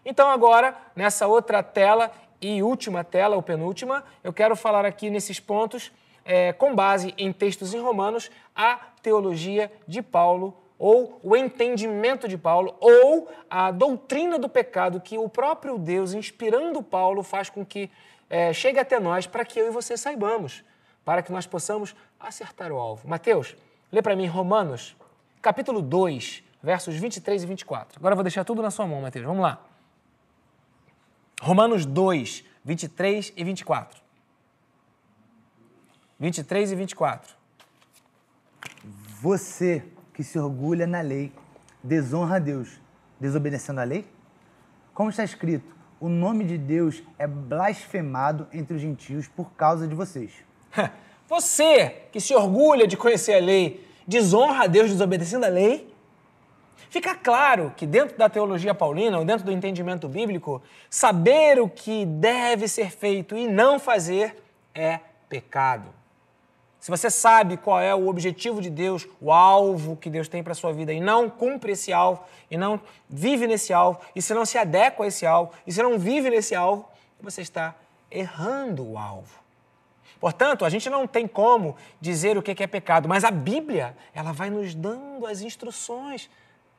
Então 0.05 0.29
agora, 0.29 0.75
nessa 0.95 1.27
outra 1.27 1.61
tela 1.61 2.11
e 2.41 2.63
última 2.63 3.03
tela, 3.03 3.35
ou 3.35 3.43
penúltima, 3.43 4.03
eu 4.23 4.31
quero 4.31 4.55
falar 4.55 4.85
aqui 4.85 5.09
nesses 5.09 5.39
pontos, 5.39 5.91
é, 6.25 6.53
com 6.53 6.75
base 6.75 7.13
em 7.17 7.31
textos 7.31 7.73
em 7.73 7.79
Romanos, 7.79 8.29
a 8.55 8.75
teologia 9.01 9.71
de 9.87 10.01
Paulo 10.01 10.55
ou 10.79 11.19
o 11.21 11.35
entendimento 11.35 12.25
de 12.25 12.37
Paulo, 12.37 12.73
ou 12.79 13.29
a 13.49 13.69
doutrina 13.69 14.39
do 14.39 14.47
pecado 14.47 15.01
que 15.01 15.17
o 15.17 15.27
próprio 15.27 15.77
Deus, 15.77 16.13
inspirando 16.13 16.81
Paulo, 16.81 17.21
faz 17.21 17.49
com 17.49 17.65
que 17.65 17.91
é, 18.29 18.53
chegue 18.53 18.79
até 18.79 18.97
nós 18.97 19.27
para 19.27 19.43
que 19.43 19.59
eu 19.59 19.67
e 19.67 19.71
você 19.71 19.97
saibamos, 19.97 20.63
para 21.03 21.21
que 21.21 21.33
nós 21.33 21.45
possamos 21.45 21.93
acertar 22.17 22.71
o 22.71 22.77
alvo. 22.77 23.09
Mateus, 23.09 23.57
lê 23.91 24.01
para 24.01 24.15
mim 24.15 24.25
Romanos, 24.25 24.95
capítulo 25.41 25.81
2, 25.81 26.43
versos 26.63 26.95
23 26.95 27.43
e 27.43 27.45
24. 27.45 27.99
Agora 27.99 28.13
eu 28.13 28.17
vou 28.17 28.23
deixar 28.23 28.45
tudo 28.45 28.61
na 28.61 28.71
sua 28.71 28.87
mão, 28.87 29.01
Mateus. 29.01 29.25
Vamos 29.25 29.41
lá. 29.41 29.61
Romanos 31.41 31.85
2, 31.85 32.45
23 32.63 33.33
e 33.35 33.43
24. 33.43 34.01
23 36.19 36.71
e 36.71 36.75
24. 36.75 37.33
Você 39.21 39.83
que 40.13 40.23
se 40.23 40.37
orgulha 40.37 40.85
na 40.85 41.01
lei 41.01 41.31
desonra 41.83 42.35
a 42.35 42.39
Deus, 42.39 42.79
desobedecendo 43.19 43.79
a 43.79 43.83
lei? 43.83 44.05
Como 44.93 45.09
está 45.09 45.23
escrito, 45.23 45.73
o 45.99 46.09
nome 46.09 46.43
de 46.43 46.57
Deus 46.57 47.01
é 47.17 47.25
blasfemado 47.25 48.47
entre 48.51 48.75
os 48.75 48.81
gentios 48.81 49.27
por 49.27 49.51
causa 49.53 49.87
de 49.87 49.95
vocês. 49.95 50.31
Você 51.27 52.07
que 52.11 52.19
se 52.19 52.35
orgulha 52.35 52.87
de 52.87 52.97
conhecer 52.97 53.35
a 53.35 53.39
lei, 53.39 53.87
desonra 54.07 54.63
a 54.63 54.67
Deus 54.67 54.89
desobedecendo 54.89 55.45
a 55.45 55.49
lei? 55.49 55.93
Fica 56.89 57.13
claro 57.13 57.71
que 57.77 57.85
dentro 57.85 58.17
da 58.17 58.27
teologia 58.27 58.73
paulina, 58.73 59.19
ou 59.19 59.23
dentro 59.23 59.45
do 59.45 59.51
entendimento 59.51 60.07
bíblico, 60.09 60.61
saber 60.89 61.61
o 61.61 61.69
que 61.69 62.05
deve 62.05 62.67
ser 62.67 62.89
feito 62.89 63.37
e 63.37 63.47
não 63.47 63.79
fazer 63.79 64.41
é 64.73 64.99
pecado. 65.29 65.98
Se 66.79 66.89
você 66.89 67.09
sabe 67.09 67.57
qual 67.57 67.79
é 67.79 67.93
o 67.93 68.07
objetivo 68.07 68.61
de 68.61 68.69
Deus, 68.69 69.05
o 69.19 69.33
alvo 69.33 69.97
que 69.97 70.09
Deus 70.09 70.29
tem 70.29 70.41
para 70.41 70.53
a 70.53 70.55
sua 70.55 70.71
vida 70.71 70.93
e 70.93 71.01
não 71.01 71.29
cumpre 71.29 71.73
esse 71.73 71.91
alvo, 71.91 72.23
e 72.49 72.57
não 72.57 72.79
vive 73.09 73.45
nesse 73.47 73.73
alvo, 73.73 73.99
e 74.15 74.21
se 74.21 74.33
não 74.33 74.45
se 74.45 74.57
adequa 74.57 75.03
a 75.03 75.07
esse 75.07 75.25
alvo, 75.25 75.51
e 75.67 75.73
se 75.73 75.83
não 75.83 75.99
vive 75.99 76.29
nesse 76.29 76.55
alvo, 76.55 76.87
você 77.21 77.41
está 77.41 77.75
errando 78.09 78.91
o 78.91 78.97
alvo. 78.97 79.39
Portanto, 80.21 80.63
a 80.63 80.69
gente 80.69 80.89
não 80.89 81.05
tem 81.05 81.27
como 81.27 81.75
dizer 81.99 82.37
o 82.37 82.41
que 82.41 82.63
é 82.63 82.67
pecado, 82.67 83.09
mas 83.09 83.23
a 83.23 83.31
Bíblia, 83.31 83.95
ela 84.13 84.31
vai 84.31 84.49
nos 84.49 84.73
dando 84.73 85.25
as 85.25 85.41
instruções 85.41 86.29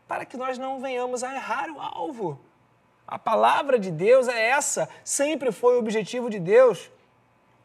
para 0.09 0.25
que 0.25 0.37
nós 0.37 0.59
não 0.59 0.81
venhamos 0.81 1.23
a 1.23 1.35
errar 1.35 1.71
o 1.71 1.81
alvo. 1.81 2.41
A 3.07 3.19
palavra 3.19 3.79
de 3.79 3.91
Deus 3.91 4.29
é 4.29 4.49
essa, 4.49 4.89
sempre 5.05 5.53
foi 5.53 5.77
o 5.77 5.79
objetivo 5.79 6.31
de 6.31 6.39
Deus 6.39 6.91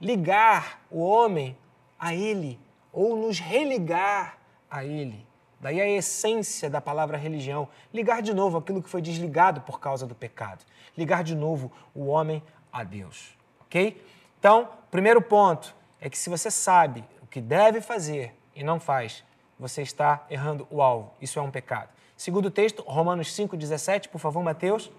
ligar 0.01 0.81
o 0.91 0.99
homem 0.99 1.57
a 2.05 2.13
Ele 2.13 2.59
ou 2.93 3.17
nos 3.17 3.39
religar 3.39 4.37
a 4.69 4.85
Ele. 4.85 5.25
Daí 5.59 5.81
a 5.81 5.89
essência 5.89 6.69
da 6.69 6.79
palavra 6.79 7.17
religião, 7.17 7.67
ligar 7.91 8.21
de 8.21 8.31
novo 8.31 8.59
aquilo 8.59 8.83
que 8.83 8.89
foi 8.89 9.01
desligado 9.01 9.61
por 9.61 9.79
causa 9.79 10.05
do 10.05 10.13
pecado, 10.13 10.63
ligar 10.95 11.23
de 11.23 11.33
novo 11.33 11.71
o 11.95 12.05
homem 12.05 12.43
a 12.71 12.83
Deus, 12.83 13.35
ok? 13.61 13.99
Então, 14.37 14.69
primeiro 14.91 15.19
ponto 15.19 15.75
é 15.99 16.07
que 16.07 16.15
se 16.15 16.29
você 16.29 16.51
sabe 16.51 17.03
o 17.23 17.25
que 17.25 17.41
deve 17.41 17.81
fazer 17.81 18.35
e 18.55 18.63
não 18.63 18.79
faz, 18.79 19.23
você 19.57 19.81
está 19.81 20.27
errando 20.29 20.67
o 20.69 20.83
alvo. 20.83 21.11
Isso 21.19 21.39
é 21.39 21.41
um 21.41 21.49
pecado. 21.49 21.89
Segundo 22.15 22.51
texto, 22.51 22.83
Romanos 22.83 23.35
5,17, 23.35 24.09
por 24.09 24.19
favor, 24.19 24.43
Mateus. 24.43 24.91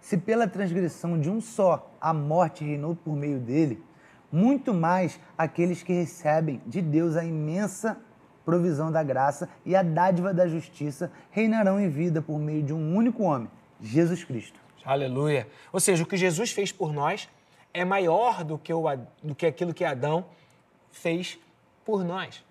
Se 0.00 0.16
pela 0.16 0.48
transgressão 0.48 1.20
de 1.20 1.28
um 1.28 1.38
só 1.38 1.90
a 2.00 2.14
morte 2.14 2.64
reinou 2.64 2.96
por 2.96 3.14
meio 3.14 3.38
dele, 3.38 3.86
muito 4.30 4.74
mais 4.74 5.18
aqueles 5.36 5.82
que 5.82 5.92
recebem 5.92 6.60
de 6.66 6.80
Deus 6.80 7.16
a 7.16 7.24
imensa 7.24 7.98
provisão 8.44 8.90
da 8.90 9.02
graça 9.02 9.48
e 9.64 9.76
a 9.76 9.82
dádiva 9.82 10.32
da 10.32 10.48
justiça 10.48 11.12
reinarão 11.30 11.80
em 11.80 11.88
vida 11.88 12.22
por 12.22 12.38
meio 12.38 12.62
de 12.62 12.72
um 12.72 12.96
único 12.96 13.22
homem, 13.22 13.50
Jesus 13.80 14.24
Cristo. 14.24 14.58
Aleluia. 14.84 15.46
Ou 15.72 15.78
seja, 15.80 16.02
o 16.02 16.06
que 16.06 16.16
Jesus 16.16 16.50
fez 16.52 16.72
por 16.72 16.92
nós 16.92 17.28
é 17.74 17.84
maior 17.84 18.42
do 18.44 18.56
que, 18.56 18.72
o, 18.72 18.84
do 19.22 19.34
que 19.34 19.44
aquilo 19.44 19.74
que 19.74 19.84
Adão 19.84 20.24
fez 20.90 21.38
por 21.84 22.02
nós. 22.02 22.42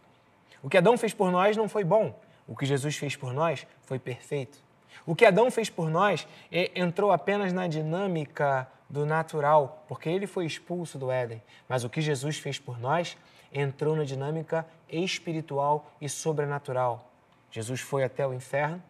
O 0.62 0.70
que 0.70 0.78
Adão 0.78 0.98
fez 0.98 1.14
por 1.14 1.32
nós 1.32 1.58
não 1.58 1.68
foi 1.68 1.84
bom. 1.84 2.20
O 2.48 2.56
que 2.56 2.66
Jesus 2.66 2.96
fez 2.96 3.16
por 3.16 3.34
nós 3.34 3.66
foi 3.82 3.98
perfeito. 3.98 4.60
O 5.06 5.16
que 5.16 5.26
Adão 5.26 5.50
fez 5.50 5.70
por 5.70 5.90
nós 5.90 6.28
entrou 6.52 7.12
apenas 7.12 7.52
na 7.54 7.68
dinâmica 7.68 8.68
do 8.90 9.06
natural, 9.06 9.84
porque 9.88 10.10
ele 10.10 10.28
foi 10.28 10.46
expulso 10.46 10.98
do 10.98 11.12
Éden. 11.12 11.42
Mas 11.68 11.84
o 11.84 11.90
que 11.90 12.02
Jesus 12.02 12.38
fez 12.38 12.58
por 12.60 12.80
nós 12.80 13.18
entrou 13.52 13.96
na 13.96 14.04
dinâmica 14.04 14.66
espiritual 14.90 15.92
e 16.00 16.10
sobrenatural. 16.10 17.12
Jesus 17.52 17.82
foi 17.82 18.04
até 18.04 18.26
o 18.26 18.34
inferno, 18.34 18.82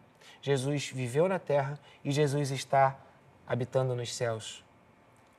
Jesus 0.42 0.88
viveu 0.88 1.28
na 1.28 1.38
terra 1.38 1.78
e 2.04 2.10
Jesus 2.10 2.50
está 2.50 2.98
habitando 3.46 3.94
nos 3.94 4.14
céus. 4.14 4.64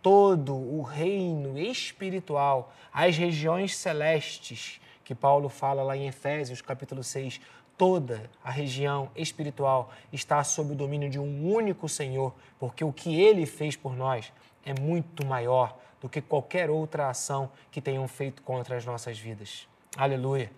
Todo 0.01 0.55
o 0.55 0.82
reino 0.82 1.57
espiritual, 1.57 2.74
as 2.91 3.18
regiões 3.18 3.76
celestes 3.76 4.80
que 5.03 5.14
Paulo 5.14 5.49
fala 5.49 5.84
lá 5.84 5.97
em 5.97 6.07
Efésios, 6.07 6.62
capítulo 6.62 7.03
6, 7.03 7.41
toda 7.78 8.30
a 8.43 8.51
região 8.51 9.10
espiritual 9.16 9.91
está 10.12 10.43
sob 10.43 10.74
o 10.74 10.76
domínio 10.76 11.10
de 11.10 11.18
um 11.18 11.51
único 11.51 11.88
Senhor, 11.88 12.34
porque 12.60 12.84
o 12.84 12.93
que 12.93 13.20
ele 13.20 13.45
fez 13.45 13.76
por 13.76 13.95
nós 13.95 14.32
é 14.70 14.80
muito 14.80 15.26
maior 15.26 15.76
do 15.99 16.07
que 16.07 16.22
qualquer 16.22 16.70
outra 16.70 17.09
ação 17.09 17.51
que 17.72 17.82
tenham 17.82 18.07
feito 18.07 18.43
contra 18.43 18.78
as 18.78 18.86
nossas 18.86 19.17
vidas. 19.17 19.67
Aleluia. 19.97 20.51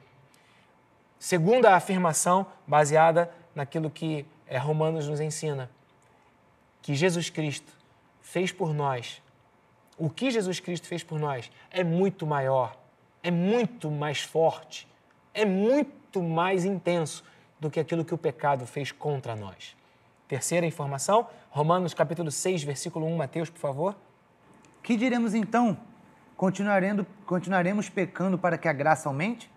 Segunda 1.18 1.76
afirmação, 1.76 2.45
baseada 2.68 3.32
naquilo 3.55 3.89
que 3.89 4.26
é, 4.45 4.57
Romanos 4.57 5.07
nos 5.07 5.22
ensina, 5.22 5.70
que 6.82 6.93
Jesus 6.93 7.30
Cristo 7.30 7.72
fez 8.22 8.51
por 8.51 8.74
nós, 8.74 9.22
o 9.97 10.09
que 10.09 10.30
Jesus 10.30 10.59
Cristo 10.59 10.88
fez 10.88 11.03
por 11.03 11.18
nós 11.18 11.49
é 11.70 11.82
muito 11.82 12.28
maior, 12.28 12.76
é 13.24 13.32
muito 13.32 13.89
mais 13.89 14.20
forte, 14.20 14.86
é 15.34 15.45
muito 15.45 16.22
mais 16.22 16.66
intenso 16.66 17.24
do 17.62 17.72
que 17.72 17.80
aquilo 17.80 18.03
que 18.03 18.14
o 18.14 18.18
pecado 18.18 18.66
fez 18.66 18.91
contra 18.91 19.38
nós. 19.38 19.74
Terceira 20.32 20.65
informação, 20.65 21.27
Romanos 21.49 21.93
capítulo 21.93 22.32
6, 22.32 22.63
versículo 22.63 23.05
1, 23.05 23.17
Mateus, 23.17 23.49
por 23.49 23.59
favor. 23.59 23.97
Que 24.82 24.95
diremos 24.95 25.34
então? 25.34 25.77
Continuaremos, 26.38 27.05
continuaremos 27.25 27.89
pecando 27.89 28.38
para 28.38 28.57
que 28.57 28.69
a 28.69 28.71
graça 28.71 29.09
aumente? 29.09 29.51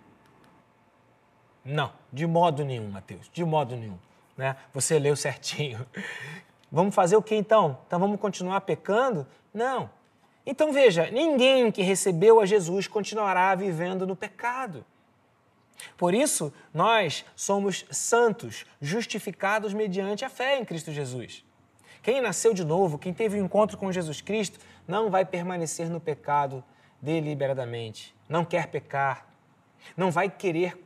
Não, 1.65 1.93
de 2.13 2.27
modo 2.27 2.65
nenhum, 2.65 2.91
Mateus, 2.91 3.31
de 3.33 3.45
modo 3.45 3.77
nenhum. 3.77 3.97
Né? 4.37 4.57
Você 4.73 4.99
leu 4.99 5.15
certinho. 5.15 5.87
Vamos 6.73 6.93
fazer 6.93 7.15
o 7.15 7.23
que 7.23 7.37
então? 7.37 7.79
Então 7.87 8.01
vamos 8.01 8.19
continuar 8.19 8.61
pecando? 8.63 9.25
Não. 9.55 9.89
Então 10.45 10.73
veja, 10.73 11.09
ninguém 11.09 11.71
que 11.71 11.83
recebeu 11.83 12.41
a 12.41 12.47
Jesus 12.47 12.89
continuará 12.89 13.55
vivendo 13.55 14.05
no 14.05 14.17
pecado. 14.17 14.85
Por 15.97 16.15
isso, 16.15 16.53
nós 16.73 17.25
somos 17.37 17.85
santos, 17.91 18.65
justificados 18.81 19.75
mediante 19.75 20.25
a 20.25 20.29
fé 20.29 20.59
em 20.59 20.65
Cristo 20.65 20.93
Jesus. 20.93 21.45
Quem 22.03 22.21
nasceu 22.21 22.53
de 22.53 22.65
novo, 22.65 22.99
quem 22.99 23.15
teve 23.15 23.41
um 23.41 23.45
encontro 23.45 23.79
com 23.79 23.91
Jesus 23.91 24.21
Cristo, 24.21 24.59
não 24.87 25.11
vai 25.11 25.25
permanecer 25.25 25.89
no 25.89 26.01
pecado 26.01 26.63
deliberadamente, 27.01 28.15
não 28.29 28.45
quer 28.45 28.69
pecar. 28.69 29.27
não 29.97 30.11
vai 30.11 30.31
querer 30.31 30.79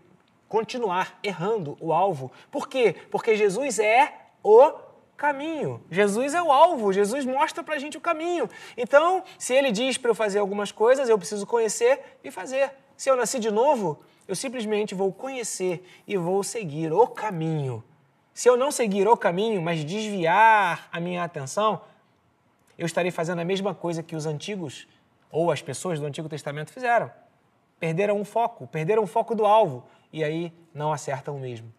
continuar 0.48 1.18
errando 1.22 1.76
o 1.80 1.92
alvo. 1.92 2.32
Por 2.50 2.68
quê? 2.68 2.94
Porque 3.10 3.36
Jesus 3.36 3.78
é 3.78 4.12
o 4.42 4.72
caminho. 5.16 5.84
Jesus 5.90 6.34
é 6.34 6.42
o 6.42 6.50
alvo, 6.50 6.92
Jesus 6.92 7.24
mostra 7.24 7.62
para 7.62 7.74
a 7.74 7.78
gente 7.78 7.98
o 7.98 8.00
caminho. 8.00 8.48
Então, 8.76 9.22
se 9.38 9.52
ele 9.52 9.70
diz 9.70 9.98
para 9.98 10.10
eu 10.10 10.14
fazer 10.14 10.38
algumas 10.38 10.72
coisas, 10.72 11.08
eu 11.08 11.18
preciso 11.18 11.46
conhecer 11.46 12.18
e 12.24 12.30
fazer. 12.30 12.72
Se 12.96 13.10
eu 13.10 13.16
nasci 13.16 13.38
de 13.38 13.50
novo, 13.50 13.98
eu 14.28 14.36
simplesmente 14.36 14.94
vou 14.94 15.10
conhecer 15.10 15.82
e 16.06 16.16
vou 16.18 16.44
seguir 16.44 16.92
o 16.92 17.06
caminho. 17.06 17.82
Se 18.34 18.48
eu 18.48 18.56
não 18.56 18.70
seguir 18.70 19.08
o 19.08 19.16
caminho, 19.16 19.60
mas 19.60 19.82
desviar 19.82 20.86
a 20.92 21.00
minha 21.00 21.24
atenção, 21.24 21.80
eu 22.76 22.86
estarei 22.86 23.10
fazendo 23.10 23.40
a 23.40 23.44
mesma 23.44 23.74
coisa 23.74 24.02
que 24.02 24.14
os 24.14 24.26
antigos 24.26 24.86
ou 25.32 25.50
as 25.50 25.62
pessoas 25.62 25.98
do 25.98 26.06
Antigo 26.06 26.28
Testamento 26.28 26.70
fizeram. 26.70 27.10
Perderam 27.80 28.20
o 28.20 28.24
foco, 28.24 28.66
perderam 28.66 29.02
o 29.02 29.06
foco 29.06 29.34
do 29.34 29.46
alvo 29.46 29.84
e 30.12 30.22
aí 30.22 30.52
não 30.74 30.92
acertam 30.92 31.36
o 31.36 31.40
mesmo. 31.40 31.72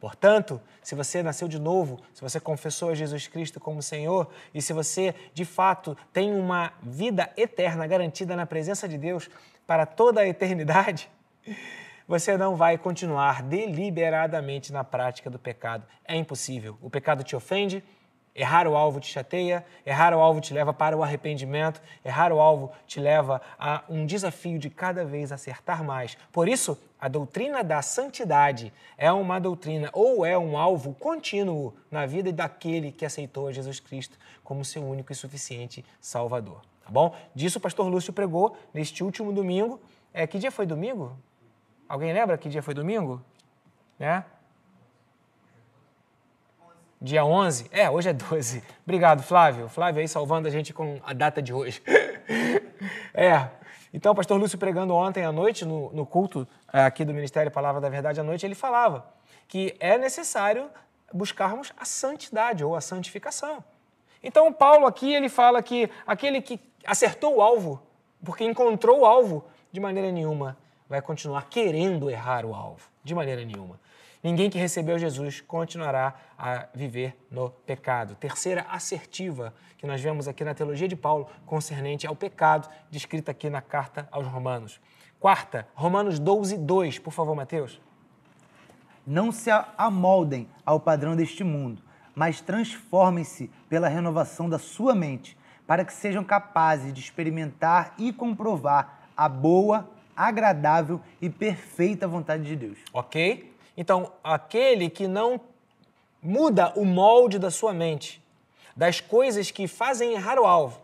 Portanto, 0.00 0.60
se 0.82 0.96
você 0.96 1.22
nasceu 1.22 1.46
de 1.46 1.60
novo, 1.60 2.00
se 2.12 2.20
você 2.20 2.40
confessou 2.40 2.88
a 2.88 2.94
Jesus 2.94 3.28
Cristo 3.28 3.60
como 3.60 3.80
Senhor 3.80 4.28
e 4.52 4.60
se 4.60 4.72
você 4.72 5.14
de 5.32 5.44
fato 5.44 5.96
tem 6.12 6.34
uma 6.34 6.72
vida 6.82 7.30
eterna 7.36 7.86
garantida 7.86 8.34
na 8.34 8.44
presença 8.44 8.88
de 8.88 8.98
Deus 8.98 9.30
para 9.64 9.86
toda 9.86 10.22
a 10.22 10.26
eternidade, 10.26 11.08
você 12.06 12.36
não 12.36 12.56
vai 12.56 12.76
continuar 12.78 13.42
deliberadamente 13.42 14.72
na 14.72 14.84
prática 14.84 15.30
do 15.30 15.38
pecado. 15.38 15.84
É 16.04 16.16
impossível. 16.16 16.76
O 16.80 16.90
pecado 16.90 17.22
te 17.22 17.34
ofende, 17.36 17.82
Errar 18.34 18.66
o 18.66 18.74
alvo 18.74 18.98
te 18.98 19.08
chateia, 19.08 19.64
errar 19.84 20.14
o 20.14 20.18
alvo 20.18 20.40
te 20.40 20.54
leva 20.54 20.72
para 20.72 20.96
o 20.96 21.02
arrependimento, 21.02 21.82
errar 22.02 22.32
o 22.32 22.40
alvo 22.40 22.72
te 22.86 22.98
leva 22.98 23.42
a 23.58 23.84
um 23.90 24.06
desafio 24.06 24.58
de 24.58 24.70
cada 24.70 25.04
vez 25.04 25.30
acertar 25.30 25.84
mais. 25.84 26.16
Por 26.32 26.48
isso, 26.48 26.78
a 26.98 27.08
doutrina 27.08 27.62
da 27.62 27.82
santidade 27.82 28.72
é 28.96 29.12
uma 29.12 29.38
doutrina 29.38 29.90
ou 29.92 30.24
é 30.24 30.38
um 30.38 30.56
alvo 30.56 30.94
contínuo 30.94 31.74
na 31.90 32.06
vida 32.06 32.32
daquele 32.32 32.90
que 32.90 33.04
aceitou 33.04 33.52
Jesus 33.52 33.78
Cristo 33.80 34.18
como 34.42 34.64
seu 34.64 34.82
único 34.82 35.12
e 35.12 35.14
suficiente 35.14 35.84
Salvador. 36.00 36.62
Tá 36.82 36.90
bom? 36.90 37.14
Disso 37.34 37.58
o 37.58 37.60
pastor 37.60 37.86
Lúcio 37.86 38.14
pregou 38.14 38.56
neste 38.72 39.04
último 39.04 39.30
domingo. 39.30 39.78
É, 40.14 40.26
que 40.26 40.38
dia 40.38 40.50
foi 40.50 40.64
domingo? 40.64 41.18
Alguém 41.92 42.10
lembra 42.10 42.38
que 42.38 42.48
dia 42.48 42.62
foi 42.62 42.72
domingo? 42.72 43.22
Né? 43.98 44.24
dia 46.98 47.22
11. 47.22 47.68
É, 47.70 47.90
hoje 47.90 48.08
é 48.08 48.14
12. 48.14 48.64
Obrigado, 48.82 49.22
Flávio. 49.22 49.68
Flávio 49.68 50.00
aí 50.00 50.08
salvando 50.08 50.48
a 50.48 50.50
gente 50.50 50.72
com 50.72 50.98
a 51.04 51.12
data 51.12 51.42
de 51.42 51.52
hoje. 51.52 51.82
é. 53.12 53.46
Então, 53.92 54.12
o 54.12 54.14
pastor 54.14 54.40
Lúcio 54.40 54.56
pregando 54.56 54.94
ontem 54.94 55.22
à 55.22 55.30
noite 55.30 55.66
no, 55.66 55.92
no 55.92 56.06
culto 56.06 56.48
é, 56.72 56.82
aqui 56.82 57.04
do 57.04 57.12
Ministério 57.12 57.52
Palavra 57.52 57.78
da 57.78 57.90
Verdade 57.90 58.20
à 58.20 58.22
noite, 58.22 58.46
ele 58.46 58.54
falava 58.54 59.04
que 59.46 59.76
é 59.78 59.98
necessário 59.98 60.70
buscarmos 61.12 61.74
a 61.76 61.84
santidade 61.84 62.64
ou 62.64 62.74
a 62.74 62.80
santificação. 62.80 63.62
Então, 64.22 64.50
Paulo 64.50 64.86
aqui 64.86 65.12
ele 65.12 65.28
fala 65.28 65.62
que 65.62 65.90
aquele 66.06 66.40
que 66.40 66.58
acertou 66.86 67.36
o 67.36 67.42
alvo, 67.42 67.82
porque 68.24 68.44
encontrou 68.44 69.00
o 69.00 69.04
alvo, 69.04 69.44
de 69.70 69.78
maneira 69.78 70.10
nenhuma 70.10 70.56
vai 70.92 71.00
continuar 71.00 71.48
querendo 71.48 72.10
errar 72.10 72.44
o 72.44 72.54
alvo, 72.54 72.86
de 73.02 73.14
maneira 73.14 73.42
nenhuma. 73.42 73.80
Ninguém 74.22 74.50
que 74.50 74.58
recebeu 74.58 74.98
Jesus 74.98 75.40
continuará 75.40 76.14
a 76.38 76.66
viver 76.74 77.16
no 77.30 77.48
pecado. 77.48 78.14
Terceira 78.14 78.66
assertiva 78.68 79.54
que 79.78 79.86
nós 79.86 80.02
vemos 80.02 80.28
aqui 80.28 80.44
na 80.44 80.52
teologia 80.52 80.86
de 80.86 80.94
Paulo 80.94 81.26
concernente 81.46 82.06
ao 82.06 82.14
pecado, 82.14 82.68
descrita 82.90 83.30
aqui 83.30 83.48
na 83.48 83.62
carta 83.62 84.06
aos 84.12 84.26
Romanos. 84.26 84.78
Quarta, 85.18 85.66
Romanos 85.74 86.18
12, 86.18 86.58
2. 86.58 86.98
Por 86.98 87.10
favor, 87.10 87.34
Mateus. 87.34 87.80
Não 89.06 89.32
se 89.32 89.48
amoldem 89.78 90.46
ao 90.64 90.78
padrão 90.78 91.16
deste 91.16 91.42
mundo, 91.42 91.82
mas 92.14 92.42
transformem-se 92.42 93.50
pela 93.66 93.88
renovação 93.88 94.46
da 94.46 94.58
sua 94.58 94.94
mente, 94.94 95.38
para 95.66 95.86
que 95.86 95.92
sejam 95.94 96.22
capazes 96.22 96.92
de 96.92 97.00
experimentar 97.00 97.94
e 97.96 98.12
comprovar 98.12 99.08
a 99.16 99.26
boa, 99.26 99.88
agradável 100.16 101.00
e 101.20 101.28
perfeita 101.28 102.06
vontade 102.06 102.44
de 102.44 102.56
Deus. 102.56 102.78
Ok? 102.92 103.54
Então, 103.76 104.12
aquele 104.22 104.90
que 104.90 105.06
não 105.06 105.40
muda 106.22 106.72
o 106.76 106.84
molde 106.84 107.38
da 107.38 107.50
sua 107.50 107.72
mente, 107.72 108.22
das 108.76 109.00
coisas 109.00 109.50
que 109.50 109.66
fazem 109.66 110.12
errar 110.12 110.38
o 110.38 110.46
alvo, 110.46 110.80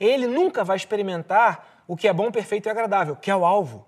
ele 0.00 0.26
nunca 0.26 0.64
vai 0.64 0.76
experimentar 0.76 1.84
o 1.86 1.96
que 1.96 2.08
é 2.08 2.12
bom, 2.12 2.30
perfeito 2.30 2.68
e 2.68 2.70
agradável, 2.70 3.16
que 3.16 3.30
é 3.30 3.36
o 3.36 3.44
alvo. 3.44 3.86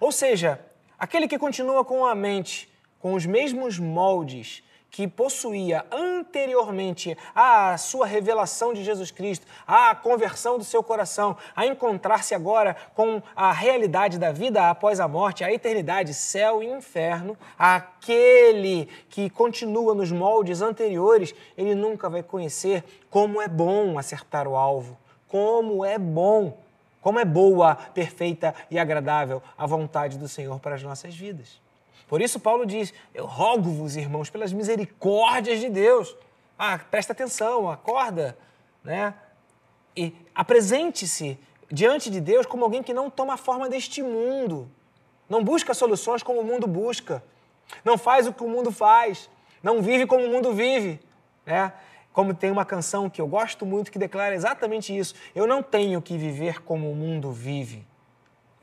Ou 0.00 0.12
seja, 0.12 0.60
aquele 0.98 1.26
que 1.26 1.38
continua 1.38 1.84
com 1.84 2.04
a 2.04 2.14
mente 2.14 2.68
com 2.98 3.14
os 3.14 3.24
mesmos 3.24 3.78
moldes 3.78 4.62
que 4.90 5.06
possuía 5.06 5.84
anteriormente 5.92 7.16
a 7.34 7.76
sua 7.76 8.06
revelação 8.06 8.72
de 8.72 8.82
Jesus 8.82 9.10
Cristo, 9.10 9.46
a 9.66 9.94
conversão 9.94 10.58
do 10.58 10.64
seu 10.64 10.82
coração, 10.82 11.36
a 11.54 11.66
encontrar-se 11.66 12.34
agora 12.34 12.76
com 12.94 13.22
a 13.36 13.52
realidade 13.52 14.18
da 14.18 14.32
vida 14.32 14.70
após 14.70 14.98
a 14.98 15.06
morte, 15.06 15.44
a 15.44 15.52
eternidade, 15.52 16.14
céu 16.14 16.62
e 16.62 16.66
inferno, 16.66 17.36
aquele 17.58 18.86
que 19.08 19.28
continua 19.30 19.94
nos 19.94 20.10
moldes 20.10 20.62
anteriores, 20.62 21.34
ele 21.56 21.74
nunca 21.74 22.08
vai 22.08 22.22
conhecer 22.22 22.82
como 23.10 23.40
é 23.40 23.48
bom 23.48 23.98
acertar 23.98 24.48
o 24.48 24.56
alvo, 24.56 24.96
como 25.28 25.84
é 25.84 25.98
bom, 25.98 26.56
como 27.00 27.18
é 27.18 27.24
boa, 27.24 27.76
perfeita 27.76 28.54
e 28.70 28.78
agradável 28.78 29.42
a 29.56 29.66
vontade 29.66 30.18
do 30.18 30.28
Senhor 30.28 30.58
para 30.58 30.74
as 30.74 30.82
nossas 30.82 31.14
vidas. 31.14 31.67
Por 32.08 32.22
isso, 32.22 32.40
Paulo 32.40 32.64
diz: 32.64 32.92
Eu 33.14 33.26
rogo-vos, 33.26 33.94
irmãos, 33.94 34.30
pelas 34.30 34.52
misericórdias 34.52 35.60
de 35.60 35.68
Deus. 35.68 36.16
Ah, 36.58 36.78
presta 36.78 37.12
atenção, 37.12 37.70
acorda, 37.70 38.36
né? 38.82 39.14
E 39.96 40.14
apresente-se 40.34 41.38
diante 41.70 42.10
de 42.10 42.20
Deus 42.20 42.46
como 42.46 42.64
alguém 42.64 42.82
que 42.82 42.94
não 42.94 43.10
toma 43.10 43.34
a 43.34 43.36
forma 43.36 43.68
deste 43.68 44.02
mundo. 44.02 44.68
Não 45.28 45.44
busca 45.44 45.74
soluções 45.74 46.22
como 46.22 46.40
o 46.40 46.44
mundo 46.44 46.66
busca. 46.66 47.22
Não 47.84 47.98
faz 47.98 48.26
o 48.26 48.32
que 48.32 48.42
o 48.42 48.48
mundo 48.48 48.72
faz. 48.72 49.28
Não 49.62 49.82
vive 49.82 50.06
como 50.06 50.24
o 50.24 50.30
mundo 50.30 50.52
vive. 50.52 51.00
Né? 51.44 51.72
Como 52.12 52.32
tem 52.32 52.50
uma 52.50 52.64
canção 52.64 53.10
que 53.10 53.20
eu 53.20 53.26
gosto 53.26 53.66
muito 53.66 53.92
que 53.92 53.98
declara 53.98 54.34
exatamente 54.34 54.96
isso. 54.96 55.14
Eu 55.34 55.46
não 55.46 55.62
tenho 55.62 56.00
que 56.00 56.16
viver 56.16 56.62
como 56.62 56.90
o 56.90 56.94
mundo 56.94 57.30
vive. 57.30 57.86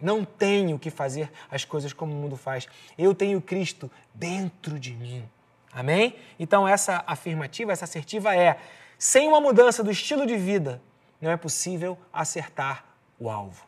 Não 0.05 0.23
tenho 0.23 0.77
que 0.77 0.91
fazer 0.91 1.31
as 1.49 1.65
coisas 1.65 1.91
como 1.91 2.13
o 2.13 2.15
mundo 2.15 2.37
faz. 2.37 2.67
Eu 2.95 3.15
tenho 3.15 3.41
Cristo 3.41 3.89
dentro 4.13 4.79
de 4.79 4.93
mim. 4.93 5.27
Amém? 5.73 6.15
Então, 6.37 6.67
essa 6.67 7.03
afirmativa, 7.07 7.71
essa 7.71 7.85
assertiva 7.85 8.35
é: 8.35 8.59
sem 8.99 9.27
uma 9.27 9.41
mudança 9.41 9.83
do 9.83 9.89
estilo 9.89 10.27
de 10.27 10.37
vida, 10.37 10.79
não 11.19 11.31
é 11.31 11.35
possível 11.35 11.97
acertar 12.13 12.85
o 13.19 13.31
alvo. 13.31 13.65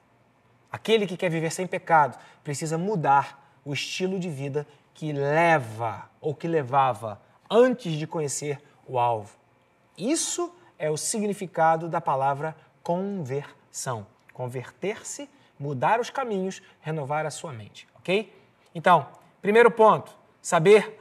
Aquele 0.71 1.07
que 1.07 1.17
quer 1.17 1.31
viver 1.31 1.51
sem 1.51 1.65
pecado 1.65 2.19
precisa 2.43 2.77
mudar 2.77 3.59
o 3.65 3.73
estilo 3.73 4.19
de 4.19 4.29
vida 4.29 4.67
que 4.93 5.11
leva 5.11 6.07
ou 6.21 6.35
que 6.35 6.47
levava 6.47 7.19
antes 7.49 7.93
de 7.93 8.05
conhecer 8.05 8.61
o 8.85 8.99
alvo. 8.99 9.35
Isso 9.97 10.53
é 10.77 10.87
o 10.91 10.97
significado 10.97 11.89
da 11.89 11.99
palavra 11.99 12.55
conversão. 12.83 14.05
Converter-se 14.33 15.27
mudar 15.59 15.99
os 15.99 16.09
caminhos, 16.09 16.61
renovar 16.79 17.25
a 17.25 17.31
sua 17.31 17.51
mente, 17.51 17.87
ok? 17.95 18.33
Então, 18.73 19.07
primeiro 19.41 19.71
ponto, 19.71 20.11
saber 20.41 20.99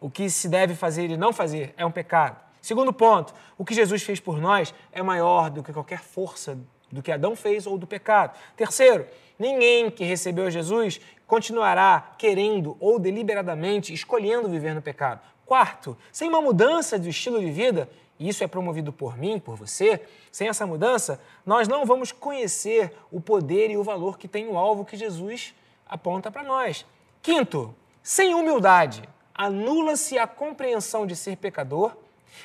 o 0.00 0.10
que 0.10 0.28
se 0.28 0.48
deve 0.48 0.74
fazer 0.74 1.10
e 1.10 1.16
não 1.16 1.32
fazer 1.32 1.74
é 1.76 1.84
um 1.84 1.90
pecado. 1.90 2.36
Segundo 2.60 2.92
ponto, 2.92 3.32
o 3.56 3.64
que 3.64 3.74
Jesus 3.74 4.02
fez 4.02 4.18
por 4.18 4.40
nós 4.40 4.74
é 4.92 5.02
maior 5.02 5.50
do 5.50 5.62
que 5.62 5.72
qualquer 5.72 6.00
força 6.00 6.58
do 6.90 7.02
que 7.02 7.12
Adão 7.12 7.34
fez 7.34 7.66
ou 7.66 7.78
do 7.78 7.86
pecado. 7.86 8.36
Terceiro, 8.56 9.06
ninguém 9.38 9.90
que 9.90 10.04
recebeu 10.04 10.50
Jesus 10.50 11.00
continuará 11.26 12.14
querendo 12.18 12.76
ou 12.80 12.98
deliberadamente 12.98 13.92
escolhendo 13.92 14.48
viver 14.48 14.74
no 14.74 14.82
pecado. 14.82 15.20
Quarto, 15.44 15.96
sem 16.10 16.28
uma 16.28 16.40
mudança 16.40 16.98
do 16.98 17.08
estilo 17.08 17.40
de 17.40 17.50
vida, 17.50 17.88
e 18.18 18.28
isso 18.28 18.42
é 18.42 18.46
promovido 18.46 18.92
por 18.92 19.16
mim, 19.16 19.38
por 19.38 19.56
você, 19.56 20.02
sem 20.32 20.48
essa 20.48 20.66
mudança, 20.66 21.20
nós 21.44 21.68
não 21.68 21.84
vamos 21.84 22.12
conhecer 22.12 22.92
o 23.12 23.20
poder 23.20 23.70
e 23.70 23.76
o 23.76 23.82
valor 23.82 24.18
que 24.18 24.26
tem 24.26 24.48
o 24.48 24.56
alvo 24.56 24.84
que 24.84 24.96
Jesus 24.96 25.54
aponta 25.86 26.30
para 26.30 26.42
nós. 26.42 26.86
Quinto, 27.22 27.74
sem 28.02 28.34
humildade, 28.34 29.02
anula-se 29.34 30.18
a 30.18 30.26
compreensão 30.26 31.06
de 31.06 31.14
ser 31.14 31.36
pecador 31.36 31.94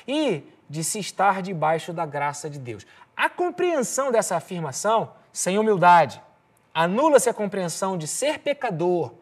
e 0.06 0.42
de 0.68 0.84
se 0.84 0.98
estar 0.98 1.40
debaixo 1.40 1.92
da 1.92 2.04
graça 2.04 2.50
de 2.50 2.58
Deus. 2.58 2.86
A 3.16 3.28
compreensão 3.28 4.12
dessa 4.12 4.36
afirmação, 4.36 5.12
sem 5.32 5.58
humildade, 5.58 6.20
anula-se 6.74 7.28
a 7.30 7.34
compreensão 7.34 7.96
de 7.96 8.06
ser 8.06 8.40
pecador 8.40 9.12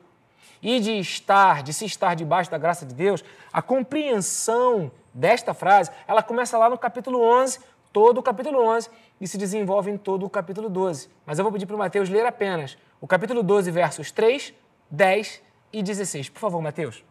e 0.62 0.80
de 0.80 0.98
estar, 0.98 1.62
de 1.62 1.72
se 1.72 1.84
estar 1.84 2.14
debaixo 2.14 2.50
da 2.50 2.58
graça 2.58 2.84
de 2.84 2.94
Deus, 2.94 3.24
a 3.52 3.62
compreensão 3.62 4.90
desta 5.12 5.54
frase, 5.54 5.90
ela 6.06 6.22
começa 6.22 6.56
lá 6.56 6.68
no 6.70 6.78
capítulo 6.78 7.20
11, 7.20 7.58
todo 7.92 8.18
o 8.18 8.22
capítulo 8.22 8.62
11, 8.62 8.88
e 9.20 9.26
se 9.26 9.36
desenvolve 9.36 9.90
em 9.90 9.98
todo 9.98 10.24
o 10.24 10.30
capítulo 10.30 10.68
12. 10.68 11.08
Mas 11.26 11.38
eu 11.38 11.44
vou 11.44 11.52
pedir 11.52 11.66
para 11.66 11.76
o 11.76 11.78
Mateus 11.78 12.08
ler 12.08 12.26
apenas 12.26 12.78
o 13.00 13.06
capítulo 13.06 13.42
12, 13.42 13.70
versos 13.70 14.10
3, 14.10 14.54
10 14.90 15.42
e 15.72 15.82
16. 15.82 16.28
Por 16.28 16.40
favor, 16.40 16.60
Mateus. 16.60 17.04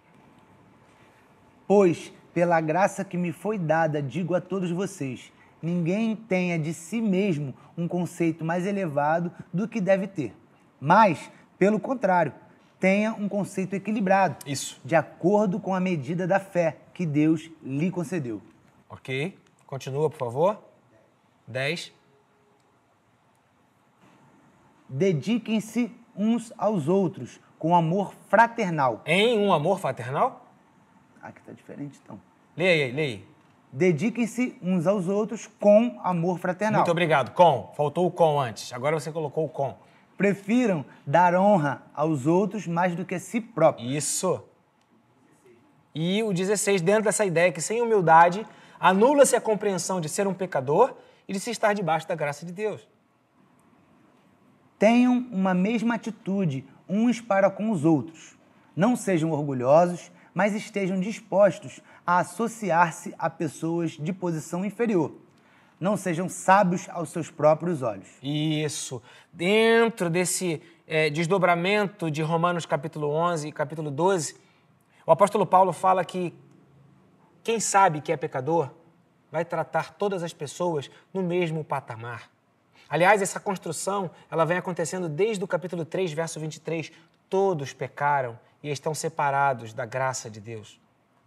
Pois, 1.67 2.11
pela 2.33 2.59
graça 2.61 3.05
que 3.05 3.17
me 3.17 3.31
foi 3.31 3.57
dada, 3.57 4.01
digo 4.01 4.33
a 4.35 4.41
todos 4.41 4.71
vocês: 4.71 5.31
ninguém 5.61 6.15
tenha 6.15 6.57
de 6.57 6.73
si 6.73 7.01
mesmo 7.01 7.53
um 7.77 7.87
conceito 7.87 8.43
mais 8.43 8.65
elevado 8.65 9.31
do 9.53 9.67
que 9.67 9.79
deve 9.79 10.07
ter. 10.07 10.35
Mas, 10.79 11.31
pelo 11.57 11.79
contrário, 11.79 12.33
tenha 12.79 13.13
um 13.13 13.27
conceito 13.27 13.75
equilibrado. 13.75 14.37
Isso. 14.45 14.79
De 14.85 14.95
acordo 14.95 15.59
com 15.59 15.75
a 15.75 15.79
medida 15.79 16.25
da 16.25 16.39
fé 16.39 16.77
que 16.99 17.05
Deus 17.05 17.49
lhe 17.63 17.89
concedeu. 17.89 18.41
Ok. 18.89 19.39
Continua, 19.65 20.09
por 20.09 20.17
favor. 20.17 20.61
10. 21.47 21.93
Dediquem-se 24.89 25.95
uns 26.13 26.51
aos 26.57 26.89
outros 26.89 27.39
com 27.57 27.73
amor 27.73 28.13
fraternal. 28.27 29.01
Em 29.05 29.39
um 29.39 29.53
amor 29.53 29.79
fraternal? 29.79 30.45
Aqui 31.21 31.41
tá 31.41 31.53
diferente 31.53 31.97
então. 32.03 32.19
Leia 32.57 32.87
aí, 32.87 32.91
leia 32.91 33.07
aí. 33.15 33.27
Dediquem-se 33.71 34.57
uns 34.61 34.85
aos 34.85 35.07
outros 35.07 35.47
com 35.47 36.01
amor 36.03 36.37
fraternal. 36.37 36.81
Muito 36.81 36.91
obrigado. 36.91 37.31
Com. 37.31 37.71
Faltou 37.77 38.07
o 38.07 38.11
com 38.11 38.41
antes. 38.41 38.73
Agora 38.73 38.99
você 38.99 39.09
colocou 39.09 39.45
o 39.45 39.49
com. 39.49 39.73
Prefiram 40.17 40.83
dar 41.07 41.33
honra 41.33 41.81
aos 41.95 42.27
outros 42.27 42.67
mais 42.67 42.93
do 42.93 43.05
que 43.05 43.15
a 43.15 43.19
si 43.21 43.39
próprios. 43.39 43.89
Isso. 43.89 44.48
E 45.93 46.21
o 46.23 46.33
16, 46.33 46.81
dentro 46.81 47.03
dessa 47.03 47.25
ideia 47.25 47.51
que 47.51 47.61
sem 47.61 47.81
humildade 47.81 48.45
anula-se 48.79 49.35
a 49.35 49.41
compreensão 49.41 49.99
de 49.99 50.07
ser 50.07 50.27
um 50.27 50.33
pecador 50.33 50.95
e 51.27 51.33
de 51.33 51.39
se 51.39 51.51
estar 51.51 51.73
debaixo 51.73 52.07
da 52.07 52.15
graça 52.15 52.45
de 52.45 52.51
Deus. 52.51 52.87
Tenham 54.77 55.27
uma 55.31 55.53
mesma 55.53 55.95
atitude 55.95 56.65
uns 56.87 57.19
para 57.19 57.49
com 57.49 57.69
os 57.69 57.83
outros. 57.83 58.37
Não 58.75 58.95
sejam 58.95 59.31
orgulhosos, 59.31 60.11
mas 60.33 60.55
estejam 60.55 60.99
dispostos 60.99 61.81
a 62.07 62.19
associar-se 62.19 63.13
a 63.17 63.29
pessoas 63.29 63.91
de 63.91 64.13
posição 64.13 64.63
inferior. 64.63 65.13
Não 65.79 65.95
sejam 65.97 66.27
sábios 66.27 66.87
aos 66.89 67.09
seus 67.09 67.29
próprios 67.29 67.81
olhos. 67.81 68.07
Isso. 68.21 69.01
Dentro 69.31 70.09
desse 70.09 70.61
é, 70.87 71.09
desdobramento 71.09 72.09
de 72.09 72.21
Romanos 72.21 72.65
capítulo 72.65 73.09
11 73.09 73.47
e 73.47 73.51
capítulo 73.51 73.91
12, 73.91 74.35
o 75.09 75.11
apóstolo 75.11 75.43
Paulo 75.43 75.73
fala 75.73 76.05
que 76.05 76.31
quem 77.43 77.59
sabe 77.59 77.99
que 77.99 78.11
é 78.11 78.15
pecador 78.15 78.69
vai 79.31 79.43
tratar 79.43 79.95
todas 79.95 80.21
as 80.21 80.33
pessoas 80.33 80.87
no 81.11 81.23
mesmo 81.23 81.63
patamar. 81.63 82.29
Aliás, 82.87 83.19
essa 83.19 83.39
construção, 83.39 84.11
ela 84.29 84.45
vem 84.45 84.59
acontecendo 84.59 85.09
desde 85.09 85.43
o 85.43 85.47
capítulo 85.47 85.83
3, 85.83 86.13
verso 86.13 86.39
23. 86.39 86.91
Todos 87.27 87.73
pecaram 87.73 88.39
e 88.61 88.69
estão 88.69 88.93
separados 88.93 89.73
da 89.73 89.83
graça 89.83 90.29
de 90.29 90.39
Deus. 90.39 90.79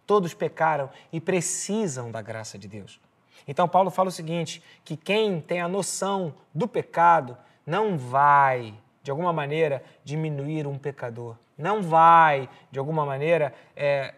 Todos 0.06 0.32
pecaram 0.32 0.88
e 1.12 1.20
precisam 1.20 2.08
da 2.12 2.22
graça 2.22 2.56
de 2.56 2.68
Deus. 2.68 3.00
Então, 3.48 3.68
Paulo 3.68 3.90
fala 3.90 4.10
o 4.10 4.12
seguinte: 4.12 4.62
que 4.84 4.96
quem 4.96 5.40
tem 5.40 5.60
a 5.60 5.66
noção 5.66 6.32
do 6.54 6.68
pecado 6.68 7.36
não 7.66 7.98
vai, 7.98 8.78
de 9.02 9.10
alguma 9.10 9.32
maneira, 9.32 9.82
diminuir 10.04 10.68
um 10.68 10.78
pecador. 10.78 11.36
Não 11.56 11.82
vai, 11.82 12.48
de 12.70 12.78
alguma 12.78 13.04
maneira, 13.04 13.54
é, 13.76 14.14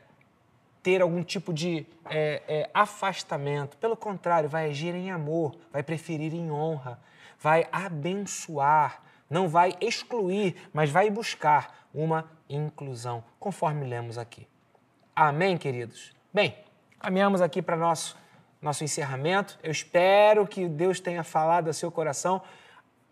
ter 0.83 1.03
algum 1.03 1.23
tipo 1.23 1.53
de 1.53 1.87
é, 2.07 2.43
é, 2.47 2.71
afastamento. 2.73 3.77
Pelo 3.79 3.97
contrário, 3.97 4.49
vai 4.49 4.71
agir 4.71 4.95
em 4.95 5.11
amor, 5.11 5.57
vai 5.73 5.83
preferir 5.83 6.35
em 6.35 6.51
honra, 6.51 6.99
vai 7.39 7.67
abençoar, 7.73 9.03
não 9.29 9.49
vai 9.49 9.75
excluir, 9.81 10.57
mas 10.73 10.91
vai 10.91 11.11
buscar 11.11 11.89
uma 11.93 12.31
inclusão, 12.49 13.25
conforme 13.39 13.87
lemos 13.87 14.19
aqui. 14.19 14.47
Amém, 15.15 15.57
queridos? 15.57 16.13
Bem, 16.33 16.57
caminhamos 16.99 17.41
aqui 17.41 17.63
para 17.63 17.77
nosso 17.77 18.17
nosso 18.65 18.83
encerramento. 18.83 19.59
Eu 19.63 19.71
espero 19.71 20.47
que 20.47 20.67
Deus 20.67 20.99
tenha 20.99 21.23
falado 21.23 21.69
ao 21.69 21.75
seu 21.75 21.93
coração. 21.93 22.41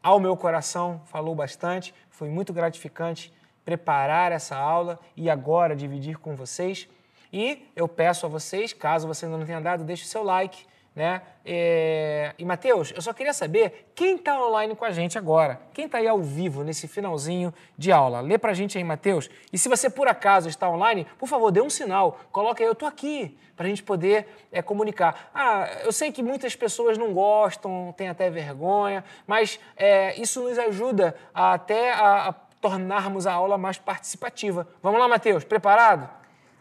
Ao 0.02 0.18
meu 0.18 0.34
coração, 0.36 1.02
falou 1.04 1.34
bastante. 1.34 1.94
Foi 2.10 2.28
muito 2.28 2.52
gratificante 2.52 3.32
preparar 3.64 4.32
essa 4.32 4.56
aula 4.56 4.98
e 5.16 5.30
agora 5.30 5.76
dividir 5.76 6.18
com 6.18 6.34
vocês. 6.34 6.88
E 7.32 7.66
eu 7.74 7.88
peço 7.88 8.26
a 8.26 8.28
vocês, 8.28 8.72
caso 8.72 9.06
você 9.06 9.24
ainda 9.24 9.38
não 9.38 9.46
tenha 9.46 9.60
dado, 9.60 9.84
deixe 9.84 10.04
seu 10.04 10.22
like, 10.22 10.66
né? 10.94 11.22
É... 11.44 12.34
E, 12.38 12.44
Matheus, 12.44 12.92
eu 12.94 13.00
só 13.00 13.12
queria 13.12 13.32
saber 13.32 13.90
quem 13.94 14.16
está 14.16 14.38
online 14.38 14.76
com 14.76 14.84
a 14.84 14.90
gente 14.90 15.16
agora. 15.16 15.60
Quem 15.72 15.86
está 15.86 15.98
aí 15.98 16.06
ao 16.06 16.20
vivo 16.20 16.62
nesse 16.62 16.86
finalzinho 16.86 17.52
de 17.76 17.90
aula? 17.90 18.20
Lê 18.20 18.36
para 18.36 18.50
a 18.50 18.54
gente 18.54 18.76
aí, 18.76 18.84
Matheus. 18.84 19.30
E 19.52 19.56
se 19.56 19.68
você 19.68 19.88
por 19.88 20.06
acaso 20.06 20.48
está 20.48 20.68
online, 20.68 21.06
por 21.18 21.28
favor, 21.28 21.50
dê 21.50 21.62
um 21.62 21.70
sinal. 21.70 22.20
Coloque 22.30 22.62
aí, 22.62 22.68
eu 22.68 22.72
estou 22.72 22.86
aqui, 22.86 23.36
para 23.56 23.66
a 23.66 23.68
gente 23.68 23.82
poder 23.82 24.26
é, 24.50 24.60
comunicar. 24.60 25.30
Ah, 25.34 25.68
eu 25.82 25.92
sei 25.92 26.12
que 26.12 26.22
muitas 26.22 26.54
pessoas 26.54 26.98
não 26.98 27.12
gostam, 27.14 27.94
têm 27.96 28.08
até 28.08 28.28
vergonha, 28.28 29.04
mas 29.26 29.58
é, 29.76 30.14
isso 30.20 30.42
nos 30.42 30.58
ajuda 30.58 31.14
a, 31.32 31.54
até 31.54 31.92
a, 31.92 32.28
a 32.28 32.32
tornarmos 32.62 33.26
a 33.26 33.32
aula 33.34 33.58
mais 33.58 33.76
participativa. 33.76 34.66
Vamos 34.82 34.98
lá, 34.98 35.08
Matheus, 35.08 35.44
preparado? 35.44 36.08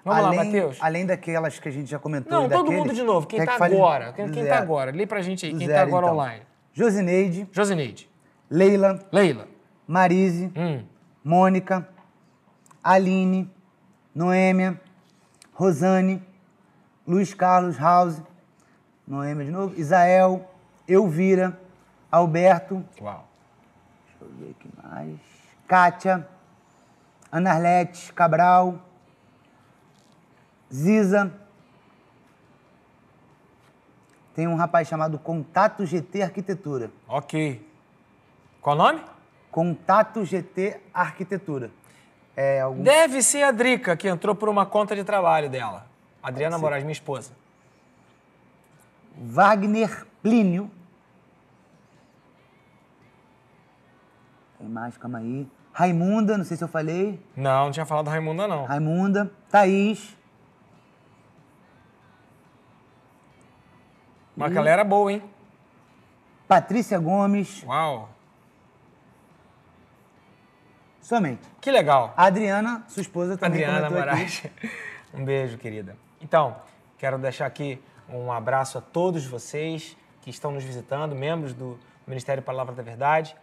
Vamos 0.03 0.25
além, 0.25 0.37
lá, 0.39 0.43
Matheus. 0.45 0.77
Além 0.81 1.05
daquelas 1.05 1.59
que 1.59 1.69
a 1.69 1.71
gente 1.71 1.89
já 1.89 1.99
comentou. 1.99 2.31
Não, 2.31 2.49
todo 2.49 2.63
daqueles, 2.63 2.79
mundo 2.79 2.93
de 2.93 3.03
novo. 3.03 3.27
Quem 3.27 3.39
está 3.39 3.53
que 3.53 3.57
fale 3.59 3.75
agora? 3.75 4.05
do 4.11 4.31
Quem 4.31 4.43
está 4.43 4.57
agora? 4.57 4.91
Lê 4.91 5.05
pra 5.05 5.21
gente 5.21 5.45
aí. 5.45 5.53
Quem 5.55 5.67
está 5.67 5.83
agora 5.83 6.07
então. 6.07 6.17
online? 6.17 6.41
Josineide, 6.73 7.47
Josineide. 7.51 8.09
Leila, 8.49 8.99
Leila. 9.11 9.47
Marise, 9.87 10.51
Hum. 10.55 10.83
Mônica, 11.23 11.87
Aline, 12.83 13.49
Noêmia, 14.15 14.81
Rosane, 15.53 16.21
Luiz 17.05 17.33
Carlos 17.33 17.77
House, 17.77 18.21
Noêmia 19.07 19.45
de 19.45 19.51
novo, 19.51 19.79
Isael, 19.79 20.49
Elvira, 20.87 21.59
Alberto, 22.11 22.83
Uau. 22.99 23.27
deixa 24.05 24.17
eu 24.23 24.29
ver 24.39 24.51
aqui 24.57 24.69
mais, 24.83 25.19
Kátia, 25.71 26.27
Anarlete 27.31 28.11
Cabral, 28.11 28.77
Ziza, 30.69 31.31
tem 34.35 34.49
um 34.49 34.55
rapaz 34.55 34.85
chamado 34.89 35.17
Contato 35.17 35.85
GT 35.85 36.23
Arquitetura. 36.23 36.91
Ok. 37.07 37.65
Qual 38.61 38.75
o 38.75 38.79
nome? 38.79 39.01
Contato 39.49 40.25
GT 40.25 40.77
Arquitetura. 40.93 41.71
É 42.35 42.59
algum 42.59 42.83
Deve 42.83 43.23
ser 43.23 43.43
a 43.43 43.51
Drica, 43.51 43.95
que 43.95 44.09
entrou 44.09 44.35
por 44.35 44.49
uma 44.49 44.65
conta 44.65 44.93
de 44.93 45.05
trabalho 45.05 45.49
dela. 45.49 45.87
Adriana 46.21 46.57
Moraes, 46.57 46.83
minha 46.83 46.91
esposa. 46.91 47.31
Wagner 49.15 50.05
Plínio. 50.21 50.69
Tem 54.57 54.67
mais, 54.67 54.97
calma 54.97 55.19
aí. 55.19 55.47
Raimunda, 55.73 56.37
não 56.37 56.45
sei 56.45 56.57
se 56.57 56.63
eu 56.63 56.67
falei. 56.67 57.19
Não, 57.35 57.65
não 57.65 57.71
tinha 57.71 57.85
falado 57.85 58.09
Raimunda, 58.09 58.47
não. 58.47 58.65
Raimunda. 58.65 59.31
Thaís. 59.49 60.17
Mas 64.35 64.51
aquela 64.51 64.69
era 64.69 64.83
boa, 64.83 65.11
hein? 65.11 65.23
Patrícia 66.47 66.99
Gomes. 66.99 67.63
Uau. 67.63 68.09
Somente. 71.01 71.41
Que 71.59 71.71
legal. 71.71 72.13
A 72.15 72.25
Adriana, 72.25 72.83
sua 72.87 73.01
esposa, 73.01 73.37
também 73.37 73.63
Adriana 73.63 73.89
Moraes. 73.89 74.43
Um 75.13 75.25
beijo, 75.25 75.57
querida. 75.57 75.97
Então, 76.21 76.55
quero 76.97 77.17
deixar 77.17 77.45
aqui 77.45 77.83
um 78.07 78.31
abraço 78.31 78.77
a 78.77 78.81
todos 78.81 79.25
vocês 79.25 79.97
que 80.21 80.29
estão 80.29 80.51
nos 80.51 80.63
visitando, 80.63 81.13
membros 81.13 81.53
do 81.53 81.77
Ministério 82.07 82.41
Palavra 82.41 82.73
da 82.73 82.81
Verdade. 82.81 83.35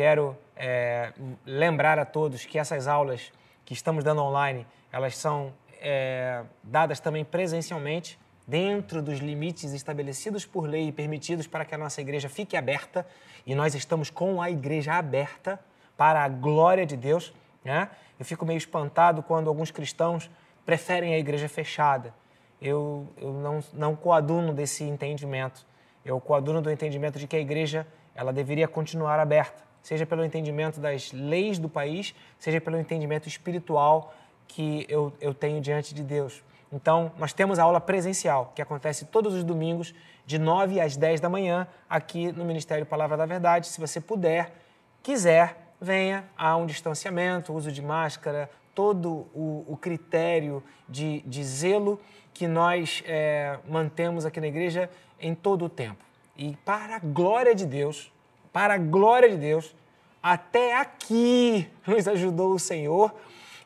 Quero 0.00 0.34
é, 0.56 1.12
lembrar 1.44 1.98
a 1.98 2.06
todos 2.06 2.46
que 2.46 2.58
essas 2.58 2.88
aulas 2.88 3.30
que 3.66 3.74
estamos 3.74 4.02
dando 4.02 4.22
online, 4.22 4.66
elas 4.90 5.14
são 5.14 5.52
é, 5.78 6.42
dadas 6.62 7.00
também 7.00 7.22
presencialmente, 7.22 8.18
dentro 8.46 9.02
dos 9.02 9.18
limites 9.18 9.74
estabelecidos 9.74 10.46
por 10.46 10.66
lei 10.66 10.88
e 10.88 10.90
permitidos 10.90 11.46
para 11.46 11.66
que 11.66 11.74
a 11.74 11.76
nossa 11.76 12.00
igreja 12.00 12.30
fique 12.30 12.56
aberta. 12.56 13.06
E 13.44 13.54
nós 13.54 13.74
estamos 13.74 14.08
com 14.08 14.40
a 14.40 14.50
igreja 14.50 14.94
aberta 14.94 15.60
para 15.98 16.24
a 16.24 16.28
glória 16.30 16.86
de 16.86 16.96
Deus. 16.96 17.30
Né? 17.62 17.90
Eu 18.18 18.24
fico 18.24 18.46
meio 18.46 18.56
espantado 18.56 19.22
quando 19.22 19.48
alguns 19.48 19.70
cristãos 19.70 20.30
preferem 20.64 21.12
a 21.12 21.18
igreja 21.18 21.46
fechada. 21.46 22.14
Eu, 22.58 23.06
eu 23.18 23.34
não, 23.34 23.60
não 23.74 23.94
coaduno 23.94 24.54
desse 24.54 24.82
entendimento. 24.82 25.66
Eu 26.02 26.18
coaduno 26.18 26.62
do 26.62 26.70
entendimento 26.70 27.18
de 27.18 27.26
que 27.26 27.36
a 27.36 27.40
igreja 27.40 27.86
ela 28.14 28.32
deveria 28.32 28.66
continuar 28.66 29.20
aberta, 29.20 29.68
seja 29.82 30.06
pelo 30.06 30.24
entendimento 30.24 30.80
das 30.80 31.12
leis 31.12 31.58
do 31.58 31.68
país, 31.68 32.14
seja 32.38 32.60
pelo 32.60 32.78
entendimento 32.78 33.28
espiritual 33.28 34.14
que 34.46 34.84
eu, 34.88 35.12
eu 35.20 35.32
tenho 35.32 35.60
diante 35.60 35.94
de 35.94 36.02
Deus. 36.02 36.42
Então, 36.72 37.12
nós 37.18 37.32
temos 37.32 37.58
a 37.58 37.64
aula 37.64 37.80
presencial, 37.80 38.52
que 38.54 38.62
acontece 38.62 39.04
todos 39.06 39.34
os 39.34 39.42
domingos, 39.42 39.94
de 40.24 40.38
9 40.38 40.80
às 40.80 40.96
10 40.96 41.20
da 41.20 41.28
manhã, 41.28 41.66
aqui 41.88 42.30
no 42.30 42.44
Ministério 42.44 42.86
Palavra 42.86 43.16
da 43.16 43.26
Verdade. 43.26 43.66
Se 43.66 43.80
você 43.80 44.00
puder, 44.00 44.52
quiser, 45.02 45.74
venha, 45.80 46.24
há 46.36 46.56
um 46.56 46.66
distanciamento, 46.66 47.52
uso 47.52 47.72
de 47.72 47.82
máscara, 47.82 48.48
todo 48.74 49.26
o, 49.34 49.64
o 49.66 49.76
critério 49.76 50.62
de, 50.88 51.20
de, 51.22 51.42
zelo 51.42 52.00
que 52.32 52.46
nós 52.46 53.02
é, 53.06 53.58
mantemos 53.68 54.24
aqui 54.24 54.40
na 54.40 54.46
igreja 54.46 54.88
em 55.18 55.34
todo 55.34 55.64
o 55.64 55.68
tempo. 55.68 56.04
E 56.36 56.56
para 56.64 56.96
a 56.96 56.98
glória 57.00 57.54
de 57.54 57.66
Deus, 57.66 58.12
para 58.52 58.74
a 58.74 58.78
glória 58.78 59.30
de 59.30 59.36
Deus, 59.36 59.74
até 60.22 60.76
aqui 60.76 61.68
nos 61.86 62.06
ajudou 62.08 62.52
o 62.52 62.58
Senhor 62.58 63.14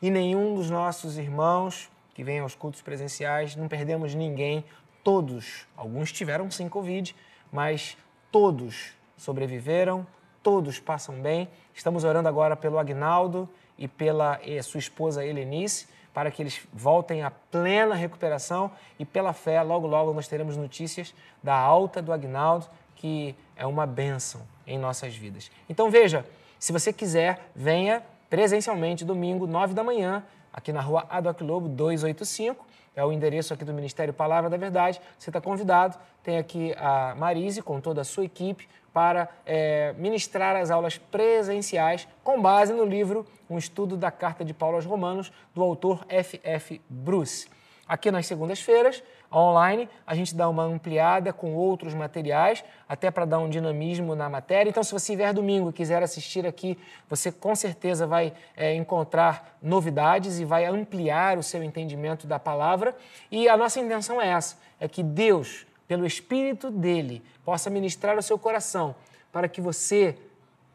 e 0.01 0.09
nenhum 0.09 0.55
dos 0.55 0.69
nossos 0.69 1.17
irmãos 1.17 1.89
que 2.13 2.23
vêm 2.23 2.39
aos 2.39 2.55
cultos 2.55 2.81
presenciais, 2.81 3.55
não 3.55 3.67
perdemos 3.67 4.15
ninguém, 4.15 4.63
todos, 5.03 5.67
alguns 5.75 6.11
tiveram 6.11 6.49
sim 6.49 6.69
Covid, 6.69 7.15
mas 7.51 7.97
todos 8.31 8.93
sobreviveram, 9.17 10.07
todos 10.41 10.79
passam 10.79 11.15
bem. 11.15 11.49
Estamos 11.73 12.03
orando 12.03 12.29
agora 12.29 12.55
pelo 12.55 12.79
Agnaldo 12.79 13.49
e 13.77 13.87
pela 13.87 14.39
e 14.43 14.61
sua 14.63 14.79
esposa 14.79 15.25
Helenice, 15.25 15.87
para 16.13 16.31
que 16.31 16.41
eles 16.41 16.65
voltem 16.73 17.23
à 17.23 17.29
plena 17.29 17.93
recuperação 17.95 18.71
e 18.97 19.05
pela 19.05 19.33
fé, 19.33 19.61
logo 19.61 19.85
logo 19.85 20.13
nós 20.13 20.27
teremos 20.27 20.55
notícias 20.55 21.13
da 21.43 21.55
alta 21.55 22.01
do 22.01 22.13
Agnaldo, 22.13 22.67
que 22.95 23.35
é 23.55 23.65
uma 23.65 23.85
bênção 23.85 24.41
em 24.65 24.77
nossas 24.77 25.15
vidas. 25.15 25.51
Então 25.69 25.89
veja, 25.89 26.25
se 26.59 26.71
você 26.71 26.91
quiser, 26.91 27.49
venha 27.55 28.01
presencialmente 28.29 29.05
domingo, 29.05 29.45
9 29.45 29.73
da 29.73 29.83
manhã, 29.83 30.23
aqui 30.51 30.73
na 30.73 30.81
rua 30.81 31.05
Adoc 31.09 31.41
Lobo 31.41 31.67
285, 31.69 32.65
é 32.95 33.03
o 33.03 33.11
endereço 33.11 33.53
aqui 33.53 33.65
do 33.65 33.73
Ministério 33.73 34.13
Palavra 34.13 34.49
da 34.49 34.55
Verdade. 34.55 35.01
Você 35.19 35.29
está 35.29 35.41
convidado. 35.41 35.97
Tem 36.23 36.37
aqui 36.37 36.73
a 36.77 37.13
Marise 37.15 37.61
com 37.61 37.81
toda 37.81 38.01
a 38.01 38.03
sua 38.05 38.23
equipe 38.23 38.67
para 38.93 39.27
é, 39.45 39.93
ministrar 39.97 40.55
as 40.55 40.71
aulas 40.71 40.97
presenciais 40.97 42.07
com 42.23 42.41
base 42.41 42.71
no 42.73 42.85
livro 42.85 43.27
Um 43.49 43.57
Estudo 43.57 43.97
da 43.97 44.09
Carta 44.09 44.45
de 44.45 44.53
Paulo 44.53 44.77
aos 44.77 44.85
Romanos, 44.85 45.31
do 45.53 45.61
autor 45.61 46.05
F.F. 46.07 46.81
Bruce. 46.89 47.49
Aqui 47.85 48.09
nas 48.09 48.25
segundas-feiras, 48.25 49.03
online, 49.33 49.89
a 50.05 50.15
gente 50.15 50.35
dá 50.35 50.47
uma 50.47 50.63
ampliada 50.63 51.33
com 51.33 51.53
outros 51.53 51.93
materiais, 51.93 52.63
até 52.87 53.11
para 53.11 53.25
dar 53.25 53.39
um 53.39 53.49
dinamismo 53.49 54.15
na 54.15 54.29
matéria. 54.29 54.69
Então, 54.69 54.83
se 54.83 54.91
você 54.91 55.15
vier 55.15 55.33
domingo 55.33 55.69
e 55.69 55.73
quiser 55.73 56.01
assistir 56.01 56.45
aqui, 56.45 56.77
você 57.09 57.31
com 57.31 57.55
certeza 57.55 58.07
vai 58.07 58.33
é, 58.55 58.73
encontrar 58.75 59.57
novidades 59.61 60.39
e 60.39 60.45
vai 60.45 60.65
ampliar 60.65 61.37
o 61.37 61.43
seu 61.43 61.63
entendimento 61.63 62.27
da 62.27 62.39
palavra. 62.39 62.95
E 63.31 63.49
a 63.49 63.57
nossa 63.57 63.79
intenção 63.79 64.21
é 64.21 64.29
essa: 64.29 64.57
é 64.79 64.87
que 64.87 65.03
Deus, 65.03 65.65
pelo 65.87 66.05
Espírito 66.05 66.71
dele, 66.71 67.23
possa 67.43 67.69
ministrar 67.69 68.17
o 68.17 68.21
seu 68.21 68.39
coração 68.39 68.95
para 69.31 69.47
que 69.49 69.59
você 69.59 70.17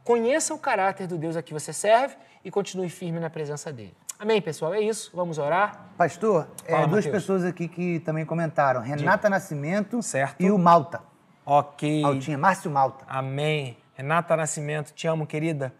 conheça 0.04 0.52
o 0.52 0.58
caráter 0.58 1.06
do 1.06 1.16
Deus 1.16 1.36
a 1.36 1.42
que 1.42 1.52
você 1.52 1.72
serve 1.72 2.16
e 2.44 2.50
continue 2.50 2.88
firme 2.88 3.20
na 3.20 3.30
presença 3.30 3.72
dele. 3.72 3.94
Amém, 4.20 4.42
pessoal? 4.42 4.74
É 4.74 4.80
isso. 4.82 5.10
Vamos 5.14 5.38
orar. 5.38 5.92
Pastor, 5.96 6.46
é, 6.66 6.72
Fala, 6.72 6.86
duas 6.86 7.06
Mateus. 7.06 7.22
pessoas 7.22 7.42
aqui 7.42 7.66
que 7.66 8.00
também 8.00 8.26
comentaram: 8.26 8.82
Renata 8.82 9.16
Diga. 9.16 9.30
Nascimento 9.30 10.02
certo. 10.02 10.38
e 10.38 10.50
o 10.50 10.58
Malta. 10.58 11.00
Ok. 11.46 12.02
Maltinha, 12.02 12.36
Márcio 12.36 12.70
Malta. 12.70 13.02
Amém. 13.08 13.78
Renata 13.94 14.36
Nascimento, 14.36 14.92
te 14.92 15.06
amo, 15.06 15.26
querida. 15.26 15.72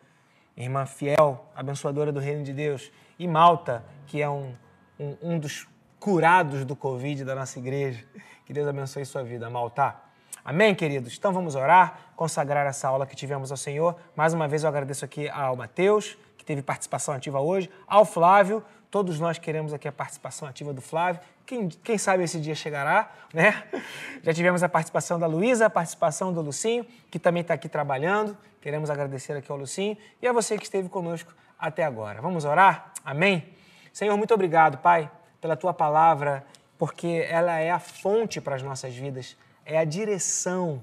Irmã 0.57 0.86
fiel, 0.86 1.45
abençoadora 1.55 2.11
do 2.11 2.18
reino 2.18 2.43
de 2.43 2.55
Deus. 2.55 2.91
E 3.18 3.28
Malta, 3.28 3.84
que 4.07 4.22
é 4.22 4.28
um, 4.30 4.55
um, 4.99 5.16
um 5.22 5.38
dos 5.38 5.68
curados 5.99 6.64
do 6.64 6.74
Covid 6.74 7.26
da 7.26 7.34
nossa 7.34 7.59
igreja. 7.59 8.07
Que 8.47 8.55
Deus 8.55 8.66
abençoe 8.66 9.05
sua 9.05 9.22
vida, 9.22 9.51
Malta. 9.51 9.97
Amém, 10.45 10.74
queridos? 10.74 11.16
Então 11.16 11.32
vamos 11.32 11.55
orar, 11.55 12.12
consagrar 12.16 12.66
essa 12.66 12.88
aula 12.88 13.07
que 13.07 13.14
tivemos 13.14 13.51
ao 13.51 13.57
Senhor. 13.57 13.97
Mais 14.16 14.32
uma 14.32 14.49
vez 14.49 14.62
eu 14.62 14.68
agradeço 14.68 15.05
aqui 15.05 15.28
ao 15.28 15.57
Mateus 15.57 16.16
que 16.41 16.45
teve 16.45 16.62
participação 16.62 17.12
ativa 17.12 17.38
hoje, 17.38 17.70
ao 17.86 18.03
Flávio, 18.07 18.64
todos 18.91 19.20
nós 19.20 19.38
queremos 19.38 19.74
aqui 19.74 19.86
a 19.86 19.93
participação 19.93 20.49
ativa 20.49 20.72
do 20.72 20.80
Flávio, 20.80 21.20
quem, 21.45 21.68
quem 21.68 21.99
sabe 21.99 22.24
esse 22.24 22.41
dia 22.41 22.55
chegará, 22.55 23.11
né? 23.34 23.62
Já 24.24 24.32
tivemos 24.32 24.62
a 24.62 24.68
participação 24.68 25.18
da 25.18 25.26
Luísa, 25.26 25.66
a 25.66 25.70
participação 25.70 26.32
do 26.32 26.41
Lucinho, 26.41 26.86
que 27.11 27.18
também 27.18 27.43
está 27.43 27.53
aqui 27.53 27.68
trabalhando, 27.68 28.34
queremos 28.62 28.88
agradecer 28.88 29.34
aqui 29.34 29.53
ao 29.53 29.59
Lucinho 29.59 29.99
e 30.22 30.26
a 30.26 30.32
você 30.32 30.57
que 30.57 30.64
esteve 30.64 30.88
conosco 30.88 31.30
até 31.59 31.84
agora. 31.84 32.22
Vamos 32.22 32.47
orar? 32.47 32.91
Amém? 33.05 33.45
Senhor, 33.93 34.16
muito 34.16 34.32
obrigado, 34.32 34.78
Pai, 34.78 35.11
pela 35.43 35.57
Tua 35.57 35.74
palavra, 35.74 36.43
porque 36.78 37.26
ela 37.28 37.59
é 37.59 37.70
a 37.70 37.78
fonte 37.78 38.41
para 38.41 38.57
as 38.57 38.62
nossas 38.62 38.95
vidas, 38.95 39.36
é 39.64 39.78
a 39.78 39.84
direção 39.84 40.82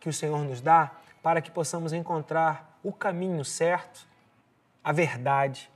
que 0.00 0.08
o 0.08 0.12
Senhor 0.12 0.42
nos 0.44 0.60
dá 0.60 0.92
para 1.22 1.40
que 1.40 1.50
possamos 1.50 1.92
encontrar 1.92 2.78
o 2.82 2.92
caminho 2.92 3.44
certo, 3.44 4.06
a 4.82 4.92
verdade 4.92 5.70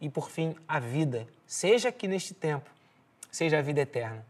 e, 0.00 0.08
por 0.08 0.30
fim, 0.30 0.56
a 0.66 0.80
vida, 0.80 1.26
seja 1.46 1.90
aqui 1.90 2.08
neste 2.08 2.34
tempo, 2.34 2.70
seja 3.30 3.58
a 3.58 3.62
vida 3.62 3.80
eterna. 3.80 4.24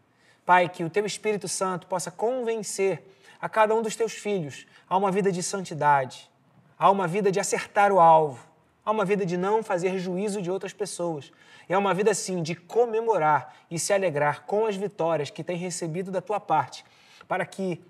Pai, 0.45 0.69
que 0.69 0.85
o 0.85 0.91
Teu 0.91 1.07
Espírito 1.07 1.49
Santo 1.49 1.87
possa 1.87 2.11
convencer 2.11 3.03
a 3.41 3.49
cada 3.49 3.75
um 3.75 3.83
dos 3.83 3.97
Teus 3.97 4.13
filhos 4.13 4.67
a 4.89 4.97
uma 4.97 5.11
vida 5.11 5.33
de 5.33 5.43
santidade, 5.43 6.31
a 6.79 6.91
uma 6.91 7.07
vida 7.07 7.33
de 7.33 7.41
acertar 7.41 7.93
o 7.93 7.99
alvo, 7.99 8.47
a 8.85 8.91
uma 8.91 9.05
vida 9.05 9.27
de 9.27 9.37
não 9.37 9.63
fazer 9.63 9.99
juízo 9.99 10.41
de 10.41 10.51
outras 10.51 10.73
pessoas. 10.73 11.33
E 11.69 11.73
é 11.73 11.79
uma 11.79 11.93
vida, 11.93 12.15
sim, 12.15 12.43
de 12.43 12.55
comemorar 12.55 13.57
e 13.69 13.79
se 13.79 13.93
alegrar 13.93 14.43
com 14.43 14.67
as 14.67 14.77
vitórias 14.77 15.31
que 15.31 15.43
tem 15.43 15.57
recebido 15.57 16.13
da 16.13 16.21
tua 16.21 16.39
parte, 16.39 16.85
para 17.29 17.45
que, 17.45 17.81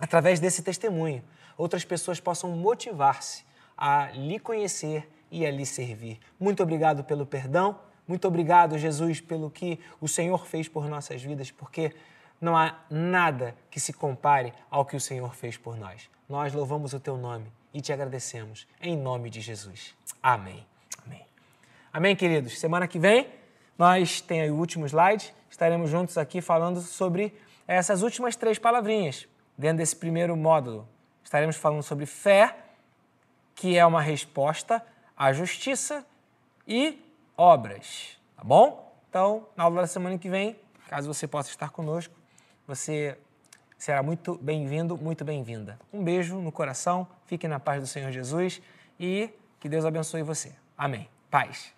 através 0.00 0.40
desse 0.40 0.62
testemunho, 0.62 1.22
outras 1.56 1.84
pessoas 1.84 2.20
possam 2.20 2.50
motivar-se 2.50 3.44
a 3.76 4.10
lhe 4.12 4.38
conhecer 4.38 5.08
e 5.30 5.44
a 5.44 5.50
lhe 5.50 5.66
servir. 5.66 6.18
Muito 6.38 6.62
obrigado 6.62 7.04
pelo 7.04 7.26
perdão, 7.26 7.78
muito 8.06 8.26
obrigado, 8.26 8.78
Jesus, 8.78 9.20
pelo 9.20 9.50
que 9.50 9.78
o 10.00 10.08
Senhor 10.08 10.46
fez 10.46 10.66
por 10.66 10.88
nossas 10.88 11.22
vidas, 11.22 11.50
porque 11.50 11.94
não 12.40 12.56
há 12.56 12.78
nada 12.88 13.54
que 13.70 13.78
se 13.78 13.92
compare 13.92 14.52
ao 14.70 14.84
que 14.84 14.96
o 14.96 15.00
Senhor 15.00 15.34
fez 15.34 15.56
por 15.56 15.76
nós. 15.76 16.08
Nós 16.28 16.54
louvamos 16.54 16.94
o 16.94 17.00
teu 17.00 17.16
nome 17.16 17.52
e 17.74 17.80
te 17.80 17.92
agradecemos, 17.92 18.66
em 18.80 18.96
nome 18.96 19.28
de 19.28 19.40
Jesus. 19.40 19.94
Amém. 20.22 20.64
Amém. 21.04 21.26
Amém, 21.92 22.16
queridos. 22.16 22.58
Semana 22.58 22.88
que 22.88 22.98
vem, 22.98 23.28
nós 23.76 24.20
tem 24.20 24.40
aí 24.40 24.50
o 24.50 24.56
último 24.56 24.86
slide, 24.86 25.34
estaremos 25.50 25.90
juntos 25.90 26.16
aqui 26.16 26.40
falando 26.40 26.80
sobre 26.80 27.34
essas 27.76 28.02
últimas 28.02 28.34
três 28.34 28.58
palavrinhas 28.58 29.28
dentro 29.56 29.78
desse 29.78 29.94
primeiro 29.94 30.36
módulo. 30.36 30.88
Estaremos 31.22 31.56
falando 31.56 31.82
sobre 31.82 32.06
fé, 32.06 32.56
que 33.54 33.76
é 33.76 33.84
uma 33.84 34.00
resposta 34.00 34.82
a 35.18 35.32
justiça 35.32 36.06
e 36.66 37.04
obras, 37.36 38.16
tá 38.36 38.44
bom? 38.44 38.96
Então, 39.10 39.48
na 39.56 39.64
aula 39.64 39.80
da 39.80 39.86
semana 39.88 40.16
que 40.16 40.30
vem, 40.30 40.56
caso 40.88 41.12
você 41.12 41.26
possa 41.26 41.50
estar 41.50 41.70
conosco, 41.70 42.14
você 42.68 43.18
será 43.76 44.00
muito 44.00 44.38
bem-vindo, 44.40 44.96
muito 44.96 45.24
bem-vinda. 45.24 45.78
Um 45.92 46.04
beijo 46.04 46.36
no 46.36 46.52
coração, 46.52 47.06
fique 47.26 47.48
na 47.48 47.58
paz 47.58 47.80
do 47.80 47.86
Senhor 47.88 48.12
Jesus 48.12 48.62
e 48.98 49.28
que 49.58 49.68
Deus 49.68 49.84
abençoe 49.84 50.22
você. 50.22 50.52
Amém. 50.76 51.08
Paz. 51.30 51.77